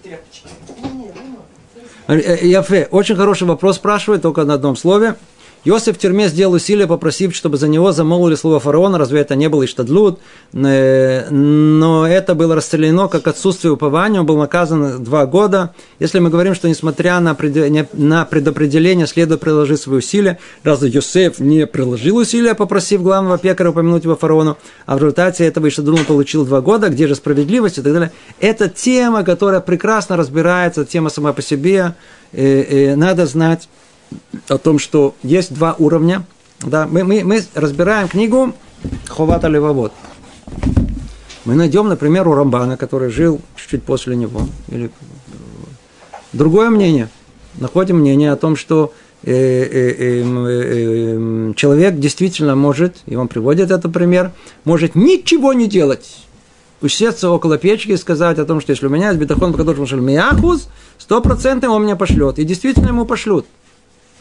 Яфе, 2.07 2.87
очень 2.91 3.15
хороший 3.15 3.47
вопрос 3.47 3.77
спрашивает, 3.77 4.21
только 4.21 4.45
на 4.45 4.53
одном 4.53 4.77
слове. 4.77 5.15
Иосиф 5.65 5.97
в 5.97 5.99
тюрьме 5.99 6.27
сделал 6.27 6.53
усилие, 6.53 6.85
попросив, 6.85 7.35
чтобы 7.35 7.57
за 7.57 7.67
него 7.67 7.91
замолвили 7.91 8.35
слово 8.35 8.59
фараона. 8.59 8.99
Разве 8.99 9.21
это 9.21 9.35
не 9.35 9.49
было 9.49 9.65
Иштадлут? 9.65 10.19
Э, 10.53 11.27
но 11.31 12.07
это 12.07 12.35
было 12.35 12.53
расстреляно 12.53 13.07
как 13.07 13.27
отсутствие 13.27 13.71
упования. 13.73 14.19
Он 14.19 14.27
был 14.27 14.37
наказан 14.37 15.03
два 15.03 15.25
года. 15.25 15.73
Если 15.97 16.19
мы 16.19 16.29
говорим, 16.29 16.53
что 16.53 16.69
несмотря 16.69 17.19
на, 17.19 17.33
предопределение 17.33 19.07
следует 19.07 19.41
приложить 19.41 19.81
свои 19.81 19.97
усилия, 19.97 20.37
разве 20.63 20.91
Иосиф 20.91 21.39
не 21.39 21.65
приложил 21.65 22.17
усилия, 22.17 22.53
попросив 22.53 23.01
главного 23.01 23.39
пекаря 23.39 23.71
упомянуть 23.71 24.03
его 24.03 24.15
фараону, 24.15 24.59
а 24.85 24.95
в 24.95 24.99
результате 24.99 25.45
этого 25.45 25.67
Иштадлут 25.67 26.05
получил 26.05 26.45
два 26.45 26.61
года, 26.61 26.89
где 26.89 27.07
же 27.07 27.15
справедливость 27.15 27.79
и 27.79 27.81
так 27.81 27.91
далее. 27.91 28.11
Это 28.39 28.69
тема, 28.69 29.23
которая 29.23 29.61
прекрасно 29.61 30.15
разбирается, 30.15 30.85
тема 30.85 31.09
сама 31.09 31.33
по 31.33 31.41
себе. 31.41 31.95
Э, 32.33 32.91
э, 32.91 32.95
надо 32.95 33.25
знать 33.25 33.67
о 34.47 34.57
том, 34.57 34.79
что 34.79 35.15
есть 35.23 35.53
два 35.53 35.75
уровня. 35.77 36.25
Да, 36.61 36.87
мы, 36.89 37.03
мы, 37.03 37.23
мы 37.23 37.43
разбираем 37.53 38.07
книгу 38.07 38.53
Ховата 39.07 39.47
Левовод. 39.47 39.91
Мы 41.45 41.53
найдем, 41.55 41.87
например, 41.87 42.27
у 42.27 42.33
Рамбана, 42.33 42.77
который 42.77 43.09
жил 43.09 43.39
чуть-чуть 43.55 43.83
после 43.83 44.15
него. 44.15 44.47
Или 44.69 44.89
другое 46.33 46.69
мнение. 46.69 47.09
Находим 47.55 47.97
мнение 47.99 48.31
о 48.31 48.35
том, 48.35 48.55
что 48.55 48.93
э, 49.23 49.31
э, 49.31 49.95
э, 49.97 50.23
э, 50.23 51.53
человек 51.55 51.99
действительно 51.99 52.55
может, 52.55 52.97
и 53.05 53.15
он 53.15 53.27
приводит 53.27 53.71
этот 53.71 53.93
пример, 53.93 54.31
может 54.63 54.95
ничего 54.95 55.53
не 55.53 55.67
делать. 55.67 56.17
Усеться 56.81 57.29
около 57.29 57.57
печки 57.57 57.91
и 57.91 57.97
сказать 57.97 58.39
о 58.39 58.45
том, 58.45 58.59
что 58.59 58.71
если 58.71 58.87
у 58.87 58.89
меня 58.89 59.09
есть 59.09 59.19
бетахон, 59.19 59.51
по 59.53 59.59
которому 59.59 59.87
шел 59.87 59.99
миахуз, 59.99 60.67
сто 60.97 61.21
процентов 61.21 61.69
он 61.69 61.83
меня 61.83 61.95
пошлет. 61.95 62.39
И 62.39 62.43
действительно 62.43 62.87
ему 62.87 63.05
пошлют 63.05 63.45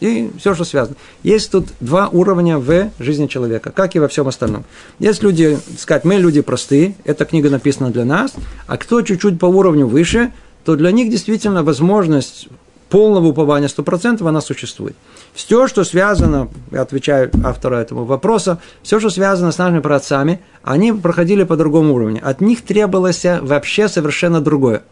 и 0.01 0.30
все, 0.38 0.55
что 0.55 0.64
связано. 0.64 0.97
Есть 1.22 1.51
тут 1.51 1.68
два 1.80 2.09
уровня 2.09 2.59
в 2.59 2.90
жизни 2.99 3.26
человека, 3.26 3.70
как 3.70 3.95
и 3.97 4.01
во 4.01 4.09
всем 4.09 4.28
остальном. 4.28 4.64
Есть 4.99 5.22
люди, 5.22 5.59
сказать, 5.78 6.05
мы 6.05 6.16
люди 6.16 6.40
простые, 6.40 6.95
эта 7.05 7.24
книга 7.24 7.51
написана 7.51 7.90
для 7.90 8.05
нас, 8.05 8.34
а 8.66 8.76
кто 8.76 9.03
чуть-чуть 9.03 9.38
по 9.38 9.47
уровню 9.47 9.86
выше, 9.86 10.32
то 10.64 10.76
для 10.76 10.90
них 10.90 11.11
действительно 11.11 11.62
возможность 11.62 12.49
полного 12.88 13.26
упования 13.26 13.68
100% 13.68 14.26
она 14.26 14.40
существует. 14.40 14.97
Все, 15.32 15.66
что 15.66 15.84
связано, 15.84 16.49
я 16.70 16.82
отвечаю 16.82 17.30
автору 17.45 17.76
этого 17.76 18.05
вопроса, 18.05 18.61
все, 18.82 19.01
что 19.01 19.11
связано 19.11 19.53
с 19.53 19.59
нашими 19.59 19.80
праотцами, 19.80 20.40
они 20.62 20.92
проходили 20.92 21.42
по 21.45 21.57
другому 21.57 21.95
уровню. 21.95 22.20
От 22.22 22.40
них 22.40 22.62
требовалось 22.62 23.24
вообще 23.24 23.88
совершенно 23.88 24.40
другое. 24.40 24.84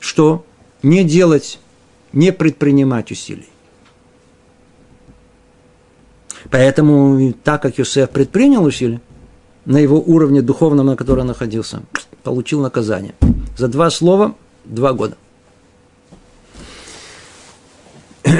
Что? 0.00 0.44
Не 0.82 1.04
делать 1.04 1.58
не 2.14 2.32
предпринимать 2.32 3.10
усилий. 3.10 3.48
Поэтому, 6.50 7.32
так 7.32 7.62
как 7.62 7.78
Юсеф 7.78 8.10
предпринял 8.10 8.64
усилия, 8.64 9.00
на 9.64 9.78
его 9.78 9.98
уровне 10.00 10.42
духовном, 10.42 10.86
на 10.86 10.96
котором 10.96 11.26
находился, 11.26 11.82
получил 12.22 12.60
наказание. 12.60 13.14
За 13.56 13.66
два 13.68 13.90
слова– 13.90 14.34
два 14.64 14.92
года. 14.92 15.16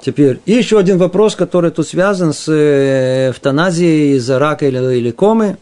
Теперь, 0.00 0.40
еще 0.44 0.78
один 0.78 0.98
вопрос, 0.98 1.36
который 1.36 1.70
тут 1.70 1.86
связан 1.86 2.32
с 2.32 2.48
э, 2.48 3.30
эвтаназией 3.30 4.16
из-за 4.16 4.38
рака 4.40 4.66
или, 4.66 4.98
или 4.98 5.10
комы. 5.12 5.56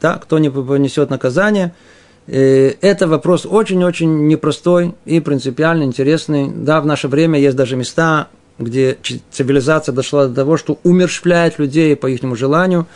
Да, 0.00 0.14
кто 0.14 0.38
не 0.38 0.50
понесет 0.50 1.10
наказание– 1.10 1.74
это 2.26 3.06
вопрос 3.06 3.46
очень-очень 3.46 4.26
непростой 4.26 4.94
и 5.04 5.20
принципиально 5.20 5.84
интересный. 5.84 6.50
Да, 6.50 6.80
в 6.80 6.86
наше 6.86 7.08
время 7.08 7.38
есть 7.38 7.56
даже 7.56 7.76
места, 7.76 8.28
где 8.58 8.96
цивилизация 9.30 9.92
дошла 9.92 10.28
до 10.28 10.34
того, 10.34 10.56
что 10.56 10.78
умерщвляет 10.84 11.58
людей 11.58 11.94
по 11.96 12.06
их 12.06 12.20
желанию. 12.36 12.86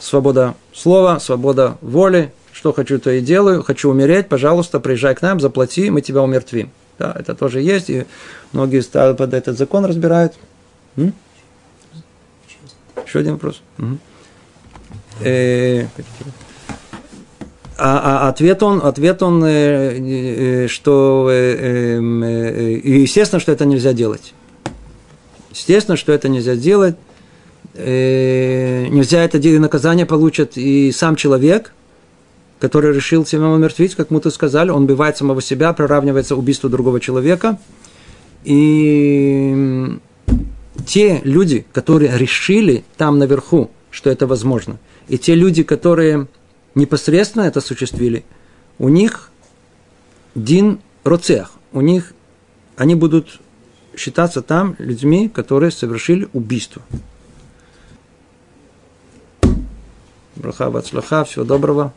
Свобода 0.00 0.54
слова, 0.72 1.18
свобода 1.18 1.76
воли. 1.80 2.32
Что 2.52 2.72
хочу, 2.72 2.98
то 2.98 3.10
и 3.10 3.20
делаю. 3.20 3.62
Хочу 3.62 3.90
умереть, 3.90 4.28
пожалуйста, 4.28 4.80
приезжай 4.80 5.14
к 5.14 5.22
нам, 5.22 5.38
заплати, 5.38 5.90
мы 5.90 6.00
тебя 6.00 6.22
умертвим. 6.22 6.70
Да, 6.98 7.14
это 7.16 7.36
тоже 7.36 7.60
есть, 7.60 7.88
и 7.88 8.04
многие 8.52 8.82
под 9.14 9.32
этот 9.32 9.56
закон 9.56 9.84
разбирают. 9.84 10.34
М? 10.96 11.12
Еще 13.06 13.20
один 13.20 13.34
вопрос. 13.34 13.60
Угу. 13.78 13.98
Э, 15.20 15.86
а, 17.80 18.26
а 18.26 18.28
ответ 18.28 18.62
он, 18.64 18.80
ответ 18.84 19.22
он, 19.22 19.44
э, 19.44 20.64
э, 20.64 20.66
что 20.66 21.28
э, 21.30 21.96
эм, 21.96 22.22
естественно, 22.22 23.38
что 23.38 23.52
это 23.52 23.64
нельзя 23.66 23.92
делать. 23.92 24.34
Естественно, 25.52 25.96
что 25.96 26.12
это 26.12 26.28
нельзя 26.28 26.56
делать. 26.56 26.96
Нельзя 27.74 29.22
это 29.22 29.38
делать, 29.38 29.60
наказание 29.60 30.04
получит 30.06 30.56
и 30.56 30.90
сам 30.90 31.14
человек, 31.14 31.72
который 32.58 32.92
решил 32.92 33.24
себя 33.24 33.46
умертвить, 33.46 33.94
как 33.94 34.10
мы 34.10 34.20
тут 34.20 34.34
сказали, 34.34 34.70
он 34.70 34.82
убивает 34.82 35.16
самого 35.16 35.40
себя, 35.40 35.72
приравнивается 35.72 36.34
убийству 36.34 36.68
другого 36.68 36.98
человека. 36.98 37.58
И 38.42 39.96
те 40.86 41.20
люди, 41.22 41.64
которые 41.72 42.18
решили 42.18 42.84
там 42.96 43.20
наверху, 43.20 43.70
что 43.92 44.10
это 44.10 44.26
возможно, 44.26 44.78
и 45.08 45.16
те 45.16 45.36
люди, 45.36 45.62
которые 45.62 46.26
непосредственно 46.78 47.42
это 47.42 47.58
осуществили, 47.58 48.24
у 48.78 48.88
них 48.88 49.30
дин 50.34 50.80
роцех, 51.04 51.52
у 51.72 51.80
них 51.80 52.14
они 52.76 52.94
будут 52.94 53.40
считаться 53.96 54.42
там 54.42 54.76
людьми, 54.78 55.28
которые 55.28 55.72
совершили 55.72 56.28
убийство. 56.32 56.82
Браха, 60.36 60.70
бацлаха, 60.70 61.24
всего 61.24 61.44
доброго. 61.44 61.92